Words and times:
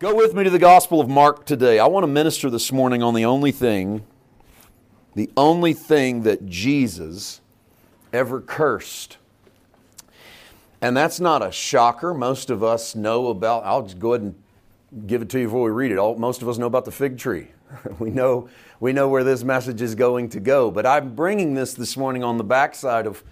Go 0.00 0.14
with 0.14 0.32
me 0.32 0.44
to 0.44 0.48
the 0.48 0.58
Gospel 0.58 0.98
of 0.98 1.10
Mark 1.10 1.44
today. 1.44 1.78
I 1.78 1.86
want 1.86 2.04
to 2.04 2.06
minister 2.06 2.48
this 2.48 2.72
morning 2.72 3.02
on 3.02 3.12
the 3.12 3.26
only 3.26 3.52
thing, 3.52 4.02
the 5.14 5.28
only 5.36 5.74
thing 5.74 6.22
that 6.22 6.46
Jesus 6.46 7.42
ever 8.10 8.40
cursed. 8.40 9.18
And 10.80 10.96
that's 10.96 11.20
not 11.20 11.46
a 11.46 11.52
shocker. 11.52 12.14
Most 12.14 12.48
of 12.48 12.64
us 12.64 12.94
know 12.94 13.26
about, 13.26 13.66
I'll 13.66 13.82
just 13.82 13.98
go 13.98 14.14
ahead 14.14 14.22
and 14.22 15.06
give 15.06 15.20
it 15.20 15.28
to 15.28 15.40
you 15.40 15.48
before 15.48 15.64
we 15.64 15.70
read 15.70 15.92
it. 15.92 15.98
All, 15.98 16.16
most 16.16 16.40
of 16.40 16.48
us 16.48 16.56
know 16.56 16.64
about 16.64 16.86
the 16.86 16.92
fig 16.92 17.18
tree. 17.18 17.48
we, 17.98 18.08
know, 18.08 18.48
we 18.80 18.94
know 18.94 19.06
where 19.06 19.22
this 19.22 19.44
message 19.44 19.82
is 19.82 19.94
going 19.94 20.30
to 20.30 20.40
go. 20.40 20.70
But 20.70 20.86
I'm 20.86 21.14
bringing 21.14 21.52
this 21.52 21.74
this 21.74 21.98
morning 21.98 22.24
on 22.24 22.38
the 22.38 22.44
backside 22.44 23.06
of 23.06 23.22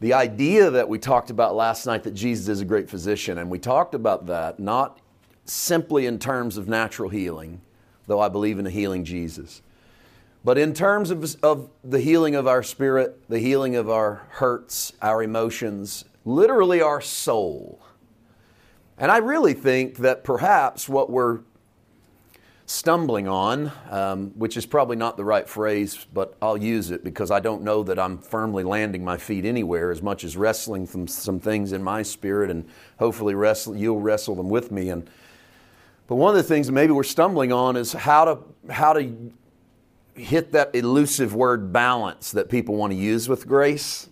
the 0.00 0.14
idea 0.14 0.70
that 0.70 0.88
we 0.88 0.98
talked 0.98 1.28
about 1.28 1.54
last 1.54 1.84
night 1.84 2.04
that 2.04 2.14
Jesus 2.14 2.48
is 2.48 2.62
a 2.62 2.64
great 2.64 2.88
physician. 2.88 3.36
And 3.36 3.50
we 3.50 3.58
talked 3.58 3.94
about 3.94 4.24
that 4.28 4.58
not 4.58 4.98
simply 5.44 6.06
in 6.06 6.18
terms 6.18 6.56
of 6.56 6.68
natural 6.68 7.10
healing, 7.10 7.60
though 8.06 8.20
I 8.20 8.28
believe 8.28 8.58
in 8.58 8.66
a 8.66 8.70
healing 8.70 9.04
Jesus. 9.04 9.62
But 10.44 10.58
in 10.58 10.74
terms 10.74 11.10
of, 11.10 11.36
of 11.42 11.70
the 11.82 12.00
healing 12.00 12.34
of 12.34 12.46
our 12.46 12.62
spirit, 12.62 13.28
the 13.28 13.38
healing 13.38 13.76
of 13.76 13.88
our 13.88 14.26
hurts, 14.30 14.92
our 15.00 15.22
emotions, 15.22 16.04
literally 16.24 16.82
our 16.82 17.00
soul. 17.00 17.80
And 18.98 19.10
I 19.10 19.18
really 19.18 19.54
think 19.54 19.98
that 19.98 20.22
perhaps 20.22 20.88
what 20.88 21.10
we're 21.10 21.40
stumbling 22.66 23.28
on, 23.28 23.70
um, 23.90 24.30
which 24.36 24.56
is 24.56 24.64
probably 24.64 24.96
not 24.96 25.16
the 25.16 25.24
right 25.24 25.48
phrase, 25.48 26.06
but 26.12 26.36
I'll 26.40 26.56
use 26.56 26.90
it 26.90 27.04
because 27.04 27.30
I 27.30 27.40
don't 27.40 27.62
know 27.62 27.82
that 27.82 27.98
I'm 27.98 28.18
firmly 28.18 28.64
landing 28.64 29.04
my 29.04 29.18
feet 29.18 29.44
anywhere 29.44 29.90
as 29.90 30.00
much 30.00 30.24
as 30.24 30.36
wrestling 30.36 30.86
some, 30.86 31.06
some 31.06 31.38
things 31.38 31.72
in 31.72 31.82
my 31.82 32.02
spirit 32.02 32.50
and 32.50 32.66
hopefully 32.98 33.34
wrestle, 33.34 33.76
you'll 33.76 34.00
wrestle 34.00 34.34
them 34.34 34.48
with 34.48 34.70
me. 34.70 34.88
And 34.88 35.08
but 36.06 36.16
one 36.16 36.30
of 36.30 36.36
the 36.36 36.42
things 36.42 36.66
that 36.66 36.72
maybe 36.72 36.92
we're 36.92 37.02
stumbling 37.02 37.52
on 37.52 37.76
is 37.76 37.92
how 37.92 38.24
to 38.24 38.38
how 38.72 38.92
to 38.92 39.32
hit 40.14 40.52
that 40.52 40.74
elusive 40.74 41.34
word 41.34 41.72
balance 41.72 42.32
that 42.32 42.48
people 42.48 42.76
want 42.76 42.92
to 42.92 42.98
use 42.98 43.28
with 43.28 43.46
grace. 43.46 44.08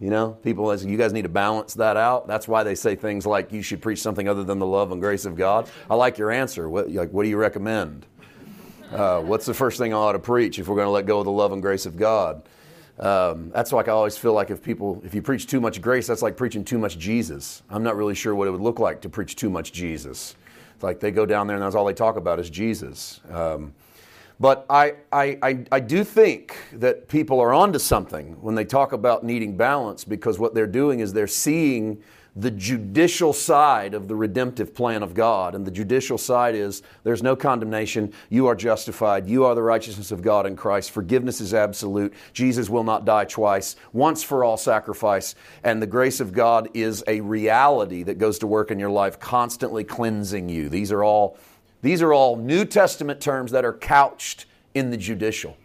You 0.00 0.10
know, 0.10 0.30
people 0.42 0.70
as 0.70 0.84
you 0.84 0.98
guys 0.98 1.12
need 1.12 1.22
to 1.22 1.28
balance 1.28 1.74
that 1.74 1.96
out. 1.96 2.26
That's 2.26 2.48
why 2.48 2.64
they 2.64 2.74
say 2.74 2.96
things 2.96 3.24
like 3.24 3.52
you 3.52 3.62
should 3.62 3.80
preach 3.80 4.00
something 4.00 4.28
other 4.28 4.42
than 4.42 4.58
the 4.58 4.66
love 4.66 4.90
and 4.90 5.00
grace 5.00 5.24
of 5.24 5.36
God. 5.36 5.70
I 5.88 5.94
like 5.94 6.18
your 6.18 6.30
answer. 6.30 6.68
What, 6.68 6.90
like, 6.90 7.10
what 7.10 7.22
do 7.22 7.28
you 7.28 7.36
recommend? 7.36 8.04
Uh, 8.90 9.20
what's 9.20 9.46
the 9.46 9.54
first 9.54 9.78
thing 9.78 9.94
I 9.94 9.96
ought 9.96 10.12
to 10.12 10.18
preach 10.18 10.58
if 10.58 10.68
we're 10.68 10.74
going 10.74 10.86
to 10.86 10.90
let 10.90 11.06
go 11.06 11.20
of 11.20 11.24
the 11.24 11.30
love 11.30 11.52
and 11.52 11.62
grace 11.62 11.86
of 11.86 11.96
God? 11.96 12.42
Um, 12.98 13.50
that's 13.50 13.72
like 13.72 13.88
I 13.88 13.92
always 13.92 14.16
feel 14.16 14.32
like 14.32 14.50
if 14.50 14.62
people, 14.62 15.00
if 15.04 15.14
you 15.14 15.22
preach 15.22 15.46
too 15.46 15.60
much 15.60 15.80
grace, 15.80 16.06
that's 16.06 16.22
like 16.22 16.36
preaching 16.36 16.64
too 16.64 16.78
much 16.78 16.98
Jesus. 16.98 17.62
I'm 17.70 17.82
not 17.82 17.96
really 17.96 18.14
sure 18.14 18.34
what 18.34 18.46
it 18.46 18.50
would 18.50 18.60
look 18.60 18.78
like 18.78 19.00
to 19.02 19.08
preach 19.08 19.36
too 19.36 19.50
much 19.50 19.72
Jesus. 19.72 20.36
Like 20.84 21.00
they 21.00 21.10
go 21.10 21.24
down 21.26 21.46
there 21.46 21.56
and 21.56 21.64
that's 21.64 21.74
all 21.74 21.86
they 21.86 21.94
talk 21.94 22.16
about 22.16 22.38
is 22.38 22.50
Jesus. 22.50 23.20
Um, 23.30 23.74
but 24.38 24.66
I, 24.68 24.94
I, 25.12 25.38
I, 25.42 25.64
I, 25.72 25.80
do 25.80 26.04
think 26.04 26.56
that 26.72 27.08
people 27.08 27.40
are 27.40 27.54
onto 27.54 27.78
something 27.78 28.36
when 28.42 28.54
they 28.54 28.64
talk 28.64 28.92
about 28.92 29.24
needing 29.24 29.56
balance 29.56 30.04
because 30.04 30.38
what 30.38 30.54
they're 30.54 30.66
doing 30.66 31.00
is 31.00 31.12
they're 31.12 31.26
seeing 31.26 32.02
the 32.36 32.50
judicial 32.50 33.32
side 33.32 33.94
of 33.94 34.08
the 34.08 34.16
redemptive 34.16 34.74
plan 34.74 35.04
of 35.04 35.14
God. 35.14 35.54
And 35.54 35.64
the 35.64 35.70
judicial 35.70 36.18
side 36.18 36.56
is 36.56 36.82
there's 37.04 37.22
no 37.22 37.36
condemnation. 37.36 38.12
You 38.28 38.48
are 38.48 38.56
justified. 38.56 39.28
You 39.28 39.44
are 39.44 39.54
the 39.54 39.62
righteousness 39.62 40.10
of 40.10 40.20
God 40.20 40.44
in 40.44 40.56
Christ. 40.56 40.90
Forgiveness 40.90 41.40
is 41.40 41.54
absolute. 41.54 42.12
Jesus 42.32 42.68
will 42.68 42.82
not 42.82 43.04
die 43.04 43.24
twice. 43.24 43.76
Once 43.92 44.24
for 44.24 44.42
all 44.42 44.56
sacrifice. 44.56 45.36
And 45.62 45.80
the 45.80 45.86
grace 45.86 46.18
of 46.18 46.32
God 46.32 46.68
is 46.74 47.04
a 47.06 47.20
reality 47.20 48.02
that 48.02 48.18
goes 48.18 48.40
to 48.40 48.48
work 48.48 48.72
in 48.72 48.80
your 48.80 48.90
life, 48.90 49.20
constantly 49.20 49.84
cleansing 49.84 50.48
you. 50.48 50.68
These 50.68 50.90
are 50.90 51.04
all, 51.04 51.38
these 51.82 52.02
are 52.02 52.12
all 52.12 52.34
New 52.34 52.64
Testament 52.64 53.20
terms 53.20 53.52
that 53.52 53.64
are 53.64 53.72
couched 53.72 54.46
in 54.74 54.90
the 54.90 54.96
judicial. 54.96 55.56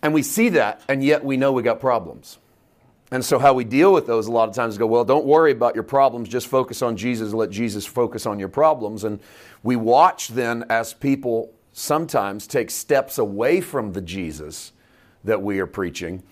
And 0.00 0.14
we 0.14 0.22
see 0.22 0.50
that, 0.50 0.80
and 0.88 1.02
yet 1.02 1.24
we 1.24 1.36
know 1.36 1.50
we 1.50 1.64
got 1.64 1.80
problems. 1.80 2.38
And 3.10 3.24
so, 3.24 3.38
how 3.38 3.54
we 3.54 3.64
deal 3.64 3.92
with 3.92 4.06
those 4.06 4.26
a 4.26 4.32
lot 4.32 4.48
of 4.48 4.54
times 4.54 4.74
is 4.74 4.78
go, 4.78 4.86
well, 4.86 5.04
don't 5.04 5.24
worry 5.24 5.52
about 5.52 5.74
your 5.74 5.84
problems, 5.84 6.28
just 6.28 6.46
focus 6.46 6.82
on 6.82 6.96
Jesus 6.96 7.32
let 7.32 7.50
Jesus 7.50 7.86
focus 7.86 8.26
on 8.26 8.38
your 8.38 8.48
problems. 8.48 9.04
And 9.04 9.20
we 9.62 9.76
watch 9.76 10.28
then 10.28 10.64
as 10.68 10.92
people 10.92 11.52
sometimes 11.72 12.46
take 12.46 12.70
steps 12.70 13.18
away 13.18 13.60
from 13.60 13.92
the 13.92 14.02
Jesus 14.02 14.72
that 15.24 15.40
we 15.40 15.58
are 15.58 15.66
preaching 15.66 16.22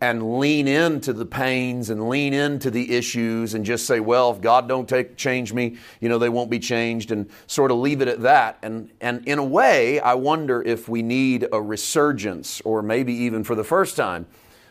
and 0.00 0.38
lean 0.38 0.66
into 0.66 1.12
the 1.12 1.24
pains 1.24 1.88
and 1.88 2.08
lean 2.08 2.34
into 2.34 2.70
the 2.70 2.94
issues 2.94 3.54
and 3.54 3.64
just 3.64 3.86
say, 3.86 4.00
well, 4.00 4.30
if 4.32 4.40
God 4.40 4.68
don't 4.68 4.88
take 4.88 5.16
change 5.16 5.52
me, 5.52 5.76
you 6.00 6.08
know, 6.08 6.18
they 6.18 6.28
won't 6.28 6.50
be 6.50 6.58
changed 6.58 7.10
and 7.10 7.30
sort 7.46 7.70
of 7.70 7.78
leave 7.78 8.02
it 8.02 8.08
at 8.08 8.20
that. 8.22 8.58
And 8.62 8.90
and 9.00 9.26
in 9.26 9.38
a 9.38 9.44
way, 9.44 10.00
I 10.00 10.14
wonder 10.14 10.60
if 10.62 10.88
we 10.88 11.02
need 11.02 11.46
a 11.52 11.62
resurgence 11.62 12.60
or 12.62 12.82
maybe 12.82 13.14
even 13.14 13.44
for 13.44 13.54
the 13.54 13.64
first 13.64 13.96
time, 13.96 14.26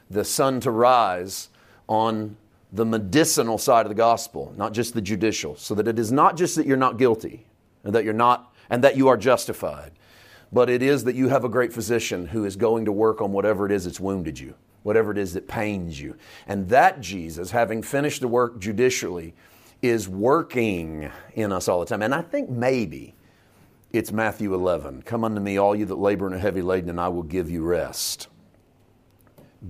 the 0.10 0.26
sun 0.26 0.60
to 0.60 0.72
rise 0.72 1.50
on 1.94 2.36
the 2.72 2.86
medicinal 2.86 3.60
side 3.60 3.86
of 3.86 3.90
the 3.90 3.96
gospel, 3.96 4.52
not 4.58 4.74
just 4.74 4.96
the 4.96 5.02
judicial, 5.02 5.56
so 5.56 5.76
that 5.76 5.88
it 5.88 6.00
is 6.00 6.12
not 6.12 6.36
just 6.36 6.56
that 6.56 6.66
you're 6.66 6.76
not 6.76 6.98
guilty 6.98 7.46
and 7.84 7.94
that 7.94 8.04
you're 8.04 8.14
not 8.14 8.52
and 8.70 8.84
that 8.84 8.98
you 8.98 9.08
are 9.10 9.18
justified, 9.18 9.92
but 10.52 10.70
it 10.70 10.82
is 10.82 11.04
that 11.04 11.14
you 11.16 11.28
have 11.28 11.44
a 11.44 11.50
great 11.50 11.72
physician 11.72 12.26
who 12.26 12.46
is 12.46 12.56
going 12.56 12.86
to 12.86 12.92
work 12.92 13.22
on 13.22 13.32
whatever 13.32 13.68
it 13.68 13.72
is 13.72 13.86
that's 13.86 14.00
wounded 14.00 14.40
you, 14.40 14.56
whatever 14.82 15.12
it 15.12 15.20
is 15.20 15.34
that 15.34 15.48
pains 15.48 16.02
you. 16.02 16.16
And 16.48 16.68
that 16.70 17.00
Jesus, 17.00 17.52
having 17.52 17.84
finished 17.84 18.22
the 18.22 18.28
work 18.28 18.60
judicially, 18.60 19.36
is 19.84 20.10
working 20.10 21.12
in 21.36 21.52
us 21.52 21.68
all 21.68 21.80
the 21.80 21.86
time. 21.86 22.02
And 22.02 22.16
I 22.16 22.24
think 22.24 22.50
maybe 22.50 23.14
it's 23.92 24.12
Matthew 24.12 24.56
11. 24.56 25.04
Come 25.04 25.24
unto 25.24 25.42
me, 25.42 25.58
all 25.58 25.76
you 25.76 25.86
that 25.86 26.00
labor 26.00 26.26
and 26.26 26.34
are 26.34 26.40
heavy 26.40 26.64
laden, 26.64 26.90
and 26.90 27.00
I 27.00 27.10
will 27.10 27.22
give 27.22 27.52
you 27.52 27.62
rest. 27.64 28.30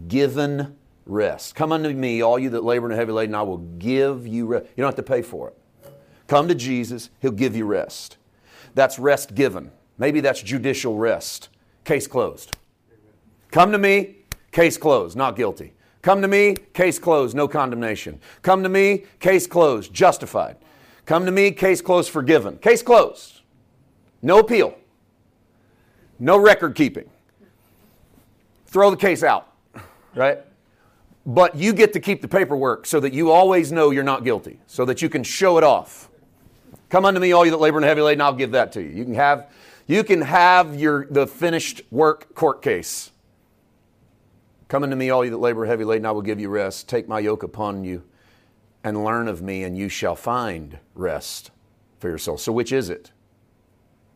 Given 0.08 0.78
rest. 1.06 1.56
Come 1.56 1.72
unto 1.72 1.90
me, 1.90 2.22
all 2.22 2.40
you 2.40 2.50
that 2.52 2.64
labor 2.64 2.86
and 2.86 2.94
are 2.94 2.98
heavy 2.98 3.12
laden, 3.12 3.36
I 3.36 3.42
will 3.42 3.58
give 3.58 4.28
you 4.28 4.46
rest. 4.46 4.66
You 4.76 4.82
don't 4.82 4.88
have 4.88 4.96
to 4.96 5.04
pay 5.04 5.22
for 5.22 5.50
it. 5.50 5.58
Come 6.28 6.48
to 6.48 6.56
Jesus, 6.56 7.10
He'll 7.22 7.32
give 7.32 7.56
you 7.56 7.66
rest. 7.66 8.18
That's 8.76 8.98
rest 8.98 9.36
given. 9.36 9.72
Maybe 9.98 10.22
that's 10.22 10.42
judicial 10.42 10.98
rest. 10.98 11.50
Case 11.84 12.08
closed. 12.08 12.56
Come 13.52 13.72
to 13.72 13.78
me, 13.78 14.18
case 14.52 14.78
closed, 14.78 15.16
not 15.16 15.36
guilty. 15.36 15.74
Come 16.02 16.22
to 16.22 16.28
me, 16.28 16.56
case 16.74 17.00
closed, 17.00 17.36
no 17.36 17.48
condemnation. 17.48 18.20
Come 18.42 18.64
to 18.64 18.70
me, 18.70 19.06
case 19.20 19.48
closed, 19.48 19.94
justified. 19.94 20.58
Come 21.06 21.26
to 21.26 21.32
me, 21.32 21.52
case 21.52 21.82
closed, 21.82 22.10
forgiven. 22.10 22.58
Case 22.58 22.82
closed. 22.82 23.42
No 24.22 24.40
appeal. 24.40 24.76
No 26.20 26.38
record 26.38 26.76
keeping. 26.76 27.10
Throw 28.68 28.90
the 28.90 28.98
case 28.98 29.24
out, 29.24 29.54
right? 30.16 30.40
But 31.26 31.56
you 31.56 31.74
get 31.74 31.94
to 31.94 32.00
keep 32.00 32.22
the 32.22 32.28
paperwork 32.28 32.86
so 32.86 33.00
that 33.00 33.14
you 33.14 33.32
always 33.32 33.72
know 33.72 33.92
you're 33.92 34.04
not 34.04 34.24
guilty, 34.24 34.60
so 34.68 34.86
that 34.86 35.02
you 35.02 35.10
can 35.10 35.24
show 35.24 35.58
it 35.58 35.64
off. 35.64 36.10
Come 36.90 37.06
unto 37.06 37.20
me, 37.20 37.32
all 37.32 37.46
you 37.46 37.52
that 37.52 37.58
labor 37.58 37.78
and 37.78 37.86
heavy 37.86 38.02
laden, 38.02 38.22
I'll 38.22 38.34
give 38.34 38.52
that 38.52 38.72
to 38.74 38.82
you. 38.82 38.90
You 38.90 39.06
can 39.06 39.16
have, 39.16 39.52
you 39.88 40.04
can 40.04 40.22
have 40.22 40.80
your 40.80 41.06
the 41.06 41.26
finished 41.26 41.82
work 41.92 42.36
court 42.36 42.62
case. 42.62 43.12
Come 44.68 44.84
unto 44.84 44.96
me, 44.96 45.10
all 45.10 45.24
you 45.24 45.32
that 45.32 45.38
labor 45.38 45.66
heavy 45.66 45.86
laden, 45.86 46.06
I 46.06 46.12
will 46.12 46.22
give 46.22 46.40
you 46.40 46.50
rest. 46.50 46.90
Take 46.90 47.08
my 47.08 47.20
yoke 47.20 47.44
upon 47.44 47.84
you 47.84 48.04
and 48.84 49.04
learn 49.04 49.28
of 49.28 49.42
me, 49.42 49.64
and 49.64 49.78
you 49.78 49.88
shall 49.88 50.16
find 50.16 50.80
rest 50.94 51.52
for 52.00 52.10
your 52.10 52.18
soul. 52.18 52.38
So, 52.38 52.52
which 52.52 52.72
is 52.72 52.90
it? 52.90 53.12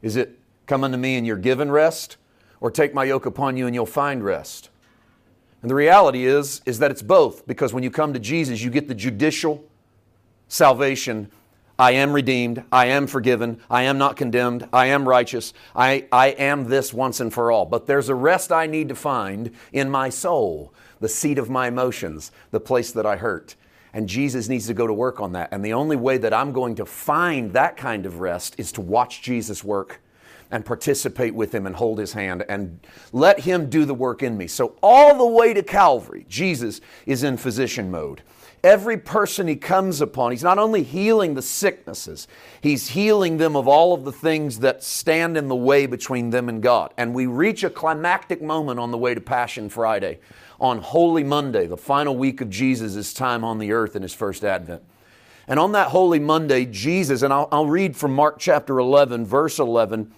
Is 0.02 0.16
it 0.18 0.40
come 0.66 0.84
unto 0.84 0.98
me 0.98 1.16
and 1.16 1.26
you're 1.26 1.38
given 1.38 1.72
rest, 1.72 2.18
or 2.60 2.70
take 2.70 2.94
my 2.94 3.06
yoke 3.06 3.26
upon 3.26 3.56
you 3.56 3.66
and 3.66 3.74
you'll 3.74 3.86
find 3.86 4.24
rest? 4.24 4.70
And 5.62 5.72
the 5.72 5.76
reality 5.76 6.26
is, 6.26 6.62
is 6.66 6.80
that 6.80 6.92
it's 6.92 7.02
both, 7.02 7.48
because 7.48 7.74
when 7.74 7.84
you 7.84 7.92
come 7.92 8.14
to 8.14 8.20
Jesus, 8.20 8.62
you 8.62 8.70
get 8.70 8.88
the 8.88 8.96
judicial 8.96 9.64
salvation. 10.48 11.32
I 11.80 11.92
am 11.92 12.14
redeemed. 12.14 12.64
I 12.72 12.88
am 12.88 13.08
forgiven. 13.08 13.60
I 13.70 13.84
am 13.84 13.98
not 13.98 14.16
condemned. 14.16 14.68
I 14.72 14.88
am 14.88 15.08
righteous. 15.08 15.54
I, 15.76 16.06
I 16.12 16.30
am 16.30 16.70
this 16.70 16.94
once 16.94 17.20
and 17.20 17.34
for 17.34 17.52
all. 17.52 17.66
But 17.66 17.86
there's 17.86 18.10
a 18.10 18.16
rest 18.16 18.52
I 18.52 18.66
need 18.66 18.90
to 18.90 18.96
find 18.96 19.52
in 19.72 19.90
my 19.90 20.10
soul, 20.10 20.74
the 21.00 21.10
seat 21.10 21.38
of 21.38 21.50
my 21.50 21.68
emotions, 21.68 22.32
the 22.52 22.60
place 22.60 22.92
that 22.92 23.06
I 23.06 23.18
hurt. 23.18 23.56
And 23.94 24.08
Jesus 24.08 24.48
needs 24.48 24.68
to 24.68 24.74
go 24.74 24.86
to 24.86 24.94
work 24.94 25.20
on 25.20 25.34
that. 25.34 25.50
And 25.52 25.64
the 25.64 25.74
only 25.74 25.96
way 25.96 26.18
that 26.18 26.34
I'm 26.34 26.52
going 26.52 26.76
to 26.76 26.86
find 26.86 27.54
that 27.54 27.78
kind 27.78 28.06
of 28.06 28.20
rest 28.20 28.56
is 28.58 28.72
to 28.74 28.82
watch 28.82 29.22
Jesus 29.22 29.64
work 29.64 30.02
and 30.52 30.66
participate 30.66 31.36
with 31.36 31.54
him 31.54 31.66
and 31.66 31.76
hold 31.76 32.00
his 32.00 32.14
hand 32.14 32.44
and 32.48 32.80
let 33.12 33.42
him 33.42 33.70
do 33.70 33.86
the 33.86 33.94
work 33.94 34.24
in 34.24 34.38
me. 34.38 34.48
So, 34.48 34.76
all 34.82 35.18
the 35.18 35.28
way 35.28 35.54
to 35.54 35.64
Calvary, 35.64 36.26
Jesus 36.30 36.82
is 37.06 37.24
in 37.24 37.38
physician 37.38 37.92
mode. 37.92 38.22
Every 38.64 38.98
person 38.98 39.48
he 39.48 39.56
comes 39.56 40.02
upon, 40.02 40.32
he's 40.32 40.44
not 40.44 40.58
only 40.58 40.82
healing 40.82 41.36
the 41.36 41.42
sicknesses, 41.42 42.28
he's 42.60 42.90
healing 42.90 43.38
them 43.38 43.56
of 43.56 43.68
all 43.68 43.94
of 43.94 44.04
the 44.04 44.12
things 44.12 44.60
that 44.60 44.84
stand 44.84 45.38
in 45.38 45.48
the 45.48 45.56
way 45.56 45.86
between 45.86 46.32
them 46.32 46.50
and 46.50 46.62
God. 46.62 46.92
And 46.98 47.14
we 47.14 47.28
reach 47.28 47.64
a 47.64 47.70
climactic 47.70 48.42
moment 48.42 48.80
on 48.80 48.90
the 48.90 48.98
way 48.98 49.14
to 49.14 49.22
Passion 49.22 49.70
Friday, 49.70 50.20
on 50.60 50.80
Holy 50.80 51.24
Monday, 51.24 51.68
the 51.68 51.78
final 51.78 52.18
week 52.18 52.42
of 52.42 52.50
Jesus' 52.50 53.14
time 53.14 53.44
on 53.44 53.60
the 53.60 53.72
earth 53.72 53.96
in 53.96 54.02
his 54.02 54.14
first 54.14 54.44
advent. 54.44 54.82
And 55.48 55.60
on 55.60 55.72
that 55.74 55.90
Holy 55.90 56.20
Monday, 56.20 56.66
Jesus, 56.66 57.22
and 57.22 57.32
I'll, 57.32 57.48
I'll 57.52 57.68
read 57.68 57.96
from 57.96 58.14
Mark 58.14 58.38
chapter 58.40 58.80
11, 58.80 59.26
verse 59.26 59.60
11. 59.60 60.12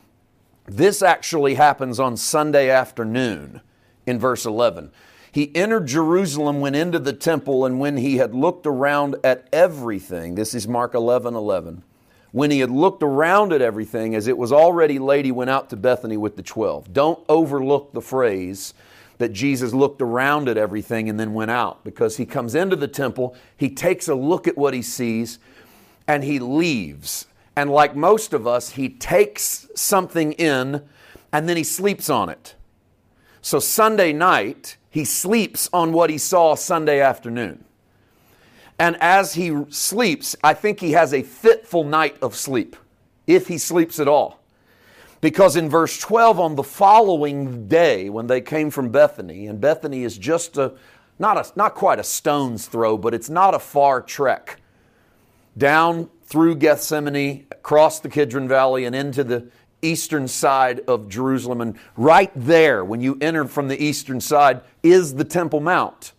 This 0.69 1.01
actually 1.01 1.55
happens 1.55 1.99
on 1.99 2.15
Sunday 2.15 2.69
afternoon 2.69 3.61
in 4.05 4.19
verse 4.19 4.45
11. 4.45 4.91
He 5.31 5.55
entered 5.55 5.87
Jerusalem, 5.87 6.61
went 6.61 6.75
into 6.75 6.99
the 6.99 7.13
temple, 7.13 7.65
and 7.65 7.79
when 7.79 7.97
he 7.97 8.17
had 8.17 8.35
looked 8.35 8.67
around 8.67 9.15
at 9.23 9.47
everything, 9.51 10.35
this 10.35 10.53
is 10.53 10.67
Mark 10.67 10.93
11 10.93 11.33
11. 11.33 11.83
When 12.31 12.51
he 12.51 12.59
had 12.59 12.69
looked 12.69 13.01
around 13.01 13.51
at 13.51 13.63
everything, 13.63 14.13
as 14.13 14.27
it 14.27 14.37
was 14.37 14.51
already 14.51 14.99
late, 14.99 15.25
he 15.25 15.31
went 15.31 15.49
out 15.49 15.71
to 15.71 15.75
Bethany 15.75 16.17
with 16.17 16.35
the 16.35 16.43
twelve. 16.43 16.93
Don't 16.93 17.23
overlook 17.27 17.91
the 17.91 18.01
phrase 18.01 18.75
that 19.17 19.33
Jesus 19.33 19.73
looked 19.73 20.03
around 20.03 20.47
at 20.47 20.57
everything 20.57 21.09
and 21.09 21.19
then 21.19 21.33
went 21.33 21.49
out 21.49 21.83
because 21.83 22.17
he 22.17 22.27
comes 22.27 22.53
into 22.53 22.75
the 22.75 22.87
temple, 22.87 23.35
he 23.57 23.71
takes 23.71 24.07
a 24.07 24.13
look 24.13 24.47
at 24.47 24.57
what 24.57 24.75
he 24.75 24.83
sees, 24.83 25.39
and 26.07 26.23
he 26.23 26.37
leaves. 26.37 27.25
And 27.55 27.69
like 27.69 27.95
most 27.95 28.33
of 28.33 28.47
us, 28.47 28.71
he 28.71 28.89
takes 28.89 29.67
something 29.75 30.33
in 30.33 30.83
and 31.31 31.47
then 31.47 31.57
he 31.57 31.63
sleeps 31.63 32.09
on 32.09 32.29
it. 32.29 32.55
So 33.41 33.59
Sunday 33.59 34.13
night, 34.13 34.77
he 34.89 35.05
sleeps 35.05 35.69
on 35.71 35.93
what 35.93 36.09
he 36.09 36.17
saw 36.17 36.55
Sunday 36.55 36.99
afternoon. 36.99 37.63
And 38.77 38.97
as 39.01 39.33
he 39.33 39.65
sleeps, 39.69 40.35
I 40.43 40.53
think 40.53 40.79
he 40.79 40.93
has 40.93 41.13
a 41.13 41.21
fitful 41.21 41.83
night 41.83 42.17
of 42.21 42.35
sleep, 42.35 42.77
if 43.27 43.47
he 43.47 43.57
sleeps 43.57 43.99
at 43.99 44.07
all. 44.07 44.39
Because 45.21 45.57
in 45.57 45.69
verse 45.69 45.99
12, 45.99 46.39
on 46.39 46.55
the 46.55 46.63
following 46.63 47.67
day, 47.67 48.09
when 48.09 48.27
they 48.27 48.39
came 48.39 48.71
from 48.71 48.89
Bethany, 48.89 49.47
and 49.47 49.59
Bethany 49.59 50.03
is 50.03 50.17
just 50.17 50.57
a, 50.57 50.73
not, 51.19 51.37
a, 51.37 51.51
not 51.57 51.75
quite 51.75 51.99
a 51.99 52.03
stone's 52.03 52.67
throw, 52.67 52.97
but 52.97 53.13
it's 53.13 53.29
not 53.29 53.53
a 53.53 53.59
far 53.59 54.01
trek, 54.01 54.61
down 55.57 56.09
through 56.29 56.55
Gethsemane, 56.55 57.47
across 57.51 57.99
the 57.99 58.09
Kidron 58.09 58.47
Valley, 58.47 58.85
and 58.85 58.95
into 58.95 59.23
the 59.23 59.47
eastern 59.81 60.27
side 60.27 60.79
of 60.87 61.09
Jerusalem. 61.09 61.59
And 61.59 61.79
right 61.97 62.31
there, 62.35 62.85
when 62.85 63.01
you 63.01 63.17
enter 63.19 63.45
from 63.45 63.67
the 63.67 63.83
eastern 63.83 64.21
side, 64.21 64.61
is 64.83 65.15
the 65.15 65.23
Temple 65.23 65.59
Mount. 65.59 66.13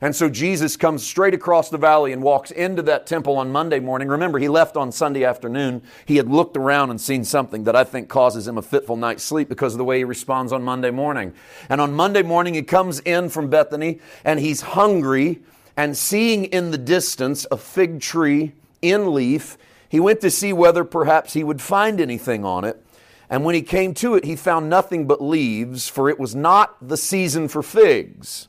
And 0.00 0.14
so 0.14 0.28
Jesus 0.28 0.76
comes 0.76 1.04
straight 1.04 1.34
across 1.34 1.70
the 1.70 1.78
valley 1.78 2.12
and 2.12 2.22
walks 2.22 2.50
into 2.50 2.82
that 2.82 3.06
temple 3.06 3.38
on 3.38 3.50
Monday 3.50 3.80
morning. 3.80 4.08
Remember, 4.08 4.38
he 4.38 4.48
left 4.48 4.76
on 4.76 4.92
Sunday 4.92 5.24
afternoon. 5.24 5.82
He 6.04 6.16
had 6.16 6.28
looked 6.28 6.56
around 6.56 6.90
and 6.90 7.00
seen 7.00 7.24
something 7.24 7.64
that 7.64 7.74
I 7.74 7.82
think 7.82 8.08
causes 8.08 8.46
him 8.46 8.58
a 8.58 8.62
fitful 8.62 8.96
night's 8.96 9.24
sleep 9.24 9.48
because 9.48 9.72
of 9.72 9.78
the 9.78 9.84
way 9.84 9.98
he 9.98 10.04
responds 10.04 10.52
on 10.52 10.62
Monday 10.62 10.90
morning. 10.90 11.32
And 11.68 11.80
on 11.80 11.94
Monday 11.94 12.22
morning, 12.22 12.54
he 12.54 12.62
comes 12.62 13.00
in 13.00 13.30
from 13.30 13.48
Bethany 13.48 14.00
and 14.22 14.38
he's 14.38 14.60
hungry 14.60 15.40
and 15.78 15.96
seeing 15.96 16.44
in 16.44 16.70
the 16.70 16.78
distance 16.78 17.46
a 17.50 17.56
fig 17.56 18.00
tree 18.00 18.52
in 18.82 19.14
leaf. 19.14 19.58
He 19.88 20.00
went 20.00 20.20
to 20.20 20.30
see 20.30 20.52
whether 20.52 20.84
perhaps 20.84 21.32
he 21.32 21.44
would 21.44 21.60
find 21.60 22.00
anything 22.00 22.44
on 22.44 22.64
it. 22.64 22.82
And 23.28 23.44
when 23.44 23.54
he 23.54 23.62
came 23.62 23.94
to 23.94 24.14
it, 24.14 24.24
he 24.24 24.36
found 24.36 24.70
nothing 24.70 25.06
but 25.06 25.22
leaves, 25.22 25.88
for 25.88 26.08
it 26.08 26.18
was 26.18 26.34
not 26.34 26.76
the 26.86 26.96
season 26.96 27.48
for 27.48 27.62
figs. 27.62 28.48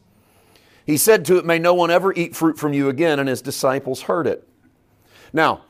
He 0.85 0.97
said 0.97 1.25
to 1.25 1.37
it, 1.37 1.45
May 1.45 1.59
no 1.59 1.73
one 1.73 1.91
ever 1.91 2.13
eat 2.13 2.35
fruit 2.35 2.57
from 2.57 2.73
you 2.73 2.87
again, 2.87 3.19
and 3.19 3.27
his 3.27 3.41
disciples 3.41 4.03
heard 4.03 4.27
it. 4.27 4.47
Now, 5.33 5.61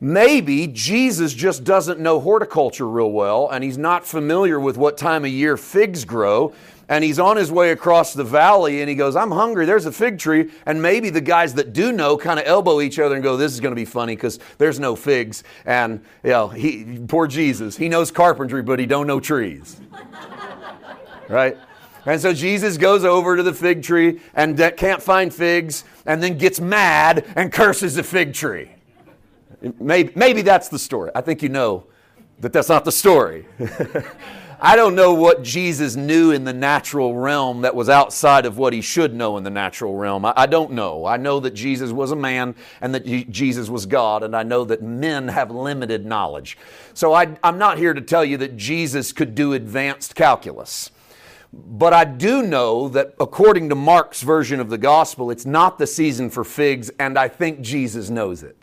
maybe 0.00 0.68
Jesus 0.68 1.34
just 1.34 1.64
doesn't 1.64 2.00
know 2.00 2.20
horticulture 2.20 2.88
real 2.88 3.10
well, 3.10 3.48
and 3.50 3.62
he's 3.64 3.76
not 3.76 4.06
familiar 4.06 4.58
with 4.58 4.76
what 4.76 4.96
time 4.96 5.24
of 5.24 5.30
year 5.30 5.56
figs 5.56 6.04
grow, 6.04 6.54
and 6.92 7.02
he's 7.02 7.18
on 7.18 7.38
his 7.38 7.50
way 7.50 7.70
across 7.70 8.12
the 8.12 8.22
valley 8.22 8.82
and 8.82 8.88
he 8.90 8.94
goes, 8.94 9.16
I'm 9.16 9.30
hungry. 9.30 9.64
There's 9.64 9.86
a 9.86 9.92
fig 9.92 10.18
tree. 10.18 10.50
And 10.66 10.82
maybe 10.82 11.08
the 11.08 11.22
guys 11.22 11.54
that 11.54 11.72
do 11.72 11.90
know 11.90 12.18
kind 12.18 12.38
of 12.38 12.46
elbow 12.46 12.82
each 12.82 12.98
other 12.98 13.14
and 13.14 13.24
go, 13.24 13.34
This 13.38 13.50
is 13.54 13.60
going 13.60 13.72
to 13.72 13.76
be 13.76 13.86
funny 13.86 14.14
because 14.14 14.38
there's 14.58 14.78
no 14.78 14.94
figs. 14.94 15.42
And, 15.64 16.04
you 16.22 16.32
know, 16.32 16.48
he, 16.48 16.98
poor 17.08 17.26
Jesus, 17.26 17.78
he 17.78 17.88
knows 17.88 18.10
carpentry, 18.10 18.62
but 18.62 18.78
he 18.78 18.84
don't 18.84 19.06
know 19.06 19.20
trees. 19.20 19.80
right? 21.30 21.56
And 22.04 22.20
so 22.20 22.34
Jesus 22.34 22.76
goes 22.76 23.06
over 23.06 23.38
to 23.38 23.42
the 23.42 23.54
fig 23.54 23.82
tree 23.82 24.20
and 24.34 24.58
can't 24.76 25.02
find 25.02 25.32
figs 25.32 25.84
and 26.04 26.22
then 26.22 26.36
gets 26.36 26.60
mad 26.60 27.24
and 27.36 27.50
curses 27.50 27.94
the 27.94 28.02
fig 28.02 28.34
tree. 28.34 28.70
Maybe, 29.80 30.12
maybe 30.14 30.42
that's 30.42 30.68
the 30.68 30.78
story. 30.78 31.10
I 31.14 31.22
think 31.22 31.42
you 31.42 31.48
know 31.48 31.86
that 32.40 32.52
that's 32.52 32.68
not 32.68 32.84
the 32.84 32.92
story. 32.92 33.46
I 34.64 34.76
don't 34.76 34.94
know 34.94 35.12
what 35.12 35.42
Jesus 35.42 35.96
knew 35.96 36.30
in 36.30 36.44
the 36.44 36.52
natural 36.52 37.16
realm 37.16 37.62
that 37.62 37.74
was 37.74 37.88
outside 37.88 38.46
of 38.46 38.58
what 38.58 38.72
he 38.72 38.80
should 38.80 39.12
know 39.12 39.36
in 39.36 39.42
the 39.42 39.50
natural 39.50 39.96
realm. 39.96 40.24
I, 40.24 40.34
I 40.36 40.46
don't 40.46 40.70
know. 40.70 41.04
I 41.04 41.16
know 41.16 41.40
that 41.40 41.50
Jesus 41.50 41.90
was 41.90 42.12
a 42.12 42.16
man 42.16 42.54
and 42.80 42.94
that 42.94 43.04
Jesus 43.04 43.68
was 43.68 43.86
God, 43.86 44.22
and 44.22 44.36
I 44.36 44.44
know 44.44 44.62
that 44.62 44.80
men 44.80 45.26
have 45.26 45.50
limited 45.50 46.06
knowledge. 46.06 46.56
So 46.94 47.12
I, 47.12 47.36
I'm 47.42 47.58
not 47.58 47.76
here 47.76 47.92
to 47.92 48.00
tell 48.00 48.24
you 48.24 48.36
that 48.36 48.56
Jesus 48.56 49.12
could 49.12 49.34
do 49.34 49.52
advanced 49.52 50.14
calculus. 50.14 50.92
But 51.52 51.92
I 51.92 52.04
do 52.04 52.44
know 52.44 52.88
that 52.90 53.16
according 53.18 53.68
to 53.70 53.74
Mark's 53.74 54.22
version 54.22 54.60
of 54.60 54.70
the 54.70 54.78
gospel, 54.78 55.32
it's 55.32 55.44
not 55.44 55.76
the 55.76 55.88
season 55.88 56.30
for 56.30 56.44
figs, 56.44 56.88
and 57.00 57.18
I 57.18 57.26
think 57.26 57.62
Jesus 57.62 58.10
knows 58.10 58.44
it. 58.44 58.56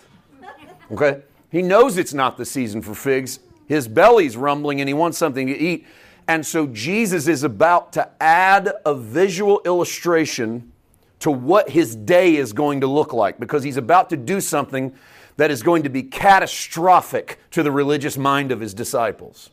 Okay? 0.93 1.23
He 1.51 1.61
knows 1.61 1.97
it's 1.97 2.13
not 2.13 2.37
the 2.37 2.45
season 2.45 2.81
for 2.81 2.95
figs, 2.95 3.41
his 3.69 3.87
belly's 3.87 4.35
rumbling 4.35 4.81
and 4.81 4.89
he 4.89 4.93
wants 4.93 5.17
something 5.17 5.47
to 5.47 5.57
eat. 5.57 5.85
And 6.27 6.45
so 6.45 6.67
Jesus 6.67 7.27
is 7.27 7.43
about 7.43 7.93
to 7.93 8.09
add 8.21 8.73
a 8.85 8.93
visual 8.93 9.61
illustration 9.63 10.71
to 11.19 11.31
what 11.31 11.69
his 11.69 11.95
day 11.95 12.35
is 12.35 12.51
going 12.51 12.81
to 12.81 12.87
look 12.87 13.13
like 13.13 13.39
because 13.39 13.63
he's 13.63 13.77
about 13.77 14.09
to 14.09 14.17
do 14.17 14.41
something 14.41 14.93
that 15.37 15.51
is 15.51 15.63
going 15.63 15.83
to 15.83 15.89
be 15.89 16.03
catastrophic 16.03 17.39
to 17.51 17.63
the 17.63 17.71
religious 17.71 18.17
mind 18.17 18.51
of 18.51 18.59
his 18.59 18.73
disciples. 18.73 19.51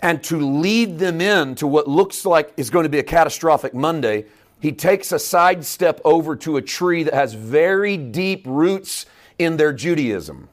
And 0.00 0.22
to 0.24 0.36
lead 0.36 0.98
them 0.98 1.20
in 1.20 1.54
to 1.56 1.66
what 1.66 1.88
looks 1.88 2.24
like 2.24 2.52
is 2.56 2.70
going 2.70 2.84
to 2.84 2.88
be 2.88 2.98
a 2.98 3.04
catastrophic 3.04 3.74
Monday, 3.74 4.26
he 4.60 4.72
takes 4.72 5.10
a 5.10 5.18
sidestep 5.18 6.00
over 6.04 6.36
to 6.36 6.56
a 6.56 6.62
tree 6.62 7.02
that 7.02 7.14
has 7.14 7.34
very 7.34 7.96
deep 7.96 8.44
roots 8.46 9.06
in 9.38 9.56
their 9.56 9.72
Judaism 9.72 10.48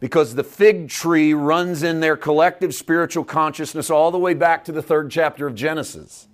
because 0.00 0.34
the 0.34 0.42
fig 0.42 0.88
tree 0.88 1.34
runs 1.34 1.82
in 1.82 2.00
their 2.00 2.16
collective 2.16 2.74
spiritual 2.74 3.22
consciousness 3.22 3.90
all 3.90 4.10
the 4.10 4.18
way 4.18 4.34
back 4.34 4.64
to 4.64 4.72
the 4.72 4.82
third 4.82 5.10
chapter 5.10 5.46
of 5.46 5.54
Genesis. 5.54 6.26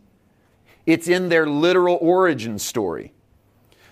It's 0.87 1.09
in 1.09 1.29
their 1.29 1.47
literal 1.47 1.99
origin 2.01 2.61
story 2.61 3.13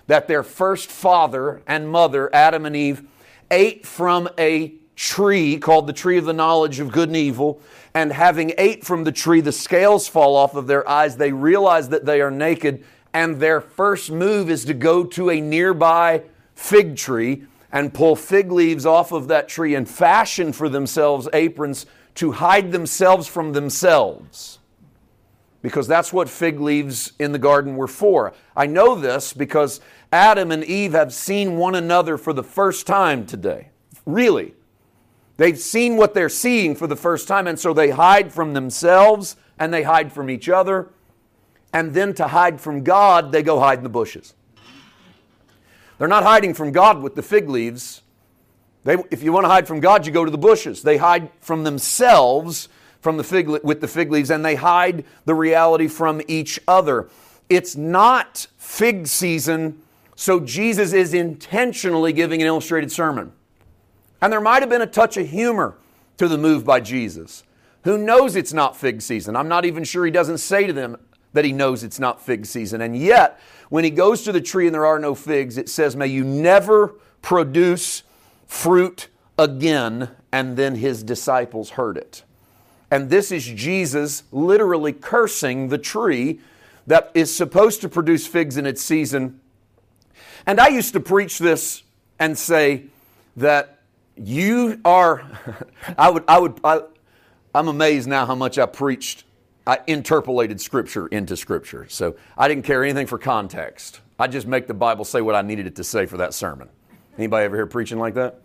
that 0.07 0.27
their 0.27 0.43
first 0.43 0.89
father 0.89 1.61
and 1.67 1.89
mother, 1.89 2.33
Adam 2.33 2.65
and 2.65 2.75
Eve, 2.75 3.03
ate 3.51 3.85
from 3.85 4.29
a 4.39 4.73
tree 4.95 5.57
called 5.57 5.87
the 5.87 5.93
tree 5.93 6.17
of 6.17 6.25
the 6.25 6.33
knowledge 6.33 6.79
of 6.79 6.91
good 6.91 7.09
and 7.09 7.17
evil. 7.17 7.59
And 7.93 8.13
having 8.13 8.53
ate 8.57 8.85
from 8.85 9.03
the 9.03 9.11
tree, 9.11 9.41
the 9.41 9.51
scales 9.51 10.07
fall 10.07 10.35
off 10.35 10.55
of 10.55 10.67
their 10.67 10.87
eyes. 10.87 11.17
They 11.17 11.31
realize 11.31 11.89
that 11.89 12.05
they 12.05 12.21
are 12.21 12.31
naked. 12.31 12.85
And 13.13 13.39
their 13.39 13.61
first 13.61 14.11
move 14.11 14.49
is 14.49 14.65
to 14.65 14.73
go 14.73 15.03
to 15.05 15.29
a 15.29 15.41
nearby 15.41 16.23
fig 16.53 16.95
tree 16.95 17.45
and 17.75 17.93
pull 17.93 18.15
fig 18.15 18.53
leaves 18.53 18.85
off 18.85 19.11
of 19.11 19.27
that 19.27 19.49
tree 19.49 19.75
and 19.75 19.87
fashion 19.87 20.53
for 20.53 20.69
themselves 20.69 21.27
aprons 21.33 21.85
to 22.15 22.31
hide 22.31 22.71
themselves 22.71 23.27
from 23.27 23.51
themselves. 23.51 24.59
Because 25.61 25.85
that's 25.85 26.13
what 26.13 26.29
fig 26.29 26.61
leaves 26.61 27.11
in 27.19 27.33
the 27.33 27.37
garden 27.37 27.75
were 27.75 27.89
for. 27.89 28.33
I 28.55 28.65
know 28.65 28.95
this 28.95 29.33
because 29.33 29.81
Adam 30.09 30.51
and 30.51 30.63
Eve 30.63 30.93
have 30.93 31.13
seen 31.13 31.57
one 31.57 31.75
another 31.75 32.17
for 32.17 32.31
the 32.31 32.45
first 32.45 32.87
time 32.87 33.25
today. 33.25 33.71
Really. 34.05 34.53
They've 35.35 35.59
seen 35.59 35.97
what 35.97 36.13
they're 36.13 36.29
seeing 36.29 36.75
for 36.75 36.87
the 36.87 36.95
first 36.95 37.27
time, 37.27 37.45
and 37.45 37.59
so 37.59 37.73
they 37.73 37.89
hide 37.89 38.31
from 38.31 38.53
themselves 38.53 39.35
and 39.59 39.73
they 39.73 39.83
hide 39.83 40.13
from 40.13 40.29
each 40.29 40.47
other. 40.47 40.91
And 41.73 41.93
then 41.93 42.13
to 42.13 42.29
hide 42.29 42.61
from 42.61 42.85
God, 42.85 43.33
they 43.33 43.43
go 43.43 43.59
hide 43.59 43.79
in 43.79 43.83
the 43.83 43.89
bushes. 43.89 44.33
They're 45.97 46.07
not 46.07 46.23
hiding 46.23 46.53
from 46.53 46.71
God 46.71 47.01
with 47.01 47.15
the 47.15 47.21
fig 47.21 47.49
leaves. 47.49 48.01
They, 48.83 48.97
if 49.11 49.23
you 49.23 49.31
want 49.31 49.45
to 49.45 49.49
hide 49.49 49.67
from 49.67 49.79
God, 49.79 50.05
you 50.05 50.11
go 50.11 50.25
to 50.25 50.31
the 50.31 50.37
bushes. 50.37 50.83
They 50.83 50.97
hide 50.97 51.29
from 51.41 51.63
themselves 51.63 52.69
from 53.01 53.17
the 53.17 53.23
fig, 53.23 53.47
with 53.47 53.81
the 53.81 53.87
fig 53.87 54.11
leaves, 54.11 54.31
and 54.31 54.43
they 54.43 54.55
hide 54.55 55.05
the 55.25 55.35
reality 55.35 55.87
from 55.87 56.21
each 56.27 56.59
other. 56.67 57.07
It's 57.49 57.75
not 57.75 58.47
fig 58.57 59.07
season, 59.07 59.81
so 60.15 60.39
Jesus 60.39 60.91
is 60.91 61.13
intentionally 61.13 62.13
giving 62.13 62.41
an 62.41 62.47
illustrated 62.47 62.91
sermon. 62.91 63.31
And 64.21 64.33
there 64.33 64.41
might 64.41 64.61
have 64.63 64.69
been 64.69 64.81
a 64.81 64.87
touch 64.87 65.17
of 65.17 65.29
humor 65.29 65.75
to 66.17 66.27
the 66.27 66.37
move 66.37 66.65
by 66.65 66.79
Jesus. 66.79 67.43
Who 67.83 67.97
knows 67.97 68.35
it's 68.35 68.53
not 68.53 68.75
fig 68.75 69.03
season? 69.03 69.35
I'm 69.35 69.47
not 69.47 69.65
even 69.65 69.83
sure 69.83 70.05
he 70.05 70.11
doesn't 70.11 70.39
say 70.39 70.65
to 70.65 70.73
them 70.73 70.97
that 71.35 71.45
he 71.45 71.51
knows 71.51 71.83
it's 71.83 71.99
not 71.99 72.21
fig 72.21 72.45
season. 72.45 72.81
And 72.81 72.97
yet, 72.97 73.39
when 73.69 73.83
he 73.83 73.89
goes 73.89 74.23
to 74.23 74.31
the 74.31 74.41
tree 74.41 74.67
and 74.67 74.73
there 74.73 74.85
are 74.85 74.99
no 74.99 75.13
figs, 75.13 75.57
it 75.57 75.69
says, 75.69 75.95
May 75.95 76.07
you 76.07 76.23
never 76.23 76.95
produce 77.21 78.03
fruit 78.47 79.09
again. 79.37 80.09
And 80.31 80.57
then 80.57 80.75
his 80.75 81.03
disciples 81.03 81.71
heard 81.71 81.97
it. 81.97 82.23
And 82.89 83.09
this 83.09 83.31
is 83.31 83.45
Jesus 83.45 84.23
literally 84.31 84.93
cursing 84.93 85.67
the 85.67 85.77
tree 85.77 86.39
that 86.87 87.11
is 87.13 87.35
supposed 87.35 87.81
to 87.81 87.89
produce 87.89 88.27
figs 88.27 88.57
in 88.57 88.65
its 88.65 88.81
season. 88.81 89.39
And 90.45 90.59
I 90.59 90.69
used 90.69 90.93
to 90.93 90.99
preach 90.99 91.39
this 91.39 91.83
and 92.17 92.37
say 92.37 92.85
that 93.35 93.79
you 94.15 94.79
are, 94.85 95.29
I 95.97 96.09
would, 96.09 96.23
I 96.27 96.39
would, 96.39 96.59
I, 96.63 96.81
I'm 97.53 97.67
amazed 97.67 98.07
now 98.07 98.25
how 98.25 98.35
much 98.35 98.57
I 98.57 98.65
preached, 98.65 99.25
I 99.67 99.79
interpolated 99.87 100.61
Scripture 100.61 101.07
into 101.07 101.35
Scripture. 101.35 101.87
So 101.89 102.15
I 102.37 102.47
didn't 102.47 102.65
care 102.65 102.83
anything 102.83 103.07
for 103.07 103.17
context. 103.17 104.01
I 104.19 104.27
just 104.27 104.47
make 104.47 104.67
the 104.67 104.73
Bible 104.73 105.05
say 105.05 105.21
what 105.21 105.35
I 105.35 105.41
needed 105.41 105.67
it 105.67 105.75
to 105.77 105.83
say 105.83 106.05
for 106.05 106.17
that 106.17 106.33
sermon. 106.33 106.69
Anybody 107.17 107.45
ever 107.45 107.55
hear 107.55 107.65
preaching 107.65 107.97
like 107.97 108.13
that? 108.15 108.41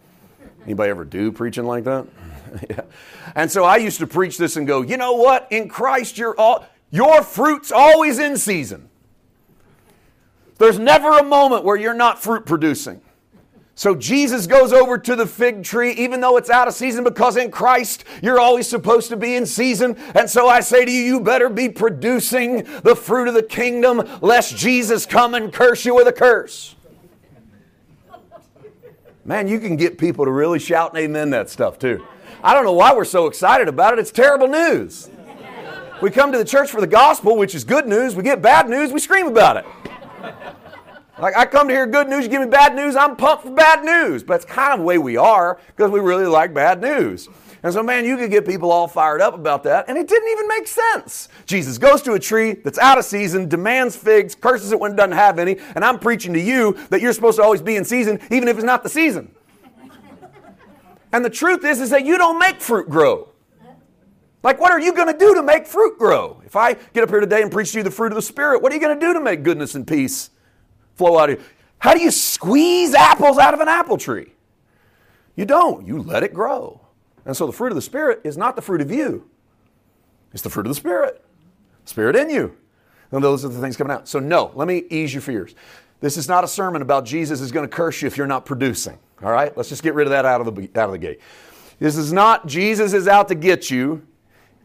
Anybody 0.65 0.91
ever 0.91 1.05
do 1.05 1.31
preaching 1.31 1.65
like 1.65 1.85
that? 1.85 2.07
yeah. 2.71 2.83
And 3.35 3.51
so 3.51 3.65
I 3.65 3.77
used 3.77 3.99
to 4.01 4.07
preach 4.07 4.39
this 4.39 4.57
and 4.57 4.67
go, 4.67 4.83
you 4.83 4.97
know 4.97 5.15
what? 5.15 5.47
In 5.51 5.69
Christ, 5.69 6.19
you're 6.19 6.39
all, 6.39 6.67
your 6.91 7.23
fruit's 7.23 7.71
always 7.71 8.19
in 8.19 8.37
season. 8.37 8.89
There's 10.59 10.79
never 10.79 11.19
a 11.19 11.23
moment 11.23 11.65
where 11.65 11.77
you're 11.77 11.95
not 11.95 12.23
fruit 12.23 12.45
producing. 12.47 13.01
So 13.81 13.95
Jesus 13.95 14.47
goes 14.47 14.75
over 14.75 14.99
to 14.99 15.17
the 15.17 15.25
fig 15.25 15.65
tree, 15.65 15.93
even 15.93 16.21
though 16.21 16.37
it's 16.37 16.51
out 16.51 16.69
of 16.69 16.75
season, 16.75 17.03
because 17.03 17.39
in 17.39 17.51
Christ 17.51 18.05
you're 18.23 18.39
always 18.39 18.67
supposed 18.67 19.09
to 19.09 19.17
be 19.17 19.37
in 19.37 19.47
season. 19.47 19.97
And 20.15 20.29
so 20.29 20.51
I 20.51 20.61
say 20.61 20.85
to 20.85 20.91
you, 20.91 21.01
you 21.01 21.19
better 21.19 21.49
be 21.49 21.71
producing 21.71 22.65
the 22.83 22.95
fruit 22.95 23.27
of 23.27 23.33
the 23.33 23.43
kingdom, 23.43 24.07
lest 24.21 24.55
Jesus 24.55 25.07
come 25.07 25.33
and 25.33 25.51
curse 25.51 25.87
you 25.87 25.95
with 25.95 26.07
a 26.07 26.13
curse. 26.13 26.77
Man, 29.25 29.49
you 29.49 29.59
can 29.59 29.77
get 29.77 29.97
people 29.97 30.27
to 30.27 30.31
really 30.31 30.59
shout 30.59 30.91
and 30.91 30.99
amen 30.99 31.31
that 31.31 31.49
stuff 31.49 31.79
too. 31.79 32.05
I 32.45 32.53
don't 32.53 32.67
know 32.67 32.75
why 32.75 32.93
we're 32.93 33.07
so 33.07 33.29
excited 33.29 33.67
about 33.67 33.95
it. 33.95 33.99
It's 33.99 34.13
terrible 34.13 34.49
news. 34.49 35.09
We 36.03 36.11
come 36.11 36.33
to 36.33 36.39
the 36.39 36.45
church 36.45 36.71
for 36.71 36.83
the 36.83 36.87
gospel, 36.87 37.35
which 37.35 37.55
is 37.55 37.65
good 37.65 37.87
news. 37.87 38.15
We 38.15 38.25
get 38.25 38.43
bad 38.43 38.69
news, 38.69 38.93
we 38.93 39.01
scream 39.01 39.27
about 39.27 39.57
it. 39.57 39.65
Like 41.21 41.37
I 41.37 41.45
come 41.45 41.69
to 41.69 41.75
hear 41.75 41.87
good 41.87 42.09
news, 42.09 42.25
you 42.25 42.31
give 42.31 42.41
me 42.41 42.49
bad 42.49 42.75
news, 42.75 42.97
I'm 42.97 43.15
pumped 43.15 43.45
for 43.45 43.51
bad 43.51 43.85
news. 43.85 44.23
But 44.23 44.35
it's 44.35 44.45
kind 44.45 44.73
of 44.73 44.81
the 44.81 44.85
way 44.85 44.99
we 44.99 45.17
are 45.17 45.61
because 45.77 45.91
we 45.91 46.01
really 46.01 46.27
like 46.27 46.55
bad 46.55 46.81
news. 46.81 47.29
And 47.63 47.73
so, 47.75 47.83
man, 47.83 48.07
you 48.07 48.17
could 48.17 48.31
get 48.31 48.47
people 48.47 48.73
all 48.73 48.89
fired 48.89 49.21
up 49.21 49.35
about 49.35 49.65
that, 49.65 49.85
and 49.89 49.99
it 49.99 50.09
didn't 50.09 50.31
even 50.31 50.49
make 50.49 50.67
sense. 50.67 51.29
Jesus 51.45 51.77
goes 51.77 52.01
to 52.03 52.15
a 52.15 52.19
tree 52.19 52.55
that's 52.55 52.79
out 52.79 52.97
of 52.97 53.05
season, 53.05 53.51
demands 53.51 53.95
figs, 53.95 54.35
curses 54.35 54.73
it 54.73 54.81
when 54.81 54.93
it 54.93 54.97
doesn't 54.97 55.13
have 55.13 55.39
any, 55.39 55.59
and 55.75 55.85
I'm 55.85 55.99
preaching 55.99 56.33
to 56.33 56.41
you 56.41 56.79
that 56.89 57.03
you're 57.03 57.13
supposed 57.13 57.37
to 57.37 57.43
always 57.43 57.61
be 57.61 57.77
in 57.77 57.85
season, 57.85 58.19
even 58.31 58.49
if 58.49 58.57
it's 58.57 58.65
not 58.65 58.83
the 58.83 58.89
season. 58.89 59.35
and 61.13 61.23
the 61.23 61.29
truth 61.29 61.63
is, 61.63 61.83
is 61.83 61.91
that 61.91 62.07
you 62.07 62.17
don't 62.17 62.39
make 62.39 62.63
fruit 62.63 62.89
grow. 62.89 63.29
Like, 64.43 64.59
what 64.59 64.73
are 64.73 64.81
you 64.81 64.95
going 64.95 65.13
to 65.13 65.19
do 65.19 65.35
to 65.35 65.43
make 65.43 65.67
fruit 65.67 65.99
grow? 65.99 66.41
If 66.47 66.57
I 66.57 66.73
get 66.95 67.03
up 67.03 67.11
here 67.11 67.21
today 67.21 67.43
and 67.43 67.53
preach 67.53 67.73
to 67.73 67.79
you 67.79 67.85
the 67.85 67.91
fruit 67.91 68.11
of 68.11 68.17
the 68.17 68.23
Spirit, 68.23 68.63
what 68.63 68.73
are 68.73 68.75
you 68.75 68.81
going 68.81 68.99
to 68.99 69.07
do 69.07 69.13
to 69.13 69.21
make 69.21 69.43
goodness 69.43 69.75
and 69.75 69.87
peace 69.87 70.31
flow 71.01 71.19
out 71.19 71.31
of 71.31 71.39
you? 71.39 71.45
How 71.79 71.95
do 71.95 72.01
you 72.01 72.11
squeeze 72.11 72.95
apples 72.95 73.39
out 73.39 73.55
of 73.55 73.61
an 73.61 73.69
apple 73.69 73.97
tree? 73.97 74.33
You 75.35 75.47
don't. 75.47 75.87
You 75.87 76.03
let 76.03 76.23
it 76.23 76.35
grow. 76.35 76.81
And 77.25 77.35
so 77.35 77.47
the 77.47 77.53
fruit 77.53 77.69
of 77.69 77.77
the 77.77 77.83
Spirit 77.83 78.21
is 78.23 78.37
not 78.37 78.55
the 78.55 78.63
fruit 78.63 78.83
of 78.83 78.91
you, 78.91 79.29
it's 80.33 80.43
the 80.43 80.51
fruit 80.51 80.67
of 80.67 80.71
the 80.71 80.77
Spirit. 80.77 81.25
Spirit 81.87 82.15
in 82.15 82.31
you. 82.31 82.57
And 83.11 83.25
those 83.25 83.45
are 83.45 83.49
the 83.49 83.61
things 83.61 83.77
coming 83.77 83.93
out. 83.93 84.07
So, 84.07 84.21
no, 84.21 84.53
let 84.55 84.69
me 84.69 84.85
ease 84.91 85.13
your 85.13 85.23
fears. 85.23 85.55
This 86.01 86.17
is 86.17 86.29
not 86.29 86.45
a 86.45 86.49
sermon 86.49 86.83
about 86.83 87.05
Jesus 87.05 87.41
is 87.41 87.51
going 87.51 87.69
to 87.69 87.75
curse 87.75 88.01
you 88.01 88.07
if 88.07 88.17
you're 88.17 88.27
not 88.27 88.47
producing. 88.47 88.99
All 89.23 89.33
right? 89.33 89.57
Let's 89.57 89.69
just 89.69 89.83
get 89.83 89.95
rid 89.95 90.07
of 90.07 90.11
that 90.11 90.25
out 90.25 90.41
of 90.41 90.55
the, 90.55 90.63
out 90.79 90.87
of 90.87 90.93
the 90.93 90.99
gate. 90.99 91.21
This 91.81 91.97
is 91.97 92.13
not 92.13 92.47
Jesus 92.47 92.93
is 92.93 93.09
out 93.09 93.29
to 93.29 93.35
get 93.35 93.71
you. 93.71 94.07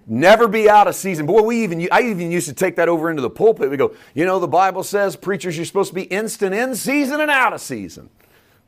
Never 0.08 0.48
be 0.48 0.70
out 0.70 0.88
of 0.88 0.94
season. 0.94 1.26
Boy, 1.26 1.42
we 1.42 1.64
even 1.64 1.88
I 1.92 2.02
even 2.02 2.32
used 2.32 2.48
to 2.48 2.54
take 2.54 2.76
that 2.76 2.88
over 2.88 3.10
into 3.10 3.24
the 3.24 3.30
pulpit. 3.30 3.72
We 3.72 3.78
go, 3.78 3.96
you 4.14 4.24
know, 4.26 4.40
the 4.40 4.48
Bible 4.48 4.84
says 4.84 5.16
preachers 5.16 5.58
you're 5.58 5.66
supposed 5.66 5.90
to 5.90 5.96
be 5.96 6.04
instant 6.04 6.54
in 6.54 6.76
season 6.76 7.22
and 7.22 7.32
out 7.32 7.54
of 7.54 7.62
season. 7.62 8.10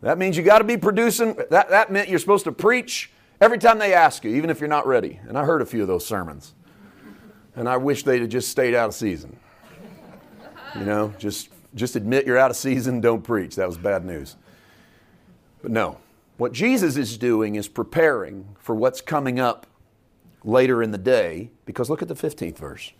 That 0.01 0.17
means 0.17 0.35
you 0.35 0.43
got 0.43 0.59
to 0.59 0.63
be 0.63 0.77
producing. 0.77 1.35
That, 1.51 1.69
that 1.69 1.91
meant 1.91 2.09
you're 2.09 2.19
supposed 2.19 2.45
to 2.45 2.51
preach 2.51 3.11
every 3.39 3.59
time 3.59 3.77
they 3.77 3.93
ask 3.93 4.23
you, 4.23 4.31
even 4.35 4.49
if 4.49 4.59
you're 4.59 4.69
not 4.69 4.87
ready. 4.87 5.19
And 5.27 5.37
I 5.37 5.45
heard 5.45 5.61
a 5.61 5.65
few 5.65 5.83
of 5.83 5.87
those 5.87 6.05
sermons. 6.05 6.55
And 7.55 7.69
I 7.69 7.77
wish 7.77 8.03
they'd 8.03 8.21
have 8.21 8.29
just 8.29 8.49
stayed 8.49 8.73
out 8.73 8.89
of 8.89 8.95
season. 8.95 9.37
You 10.75 10.85
know, 10.85 11.13
just 11.19 11.49
just 11.75 11.95
admit 11.95 12.25
you're 12.25 12.37
out 12.37 12.49
of 12.49 12.57
season, 12.57 12.99
don't 12.99 13.23
preach. 13.23 13.55
That 13.55 13.67
was 13.67 13.77
bad 13.77 14.03
news. 14.05 14.35
But 15.61 15.71
no. 15.71 15.99
What 16.37 16.51
Jesus 16.51 16.97
is 16.97 17.17
doing 17.17 17.55
is 17.55 17.67
preparing 17.67 18.55
for 18.59 18.75
what's 18.75 19.01
coming 19.01 19.39
up 19.39 19.67
later 20.47 20.81
in 20.81 20.91
the 20.91 20.97
day, 20.97 21.51
because 21.65 21.89
look 21.89 22.01
at 22.01 22.07
the 22.07 22.15
15th 22.15 22.57
verse. 22.57 22.93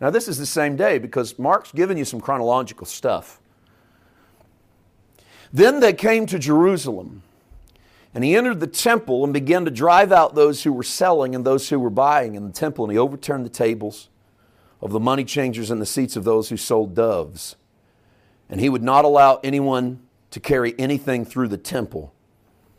Now, 0.00 0.10
this 0.10 0.28
is 0.28 0.38
the 0.38 0.46
same 0.46 0.76
day 0.76 0.98
because 0.98 1.38
Mark's 1.38 1.72
given 1.72 1.96
you 1.96 2.04
some 2.04 2.20
chronological 2.20 2.86
stuff. 2.86 3.40
Then 5.52 5.80
they 5.80 5.92
came 5.92 6.26
to 6.26 6.38
Jerusalem, 6.38 7.22
and 8.12 8.22
he 8.22 8.36
entered 8.36 8.60
the 8.60 8.66
temple 8.66 9.24
and 9.24 9.32
began 9.32 9.64
to 9.64 9.70
drive 9.70 10.12
out 10.12 10.34
those 10.34 10.64
who 10.64 10.72
were 10.72 10.82
selling 10.82 11.34
and 11.34 11.44
those 11.44 11.68
who 11.68 11.80
were 11.80 11.90
buying 11.90 12.34
in 12.34 12.46
the 12.46 12.52
temple, 12.52 12.84
and 12.84 12.92
he 12.92 12.98
overturned 12.98 13.46
the 13.46 13.50
tables 13.50 14.08
of 14.82 14.92
the 14.92 15.00
money 15.00 15.24
changers 15.24 15.70
and 15.70 15.80
the 15.80 15.86
seats 15.86 16.16
of 16.16 16.24
those 16.24 16.50
who 16.50 16.56
sold 16.56 16.94
doves. 16.94 17.56
And 18.50 18.60
he 18.60 18.68
would 18.68 18.82
not 18.82 19.04
allow 19.06 19.40
anyone 19.42 20.00
to 20.32 20.40
carry 20.40 20.74
anything 20.78 21.24
through 21.24 21.48
the 21.48 21.56
temple. 21.56 22.12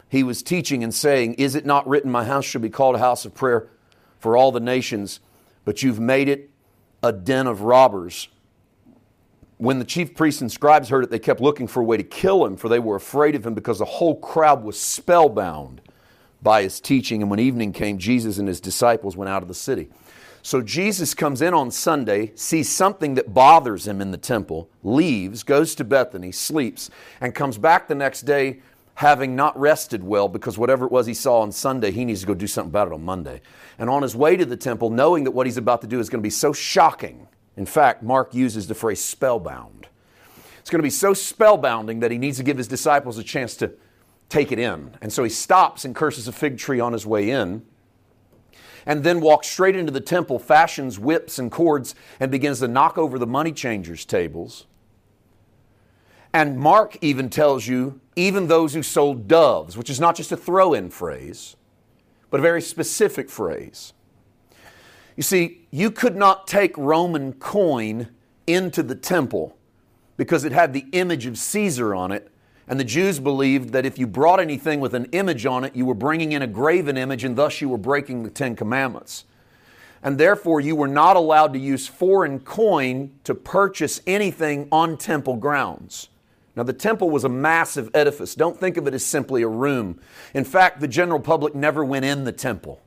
He 0.10 0.22
was 0.22 0.44
teaching 0.44 0.84
and 0.84 0.94
saying, 0.94 1.36
Is 1.36 1.56
it 1.56 1.66
not 1.66 1.88
written, 1.88 2.12
My 2.12 2.26
house 2.26 2.46
shall 2.46 2.62
be 2.62 2.70
called 2.70 2.96
a 2.96 3.00
house 3.00 3.26
of 3.26 3.34
prayer 3.34 3.70
for 4.26 4.36
all 4.36 4.52
the 4.52 4.60
nations, 4.60 5.20
but 5.66 5.84
you've 5.84 6.00
made 6.00 6.28
it 6.28 6.50
a 7.04 7.14
den 7.14 7.46
of 7.46 7.62
robbers. 7.62 8.28
When 9.60 9.78
the 9.78 9.86
chief 9.86 10.16
priests 10.16 10.42
and 10.42 10.52
scribes 10.52 10.90
heard 10.90 11.04
it, 11.04 11.12
they 11.12 11.20
kept 11.20 11.42
looking 11.42 11.68
for 11.68 11.82
a 11.82 11.86
way 11.86 11.96
to 11.96 12.04
kill 12.04 12.44
him, 12.44 12.58
for 12.58 12.68
they 12.68 12.80
were 12.80 12.96
afraid 12.96 13.36
of 13.36 13.46
him 13.46 13.54
because 13.54 13.78
the 13.78 13.86
whole 13.86 14.16
crowd 14.16 14.64
was 14.64 14.80
spellbound 14.80 15.80
by 16.42 16.64
his 16.64 16.80
teaching. 16.80 17.22
And 17.22 17.30
when 17.30 17.40
evening 17.40 17.72
came, 17.72 18.00
Jesus 18.00 18.40
and 18.40 18.48
his 18.48 18.60
disciples 18.60 19.16
went 19.16 19.30
out 19.30 19.44
of 19.44 19.48
the 19.48 19.54
city. 19.54 19.90
So 20.42 20.60
Jesus 20.64 21.14
comes 21.14 21.44
in 21.44 21.54
on 21.54 21.70
Sunday, 21.70 22.32
sees 22.34 22.68
something 22.68 23.14
that 23.14 23.32
bothers 23.32 23.88
him 23.88 24.02
in 24.02 24.10
the 24.10 24.18
temple, 24.18 24.72
leaves, 24.82 25.44
goes 25.44 25.76
to 25.76 25.84
Bethany, 25.84 26.32
sleeps, 26.32 26.90
and 27.22 27.36
comes 27.36 27.60
back 27.60 27.88
the 27.88 27.94
next 27.94 28.24
day 28.24 28.62
having 28.96 29.36
not 29.36 29.58
rested 29.60 30.04
well 30.04 30.28
because 30.28 30.58
whatever 30.58 30.86
it 30.86 30.92
was 30.92 31.06
he 31.06 31.14
saw 31.14 31.42
on 31.42 31.52
Sunday, 31.52 31.92
he 31.92 32.06
needs 32.06 32.22
to 32.22 32.28
go 32.28 32.34
do 32.34 32.48
something 32.48 32.70
about 32.70 32.88
it 32.88 32.94
on 32.94 33.04
Monday. 33.04 33.42
And 33.78 33.90
on 33.90 34.02
his 34.02 34.16
way 34.16 34.38
to 34.38 34.46
the 34.46 34.58
temple, 34.58 34.90
knowing 34.90 35.26
that 35.26 35.32
what 35.32 35.46
he's 35.46 35.58
about 35.58 35.82
to 35.82 35.88
do 35.88 36.00
is 36.00 36.10
going 36.10 36.22
to 36.22 36.26
be 36.26 36.30
so 36.30 36.54
shocking. 36.54 37.28
In 37.58 37.66
fact, 37.66 38.04
Mark 38.04 38.34
uses 38.34 38.68
the 38.68 38.76
phrase 38.76 39.04
spellbound. 39.04 39.88
It's 40.60 40.70
going 40.70 40.80
to 40.80 40.84
be 40.84 40.90
so 40.90 41.14
spellbounding 41.14 42.00
that 42.00 42.10
he 42.10 42.18
needs 42.18 42.38
to 42.38 42.44
give 42.44 42.58
his 42.58 42.68
disciples 42.68 43.18
a 43.18 43.24
chance 43.24 43.56
to 43.58 43.74
take 44.30 44.52
it 44.52 44.60
in. 44.60 44.98
And 45.02 45.12
so 45.12 45.24
he 45.24 45.30
stops 45.30 45.86
and 45.86 45.94
curses 45.94 46.28
a 46.28 46.32
fig 46.32 46.58
tree 46.58 46.80
on 46.80 46.94
his 46.94 47.06
way 47.06 47.30
in. 47.30 47.64
And 48.86 49.04
then 49.04 49.20
walks 49.20 49.48
straight 49.48 49.76
into 49.76 49.92
the 49.92 50.02
temple, 50.02 50.40
fashions 50.40 51.00
whips 51.00 51.38
and 51.38 51.52
cords, 51.52 51.96
and 52.20 52.32
begins 52.32 52.60
to 52.60 52.68
knock 52.68 52.98
over 52.98 53.20
the 53.20 53.28
money 53.28 53.52
changers' 53.52 54.06
tables. 54.06 54.68
And 56.36 56.58
Mark 56.58 56.98
even 57.00 57.30
tells 57.30 57.66
you, 57.66 58.02
even 58.18 58.50
those 58.50 58.74
who 58.74 58.84
sold 58.84 59.26
doves, 59.26 59.78
which 59.78 59.90
is 59.90 60.02
not 60.02 60.18
just 60.18 60.34
a 60.34 60.36
throw 60.36 60.74
in 60.74 60.90
phrase, 60.90 61.56
but 62.30 62.42
a 62.42 62.44
very 62.44 62.62
specific 62.62 63.30
phrase. 63.30 63.94
You 65.16 65.24
see, 65.24 65.66
you 65.72 65.90
could 65.90 66.18
not 66.18 66.46
take 66.46 66.78
Roman 66.78 67.32
coin 67.32 68.10
into 68.48 68.84
the 68.84 68.96
temple 68.96 69.58
because 70.18 70.44
it 70.44 70.52
had 70.52 70.74
the 70.74 70.88
image 70.92 71.26
of 71.26 71.38
Caesar 71.38 71.96
on 71.96 72.12
it. 72.12 72.30
And 72.68 72.78
the 72.78 72.84
Jews 72.84 73.18
believed 73.22 73.70
that 73.70 73.86
if 73.86 73.98
you 73.98 74.06
brought 74.06 74.42
anything 74.42 74.82
with 74.82 74.94
an 74.94 75.06
image 75.14 75.46
on 75.46 75.64
it, 75.64 75.74
you 75.74 75.86
were 75.86 75.94
bringing 75.94 76.34
in 76.34 76.42
a 76.42 76.48
graven 76.48 76.98
image 76.98 77.24
and 77.24 77.38
thus 77.38 77.62
you 77.62 77.70
were 77.70 77.78
breaking 77.78 78.24
the 78.24 78.30
Ten 78.30 78.58
Commandments. 78.58 79.24
And 80.04 80.18
therefore, 80.18 80.60
you 80.60 80.76
were 80.76 80.90
not 80.90 81.16
allowed 81.16 81.54
to 81.54 81.60
use 81.60 81.88
foreign 81.88 82.42
coin 82.42 83.12
to 83.24 83.34
purchase 83.34 84.02
anything 84.06 84.68
on 84.70 84.98
temple 84.98 85.38
grounds. 85.38 86.10
Now, 86.56 86.64
the 86.64 86.74
temple 86.74 87.10
was 87.10 87.24
a 87.24 87.30
massive 87.30 87.90
edifice. 87.94 88.34
Don't 88.36 88.60
think 88.60 88.78
of 88.78 88.88
it 88.88 88.94
as 88.94 89.06
simply 89.06 89.42
a 89.42 89.48
room. 89.48 90.00
In 90.34 90.46
fact, 90.46 90.80
the 90.80 90.88
general 90.88 91.20
public 91.20 91.54
never 91.54 91.84
went 91.84 92.06
in 92.06 92.24
the 92.24 92.32
temple. 92.32 92.82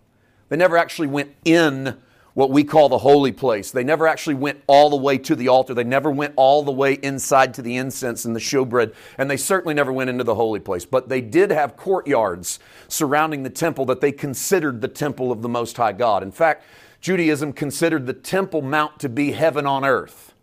They 0.49 0.57
never 0.57 0.79
actually 0.79 1.09
went 1.09 1.35
in 1.45 1.99
what 2.33 2.51
we 2.51 2.63
call 2.63 2.89
the 2.89 2.99
holy 2.99 3.33
place. 3.33 3.73
They 3.73 3.83
never 3.83 4.07
actually 4.07 4.37
went 4.37 4.63
all 4.69 4.91
the 4.91 4.97
way 4.97 5.19
to 5.19 5.35
the 5.35 5.49
altar. 5.49 5.75
They 5.75 5.85
never 5.85 6.11
went 6.11 6.35
all 6.37 6.63
the 6.63 6.73
way 6.73 6.95
inside 6.95 7.53
to 7.55 7.63
the 7.63 7.77
incense 7.77 8.25
and 8.25 8.35
the 8.35 8.41
showbread. 8.41 8.95
And 9.19 9.29
they 9.29 9.37
certainly 9.37 9.75
never 9.75 9.93
went 9.93 10.09
into 10.09 10.25
the 10.25 10.37
holy 10.37 10.61
place. 10.61 10.85
But 10.85 11.09
they 11.09 11.21
did 11.21 11.51
have 11.51 11.77
courtyards 11.77 12.61
surrounding 12.87 13.43
the 13.43 13.51
temple 13.51 13.85
that 13.87 14.01
they 14.01 14.13
considered 14.13 14.81
the 14.81 14.89
temple 14.89 15.33
of 15.33 15.43
the 15.43 15.49
Most 15.49 15.77
High 15.77 15.93
God. 15.93 16.23
In 16.23 16.31
fact, 16.31 16.65
Judaism 17.01 17.53
considered 17.53 18.07
the 18.07 18.13
Temple 18.13 18.63
Mount 18.63 18.99
to 19.01 19.09
be 19.09 19.33
heaven 19.33 19.67
on 19.67 19.85
earth. 19.85 20.35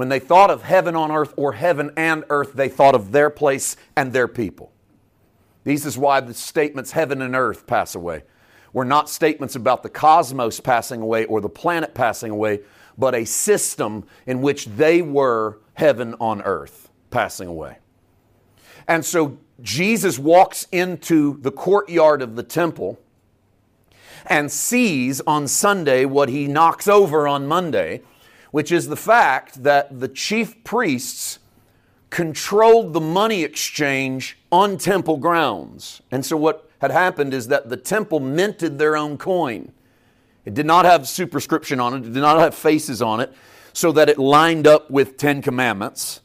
When 0.00 0.08
they 0.08 0.18
thought 0.18 0.50
of 0.50 0.62
heaven 0.62 0.96
on 0.96 1.10
earth 1.10 1.34
or 1.36 1.52
heaven 1.52 1.90
and 1.94 2.24
earth, 2.30 2.54
they 2.54 2.70
thought 2.70 2.94
of 2.94 3.12
their 3.12 3.28
place 3.28 3.76
and 3.94 4.14
their 4.14 4.28
people. 4.28 4.72
This 5.64 5.84
is 5.84 5.98
why 5.98 6.20
the 6.20 6.32
statements 6.32 6.92
heaven 6.92 7.20
and 7.20 7.36
earth 7.36 7.66
pass 7.66 7.94
away 7.94 8.22
were 8.72 8.86
not 8.86 9.10
statements 9.10 9.56
about 9.56 9.82
the 9.82 9.90
cosmos 9.90 10.58
passing 10.58 11.02
away 11.02 11.26
or 11.26 11.42
the 11.42 11.50
planet 11.50 11.92
passing 11.92 12.30
away, 12.30 12.60
but 12.96 13.14
a 13.14 13.26
system 13.26 14.06
in 14.26 14.40
which 14.40 14.64
they 14.64 15.02
were 15.02 15.58
heaven 15.74 16.14
on 16.18 16.40
earth 16.40 16.88
passing 17.10 17.48
away. 17.48 17.76
And 18.88 19.04
so 19.04 19.36
Jesus 19.60 20.18
walks 20.18 20.66
into 20.72 21.38
the 21.42 21.52
courtyard 21.52 22.22
of 22.22 22.36
the 22.36 22.42
temple 22.42 22.98
and 24.24 24.50
sees 24.50 25.20
on 25.26 25.46
Sunday 25.46 26.06
what 26.06 26.30
he 26.30 26.46
knocks 26.46 26.88
over 26.88 27.28
on 27.28 27.46
Monday, 27.46 28.00
which 28.50 28.72
is 28.72 28.88
the 28.88 28.96
fact 28.96 29.62
that 29.62 30.00
the 30.00 30.08
chief 30.08 30.62
priests 30.64 31.38
controlled 32.10 32.92
the 32.92 33.00
money 33.00 33.42
exchange 33.42 34.38
on 34.50 34.76
temple 34.76 35.16
grounds. 35.16 36.02
And 36.10 36.26
so 36.26 36.36
what 36.36 36.68
had 36.80 36.90
happened 36.90 37.32
is 37.32 37.48
that 37.48 37.68
the 37.68 37.76
temple 37.76 38.20
minted 38.20 38.78
their 38.78 38.96
own 38.96 39.16
coin. 39.16 39.72
It 40.44 40.54
did 40.54 40.66
not 40.66 40.84
have 40.84 41.06
superscription 41.06 41.78
on 41.78 41.94
it, 41.94 41.98
it 41.98 42.12
did 42.12 42.20
not 42.20 42.40
have 42.40 42.54
faces 42.54 43.00
on 43.00 43.20
it, 43.20 43.32
so 43.72 43.92
that 43.92 44.08
it 44.08 44.18
lined 44.18 44.66
up 44.66 44.90
with 44.90 45.16
Ten 45.16 45.42
Commandments. 45.42 46.20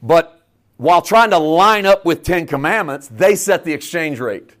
But 0.00 0.42
while 0.76 1.02
trying 1.02 1.30
to 1.30 1.38
line 1.38 1.86
up 1.86 2.04
with 2.04 2.22
Ten 2.22 2.46
Commandments, 2.46 3.08
they 3.08 3.34
set 3.34 3.64
the 3.64 3.72
exchange 3.72 4.20
rate. 4.20 4.54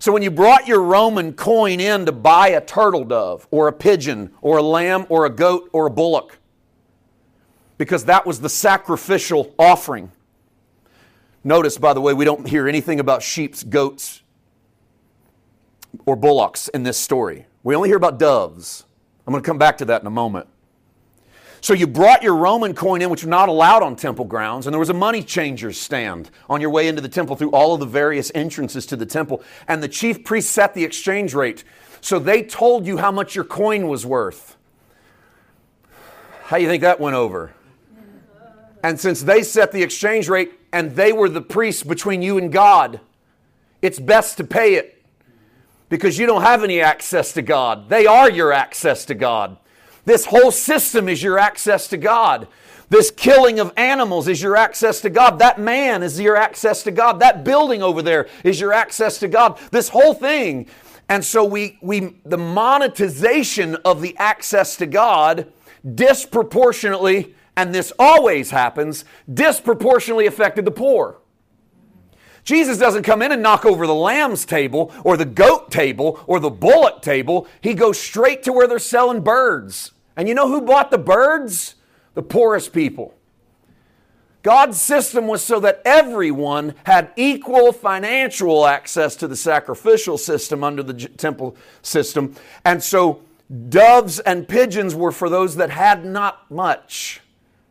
So 0.00 0.12
when 0.12 0.22
you 0.22 0.30
brought 0.30 0.66
your 0.66 0.82
Roman 0.82 1.34
coin 1.34 1.78
in 1.78 2.06
to 2.06 2.12
buy 2.12 2.48
a 2.48 2.60
turtle 2.62 3.04
dove 3.04 3.46
or 3.50 3.68
a 3.68 3.72
pigeon 3.72 4.32
or 4.40 4.56
a 4.56 4.62
lamb 4.62 5.04
or 5.10 5.26
a 5.26 5.30
goat 5.30 5.68
or 5.74 5.86
a 5.86 5.90
bullock, 5.90 6.38
because 7.76 8.06
that 8.06 8.26
was 8.26 8.40
the 8.40 8.48
sacrificial 8.48 9.54
offering. 9.58 10.10
Notice, 11.44 11.76
by 11.76 11.92
the 11.92 12.00
way, 12.00 12.14
we 12.14 12.24
don't 12.24 12.48
hear 12.48 12.66
anything 12.66 12.98
about 12.98 13.22
sheep's, 13.22 13.62
goats, 13.62 14.22
or 16.06 16.16
bullocks 16.16 16.68
in 16.68 16.82
this 16.82 16.96
story. 16.96 17.44
We 17.62 17.76
only 17.76 17.90
hear 17.90 17.98
about 17.98 18.18
doves. 18.18 18.84
I'm 19.26 19.32
going 19.32 19.42
to 19.42 19.46
come 19.46 19.58
back 19.58 19.76
to 19.78 19.84
that 19.86 20.00
in 20.00 20.06
a 20.06 20.10
moment. 20.10 20.48
So 21.60 21.74
you 21.74 21.86
brought 21.86 22.22
your 22.22 22.36
Roman 22.36 22.74
coin 22.74 23.02
in, 23.02 23.10
which 23.10 23.22
was 23.22 23.28
not 23.28 23.48
allowed 23.48 23.82
on 23.82 23.94
temple 23.94 24.24
grounds, 24.24 24.66
and 24.66 24.72
there 24.72 24.78
was 24.80 24.88
a 24.88 24.94
money 24.94 25.22
changer's 25.22 25.78
stand 25.78 26.30
on 26.48 26.60
your 26.60 26.70
way 26.70 26.88
into 26.88 27.02
the 27.02 27.08
temple 27.08 27.36
through 27.36 27.50
all 27.50 27.74
of 27.74 27.80
the 27.80 27.86
various 27.86 28.32
entrances 28.34 28.86
to 28.86 28.96
the 28.96 29.06
temple. 29.06 29.42
And 29.68 29.82
the 29.82 29.88
chief 29.88 30.24
priest 30.24 30.50
set 30.50 30.74
the 30.74 30.84
exchange 30.84 31.34
rate. 31.34 31.64
So 32.00 32.18
they 32.18 32.42
told 32.42 32.86
you 32.86 32.96
how 32.96 33.12
much 33.12 33.34
your 33.34 33.44
coin 33.44 33.88
was 33.88 34.06
worth. 34.06 34.56
How 36.44 36.56
do 36.56 36.62
you 36.62 36.68
think 36.68 36.80
that 36.80 36.98
went 36.98 37.14
over? 37.14 37.52
And 38.82 38.98
since 38.98 39.22
they 39.22 39.42
set 39.42 39.72
the 39.72 39.82
exchange 39.82 40.28
rate 40.28 40.52
and 40.72 40.96
they 40.96 41.12
were 41.12 41.28
the 41.28 41.42
priests 41.42 41.82
between 41.82 42.22
you 42.22 42.38
and 42.38 42.50
God, 42.50 43.00
it's 43.82 43.98
best 43.98 44.38
to 44.38 44.44
pay 44.44 44.74
it 44.74 45.04
because 45.90 46.18
you 46.18 46.26
don't 46.26 46.42
have 46.42 46.64
any 46.64 46.80
access 46.80 47.32
to 47.34 47.42
God. 47.42 47.88
They 47.90 48.06
are 48.06 48.30
your 48.30 48.52
access 48.52 49.04
to 49.06 49.14
God. 49.14 49.58
This 50.04 50.26
whole 50.26 50.50
system 50.50 51.08
is 51.08 51.22
your 51.22 51.38
access 51.38 51.88
to 51.88 51.96
God. 51.96 52.48
This 52.88 53.10
killing 53.12 53.60
of 53.60 53.72
animals 53.76 54.26
is 54.26 54.42
your 54.42 54.56
access 54.56 55.00
to 55.02 55.10
God. 55.10 55.38
That 55.38 55.60
man 55.60 56.02
is 56.02 56.18
your 56.20 56.36
access 56.36 56.82
to 56.82 56.90
God. 56.90 57.20
That 57.20 57.44
building 57.44 57.82
over 57.82 58.02
there 58.02 58.28
is 58.42 58.60
your 58.60 58.72
access 58.72 59.18
to 59.18 59.28
God. 59.28 59.58
This 59.70 59.88
whole 59.90 60.12
thing. 60.12 60.66
And 61.08 61.24
so 61.24 61.44
we, 61.44 61.78
we 61.82 62.16
the 62.24 62.38
monetization 62.38 63.76
of 63.84 64.00
the 64.00 64.16
access 64.16 64.76
to 64.76 64.86
God 64.86 65.52
disproportionately, 65.94 67.34
and 67.56 67.74
this 67.74 67.92
always 67.98 68.50
happens, 68.50 69.04
disproportionately 69.32 70.26
affected 70.26 70.64
the 70.64 70.70
poor. 70.70 71.18
Jesus 72.44 72.78
doesn't 72.78 73.02
come 73.02 73.22
in 73.22 73.32
and 73.32 73.42
knock 73.42 73.64
over 73.64 73.86
the 73.86 73.94
lamb's 73.94 74.44
table 74.44 74.92
or 75.04 75.16
the 75.16 75.24
goat 75.24 75.70
table 75.70 76.22
or 76.26 76.40
the 76.40 76.50
bullock 76.50 77.02
table. 77.02 77.46
He 77.60 77.74
goes 77.74 78.00
straight 78.00 78.42
to 78.44 78.52
where 78.52 78.66
they're 78.66 78.78
selling 78.78 79.20
birds. 79.20 79.92
And 80.16 80.28
you 80.28 80.34
know 80.34 80.48
who 80.48 80.60
bought 80.60 80.90
the 80.90 80.98
birds? 80.98 81.76
The 82.14 82.22
poorest 82.22 82.72
people. 82.72 83.14
God's 84.42 84.80
system 84.80 85.26
was 85.26 85.44
so 85.44 85.60
that 85.60 85.82
everyone 85.84 86.74
had 86.84 87.12
equal 87.14 87.72
financial 87.72 88.66
access 88.66 89.14
to 89.16 89.28
the 89.28 89.36
sacrificial 89.36 90.16
system 90.16 90.64
under 90.64 90.82
the 90.82 90.94
temple 90.94 91.56
system. 91.82 92.34
And 92.64 92.82
so 92.82 93.20
doves 93.68 94.18
and 94.20 94.48
pigeons 94.48 94.94
were 94.94 95.12
for 95.12 95.28
those 95.28 95.56
that 95.56 95.70
had 95.70 96.04
not 96.06 96.50
much 96.50 97.20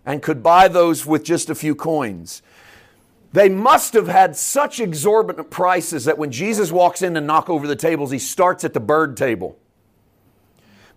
and 0.05 0.21
could 0.21 0.43
buy 0.43 0.67
those 0.67 1.05
with 1.05 1.23
just 1.23 1.49
a 1.49 1.55
few 1.55 1.73
coins. 1.73 2.41
They 3.31 3.49
must 3.49 3.93
have 3.93 4.07
had 4.07 4.35
such 4.35 4.79
exorbitant 4.79 5.49
prices 5.51 6.05
that 6.05 6.17
when 6.17 6.31
Jesus 6.31 6.71
walks 6.71 7.01
in 7.01 7.13
to 7.13 7.21
knock 7.21 7.49
over 7.49 7.67
the 7.67 7.75
tables, 7.75 8.11
he 8.11 8.19
starts 8.19 8.63
at 8.63 8.73
the 8.73 8.79
bird 8.79 9.15
table. 9.15 9.57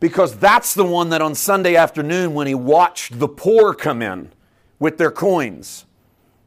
Because 0.00 0.36
that's 0.38 0.74
the 0.74 0.84
one 0.84 1.10
that 1.10 1.22
on 1.22 1.34
Sunday 1.34 1.76
afternoon, 1.76 2.34
when 2.34 2.46
he 2.46 2.54
watched 2.54 3.18
the 3.18 3.28
poor 3.28 3.74
come 3.74 4.02
in 4.02 4.32
with 4.78 4.98
their 4.98 5.10
coins 5.10 5.84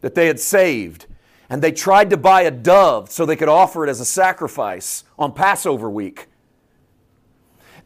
that 0.02 0.16
they 0.16 0.28
had 0.28 0.40
saved, 0.40 1.06
and 1.50 1.62
they 1.62 1.72
tried 1.72 2.10
to 2.10 2.18
buy 2.18 2.42
a 2.42 2.52
dove 2.52 3.12
so 3.12 3.26
they 3.26 3.36
could 3.36 3.48
offer 3.48 3.86
it 3.86 3.90
as 3.90 4.02
a 4.02 4.06
sacrifice 4.06 5.04
on 5.18 5.32
Passover 5.32 5.90
week. 5.90 6.28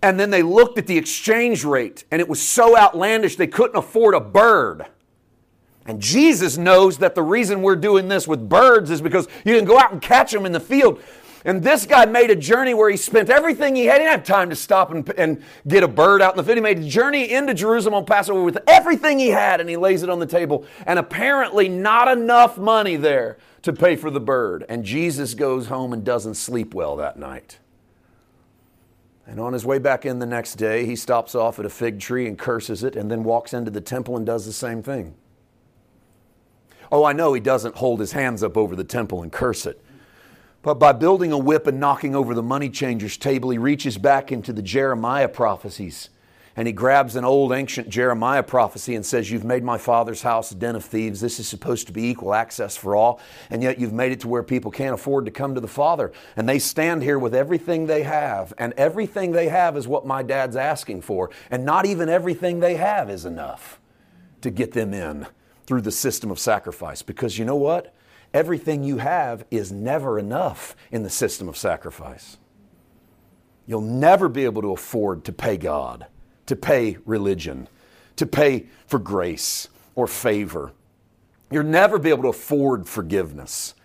And 0.01 0.17
then 0.17 0.29
they 0.29 0.41
looked 0.41 0.79
at 0.79 0.87
the 0.87 0.97
exchange 0.97 1.65
rate, 1.65 2.05
and 2.09 2.21
it 2.21 2.29
was 2.29 2.41
so 2.41 2.77
outlandish 2.77 3.35
they 3.35 3.47
couldn't 3.47 3.75
afford 3.75 4.15
a 4.15 4.21
bird. 4.21 4.85
And 5.89 5.99
Jesus 5.99 6.55
knows 6.55 6.99
that 6.99 7.15
the 7.15 7.23
reason 7.23 7.63
we're 7.63 7.75
doing 7.75 8.09
this 8.09 8.27
with 8.27 8.47
birds 8.47 8.91
is 8.91 9.01
because 9.01 9.27
you 9.43 9.57
can 9.57 9.65
go 9.65 9.79
out 9.79 9.91
and 9.91 9.99
catch 9.99 10.31
them 10.31 10.45
in 10.45 10.51
the 10.51 10.59
field. 10.59 11.01
And 11.43 11.63
this 11.63 11.87
guy 11.87 12.05
made 12.05 12.29
a 12.29 12.35
journey 12.35 12.75
where 12.75 12.91
he 12.91 12.95
spent 12.95 13.31
everything 13.31 13.75
he 13.75 13.87
had. 13.87 13.93
He 13.93 14.05
didn't 14.05 14.19
have 14.19 14.23
time 14.23 14.51
to 14.51 14.55
stop 14.55 14.91
and, 14.91 15.09
and 15.17 15.43
get 15.67 15.81
a 15.81 15.87
bird 15.87 16.21
out 16.21 16.33
in 16.33 16.37
the 16.37 16.43
field. 16.43 16.57
He 16.57 16.61
made 16.61 16.77
a 16.77 16.87
journey 16.87 17.31
into 17.31 17.55
Jerusalem 17.55 17.95
on 17.95 18.05
Passover 18.05 18.43
with 18.43 18.59
everything 18.67 19.17
he 19.17 19.29
had 19.29 19.59
and 19.59 19.67
he 19.67 19.77
lays 19.77 20.03
it 20.03 20.11
on 20.11 20.19
the 20.19 20.27
table. 20.27 20.63
And 20.85 20.99
apparently, 20.99 21.67
not 21.67 22.07
enough 22.07 22.55
money 22.55 22.95
there 22.95 23.39
to 23.63 23.73
pay 23.73 23.95
for 23.95 24.11
the 24.11 24.19
bird. 24.19 24.65
And 24.69 24.83
Jesus 24.83 25.33
goes 25.33 25.69
home 25.69 25.91
and 25.91 26.03
doesn't 26.03 26.35
sleep 26.35 26.75
well 26.75 26.97
that 26.97 27.17
night. 27.17 27.57
And 29.25 29.39
on 29.39 29.53
his 29.53 29.65
way 29.65 29.79
back 29.79 30.05
in 30.05 30.19
the 30.19 30.27
next 30.27 30.53
day, 30.53 30.85
he 30.85 30.95
stops 30.95 31.33
off 31.33 31.57
at 31.57 31.65
a 31.65 31.69
fig 31.69 31.99
tree 31.99 32.27
and 32.27 32.37
curses 32.37 32.83
it 32.83 32.95
and 32.95 33.09
then 33.09 33.23
walks 33.23 33.55
into 33.55 33.71
the 33.71 33.81
temple 33.81 34.15
and 34.15 34.23
does 34.23 34.45
the 34.45 34.53
same 34.53 34.83
thing. 34.83 35.15
Oh, 36.91 37.03
I 37.03 37.13
know 37.13 37.33
he 37.33 37.39
doesn't 37.39 37.75
hold 37.75 37.99
his 37.99 38.11
hands 38.11 38.43
up 38.43 38.57
over 38.57 38.75
the 38.75 38.83
temple 38.83 39.21
and 39.21 39.31
curse 39.31 39.65
it. 39.65 39.83
But 40.61 40.75
by 40.75 40.91
building 40.91 41.31
a 41.31 41.37
whip 41.37 41.67
and 41.67 41.79
knocking 41.79 42.15
over 42.15 42.33
the 42.33 42.43
money 42.43 42.69
changer's 42.69 43.17
table, 43.17 43.49
he 43.49 43.57
reaches 43.57 43.97
back 43.97 44.31
into 44.31 44.51
the 44.51 44.61
Jeremiah 44.61 45.29
prophecies 45.29 46.09
and 46.59 46.67
he 46.67 46.73
grabs 46.73 47.15
an 47.15 47.23
old 47.23 47.53
ancient 47.53 47.87
Jeremiah 47.87 48.43
prophecy 48.43 48.95
and 48.95 49.05
says, 49.05 49.31
You've 49.31 49.45
made 49.45 49.63
my 49.63 49.77
father's 49.77 50.23
house 50.23 50.51
a 50.51 50.55
den 50.55 50.75
of 50.75 50.83
thieves. 50.83 51.21
This 51.21 51.39
is 51.39 51.47
supposed 51.47 51.87
to 51.87 51.93
be 51.93 52.09
equal 52.09 52.33
access 52.33 52.75
for 52.75 52.97
all, 52.97 53.21
and 53.49 53.63
yet 53.63 53.79
you've 53.79 53.93
made 53.93 54.11
it 54.11 54.19
to 54.19 54.27
where 54.27 54.43
people 54.43 54.69
can't 54.69 54.93
afford 54.93 55.23
to 55.23 55.31
come 55.31 55.55
to 55.55 55.61
the 55.61 55.69
Father. 55.69 56.11
And 56.35 56.49
they 56.49 56.59
stand 56.59 57.01
here 57.01 57.17
with 57.17 57.33
everything 57.33 57.85
they 57.85 58.03
have, 58.03 58.53
and 58.57 58.73
everything 58.73 59.31
they 59.31 59.47
have 59.47 59.77
is 59.77 59.87
what 59.87 60.05
my 60.05 60.21
dad's 60.21 60.57
asking 60.57 61.03
for, 61.03 61.29
and 61.49 61.63
not 61.63 61.85
even 61.85 62.09
everything 62.09 62.59
they 62.59 62.75
have 62.75 63.09
is 63.09 63.23
enough 63.23 63.79
to 64.41 64.49
get 64.49 64.73
them 64.73 64.93
in 64.93 65.27
through 65.69 65.81
the 65.81 65.91
system 65.91 66.31
of 66.31 66.39
sacrifice. 66.39 67.03
Because 67.03 67.37
you 67.37 67.45
know 67.45 67.55
what? 67.55 67.93
Everything 68.33 68.83
you 68.83 68.97
have 68.97 69.45
is 69.51 69.71
never 69.71 70.17
enough 70.17 70.75
in 70.89 71.03
the 71.03 71.11
system 71.11 71.47
of 71.47 71.55
sacrifice. 71.55 72.37
You'll 73.67 73.81
never 73.81 74.27
be 74.29 74.45
able 74.45 74.63
to 74.63 74.71
afford 74.71 75.25
to 75.25 75.31
pay 75.31 75.57
God, 75.57 76.07
to 76.47 76.55
pay 76.55 76.97
religion, 77.05 77.67
to 78.15 78.25
pay 78.25 78.65
for 78.87 78.97
grace 78.97 79.67
or 79.93 80.07
favor. 80.07 80.71
You'll 81.51 81.65
never 81.65 81.99
be 81.99 82.09
able 82.09 82.23
to 82.23 82.29
afford 82.29 82.87
forgiveness. 82.87 83.75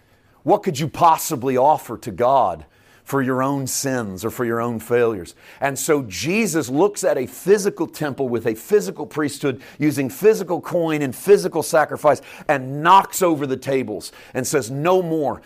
What 0.42 0.62
could 0.62 0.79
you 0.79 0.88
possibly 0.88 1.59
offer 1.59 1.99
to 1.99 2.11
God 2.11 2.64
for 3.04 3.20
your 3.20 3.42
own 3.42 3.66
sins 3.66 4.24
or 4.24 4.30
for 4.30 4.44
your 4.44 4.60
own 4.60 4.80
failures. 4.80 5.34
And 5.60 5.78
so 5.78 6.02
Jesus 6.02 6.68
looks 6.70 7.04
at 7.04 7.18
a 7.18 7.26
physical 7.26 7.86
temple 7.86 8.28
with 8.28 8.46
a 8.46 8.54
physical 8.54 9.06
priesthood 9.06 9.62
using 9.78 10.08
physical 10.08 10.60
coin 10.60 11.02
and 11.02 11.14
physical 11.14 11.62
sacrifice 11.62 12.22
and 12.48 12.82
knocks 12.82 13.22
over 13.22 13.46
the 13.46 13.58
tables 13.58 14.10
and 14.32 14.46
says, 14.46 14.70
No 14.70 15.02
more. 15.02 15.42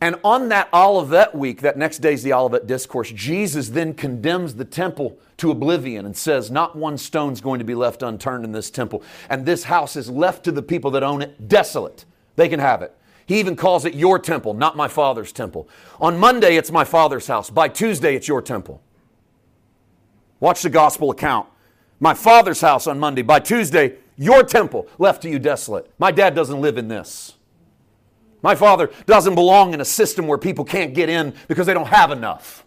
And 0.00 0.16
on 0.24 0.50
that 0.50 0.68
Olivet 0.74 1.34
week, 1.34 1.62
that 1.62 1.78
next 1.78 1.98
day's 1.98 2.22
the 2.22 2.32
Olivet 2.32 2.66
Discourse, 2.66 3.10
Jesus 3.10 3.70
then 3.70 3.94
condemns 3.94 4.54
the 4.54 4.64
temple 4.64 5.18
to 5.38 5.50
oblivion 5.50 6.04
and 6.04 6.16
says, 6.16 6.50
Not 6.50 6.76
one 6.76 6.98
stone's 6.98 7.42
going 7.42 7.58
to 7.58 7.64
be 7.64 7.74
left 7.74 8.02
unturned 8.02 8.44
in 8.44 8.52
this 8.52 8.70
temple. 8.70 9.02
And 9.28 9.44
this 9.44 9.64
house 9.64 9.96
is 9.96 10.10
left 10.10 10.44
to 10.44 10.52
the 10.52 10.62
people 10.62 10.90
that 10.92 11.02
own 11.02 11.20
it 11.20 11.48
desolate. 11.48 12.06
They 12.36 12.48
can 12.48 12.60
have 12.60 12.80
it. 12.82 12.94
He 13.26 13.40
even 13.40 13.56
calls 13.56 13.84
it 13.84 13.94
your 13.94 14.18
temple, 14.18 14.54
not 14.54 14.76
my 14.76 14.88
father's 14.88 15.32
temple. 15.32 15.68
On 16.00 16.18
Monday, 16.18 16.56
it's 16.56 16.70
my 16.70 16.84
father's 16.84 17.26
house. 17.26 17.50
By 17.50 17.68
Tuesday, 17.68 18.14
it's 18.14 18.28
your 18.28 18.40
temple. 18.40 18.82
Watch 20.38 20.62
the 20.62 20.70
gospel 20.70 21.10
account. 21.10 21.48
My 21.98 22.14
father's 22.14 22.60
house 22.60 22.86
on 22.86 22.98
Monday. 22.98 23.22
By 23.22 23.40
Tuesday, 23.40 23.96
your 24.16 24.42
temple 24.42 24.86
left 24.98 25.22
to 25.22 25.30
you 25.30 25.38
desolate. 25.38 25.90
My 25.98 26.10
dad 26.10 26.34
doesn't 26.34 26.60
live 26.60 26.78
in 26.78 26.88
this. 26.88 27.34
My 28.42 28.54
father 28.54 28.90
doesn't 29.06 29.34
belong 29.34 29.74
in 29.74 29.80
a 29.80 29.84
system 29.84 30.26
where 30.26 30.38
people 30.38 30.64
can't 30.64 30.94
get 30.94 31.08
in 31.08 31.34
because 31.48 31.66
they 31.66 31.74
don't 31.74 31.88
have 31.88 32.10
enough. 32.10 32.65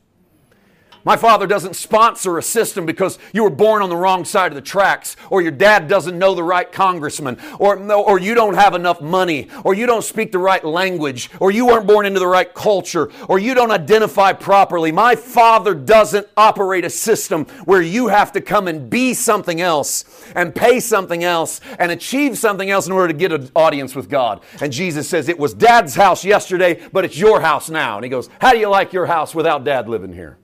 My 1.05 1.15
father 1.15 1.47
doesn't 1.47 1.75
sponsor 1.75 2.37
a 2.37 2.43
system 2.43 2.85
because 2.85 3.17
you 3.33 3.43
were 3.43 3.49
born 3.49 3.81
on 3.81 3.89
the 3.89 3.95
wrong 3.95 4.25
side 4.25 4.51
of 4.51 4.55
the 4.55 4.61
tracks, 4.61 5.15
or 5.29 5.41
your 5.41 5.51
dad 5.51 5.87
doesn't 5.87 6.17
know 6.17 6.35
the 6.35 6.43
right 6.43 6.69
congressman, 6.69 7.37
or, 7.57 7.77
or 7.91 8.19
you 8.19 8.35
don't 8.35 8.55
have 8.55 8.75
enough 8.75 9.01
money, 9.01 9.47
or 9.63 9.73
you 9.73 9.85
don't 9.85 10.03
speak 10.03 10.31
the 10.31 10.39
right 10.39 10.63
language, 10.63 11.29
or 11.39 11.51
you 11.51 11.65
weren't 11.65 11.87
born 11.87 12.05
into 12.05 12.19
the 12.19 12.27
right 12.27 12.53
culture, 12.53 13.11
or 13.29 13.39
you 13.39 13.53
don't 13.53 13.71
identify 13.71 14.33
properly. 14.33 14.91
My 14.91 15.15
father 15.15 15.73
doesn't 15.73 16.27
operate 16.35 16.83
a 16.83 16.89
system 16.89 17.45
where 17.63 17.81
you 17.81 18.07
have 18.07 18.33
to 18.33 18.41
come 18.41 18.67
and 18.67 18.89
be 18.89 19.13
something 19.13 19.61
else, 19.61 20.03
and 20.35 20.53
pay 20.53 20.79
something 20.81 21.23
else, 21.23 21.61
and 21.79 21.91
achieve 21.91 22.37
something 22.37 22.69
else 22.69 22.87
in 22.87 22.91
order 22.91 23.07
to 23.07 23.17
get 23.17 23.31
an 23.31 23.49
audience 23.55 23.95
with 23.95 24.09
God. 24.09 24.41
And 24.61 24.73
Jesus 24.73 25.07
says, 25.07 25.29
It 25.29 25.39
was 25.39 25.53
dad's 25.53 25.95
house 25.95 26.25
yesterday, 26.25 26.85
but 26.91 27.05
it's 27.05 27.17
your 27.17 27.39
house 27.39 27.69
now. 27.69 27.95
And 27.95 28.03
he 28.03 28.09
goes, 28.09 28.29
How 28.41 28.51
do 28.51 28.59
you 28.59 28.67
like 28.67 28.91
your 28.91 29.05
house 29.05 29.33
without 29.33 29.63
dad 29.63 29.87
living 29.87 30.13
here? 30.13 30.37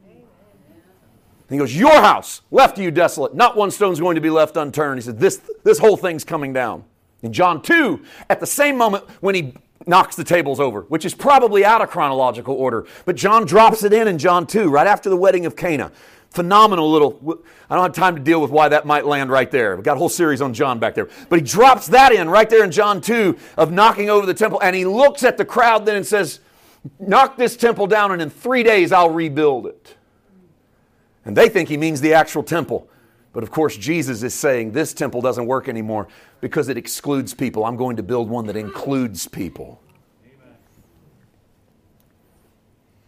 And 1.48 1.56
he 1.56 1.58
goes, 1.60 1.76
Your 1.76 2.02
house, 2.02 2.42
left 2.52 2.78
to 2.78 2.84
you 2.84 2.92
desolate. 2.92 3.36
Not 3.36 3.56
one 3.56 3.72
stone's 3.72 4.00
going 4.00 4.16
to 4.16 4.22
be 4.22 4.30
left 4.30 4.58
unturned. 4.58 5.00
He 5.00 5.04
said, 5.04 5.20
This, 5.20 5.42
this 5.64 5.78
whole 5.78 5.98
thing's 5.98 6.24
coming 6.24 6.54
down. 6.54 6.84
In 7.22 7.34
John 7.34 7.62
2, 7.62 8.04
at 8.30 8.40
the 8.40 8.48
same 8.48 8.78
moment 8.78 9.04
when 9.22 9.36
he 9.36 9.54
knocks 9.88 10.16
the 10.16 10.24
tables 10.24 10.60
over, 10.60 10.82
which 10.82 11.06
is 11.06 11.14
probably 11.14 11.64
out 11.64 11.82
of 11.82 11.90
chronological 11.90 12.56
order, 12.56 12.86
but 13.06 13.16
John 13.16 13.46
drops 13.46 13.84
it 13.84 13.94
in 13.94 14.08
in 14.08 14.18
John 14.18 14.48
2, 14.48 14.70
right 14.70 14.88
after 14.88 15.10
the 15.10 15.18
wedding 15.18 15.46
of 15.46 15.56
Cana. 15.56 15.92
Phenomenal 16.32 16.92
little, 16.92 17.40
I 17.70 17.76
don't 17.76 17.86
have 17.86 17.94
time 17.94 18.16
to 18.16 18.22
deal 18.22 18.42
with 18.42 18.52
why 18.52 18.68
that 18.70 18.86
might 18.86 19.06
land 19.06 19.30
right 19.30 19.50
there. 19.50 19.76
We've 19.76 19.86
got 19.86 19.96
a 19.96 20.00
whole 20.00 20.10
series 20.10 20.42
on 20.42 20.54
John 20.54 20.80
back 20.80 20.94
there. 20.94 21.08
But 21.30 21.40
he 21.40 21.46
drops 21.46 21.88
that 21.88 22.12
in 22.12 22.30
right 22.30 22.50
there 22.50 22.64
in 22.64 22.72
John 22.72 23.00
2 23.00 23.38
of 23.58 23.72
knocking 23.72 24.10
over 24.10 24.26
the 24.26 24.34
temple, 24.34 24.60
and 24.62 24.76
he 24.76 24.86
looks 24.86 25.24
at 25.24 25.38
the 25.38 25.46
crowd 25.46 25.86
then 25.86 25.96
and 25.96 26.06
says, 26.06 26.40
Knock 27.00 27.38
this 27.38 27.56
temple 27.58 27.88
down, 27.88 28.12
and 28.12 28.22
in 28.22 28.30
three 28.30 28.64
days 28.64 28.92
I'll 28.92 29.10
rebuild 29.10 29.66
it. 29.66 29.96
And 31.26 31.36
they 31.36 31.50
think 31.50 31.70
he 31.70 31.78
means 31.78 32.02
the 32.02 32.14
actual 32.14 32.44
temple. 32.44 32.88
But 33.34 33.44
of 33.44 33.52
course, 33.52 33.76
Jesus 33.76 34.24
is 34.24 34.34
saying 34.34 34.72
this 34.72 34.94
temple 34.94 35.22
doesn't 35.22 35.46
work 35.46 35.68
anymore 35.68 36.08
because 36.40 36.70
it 36.70 36.78
excludes 36.78 37.34
people. 37.34 37.66
I'm 37.66 37.76
going 37.76 37.98
to 37.98 38.04
build 38.04 38.30
one 38.30 38.46
that 38.46 38.56
includes 38.56 39.28
people. 39.28 39.82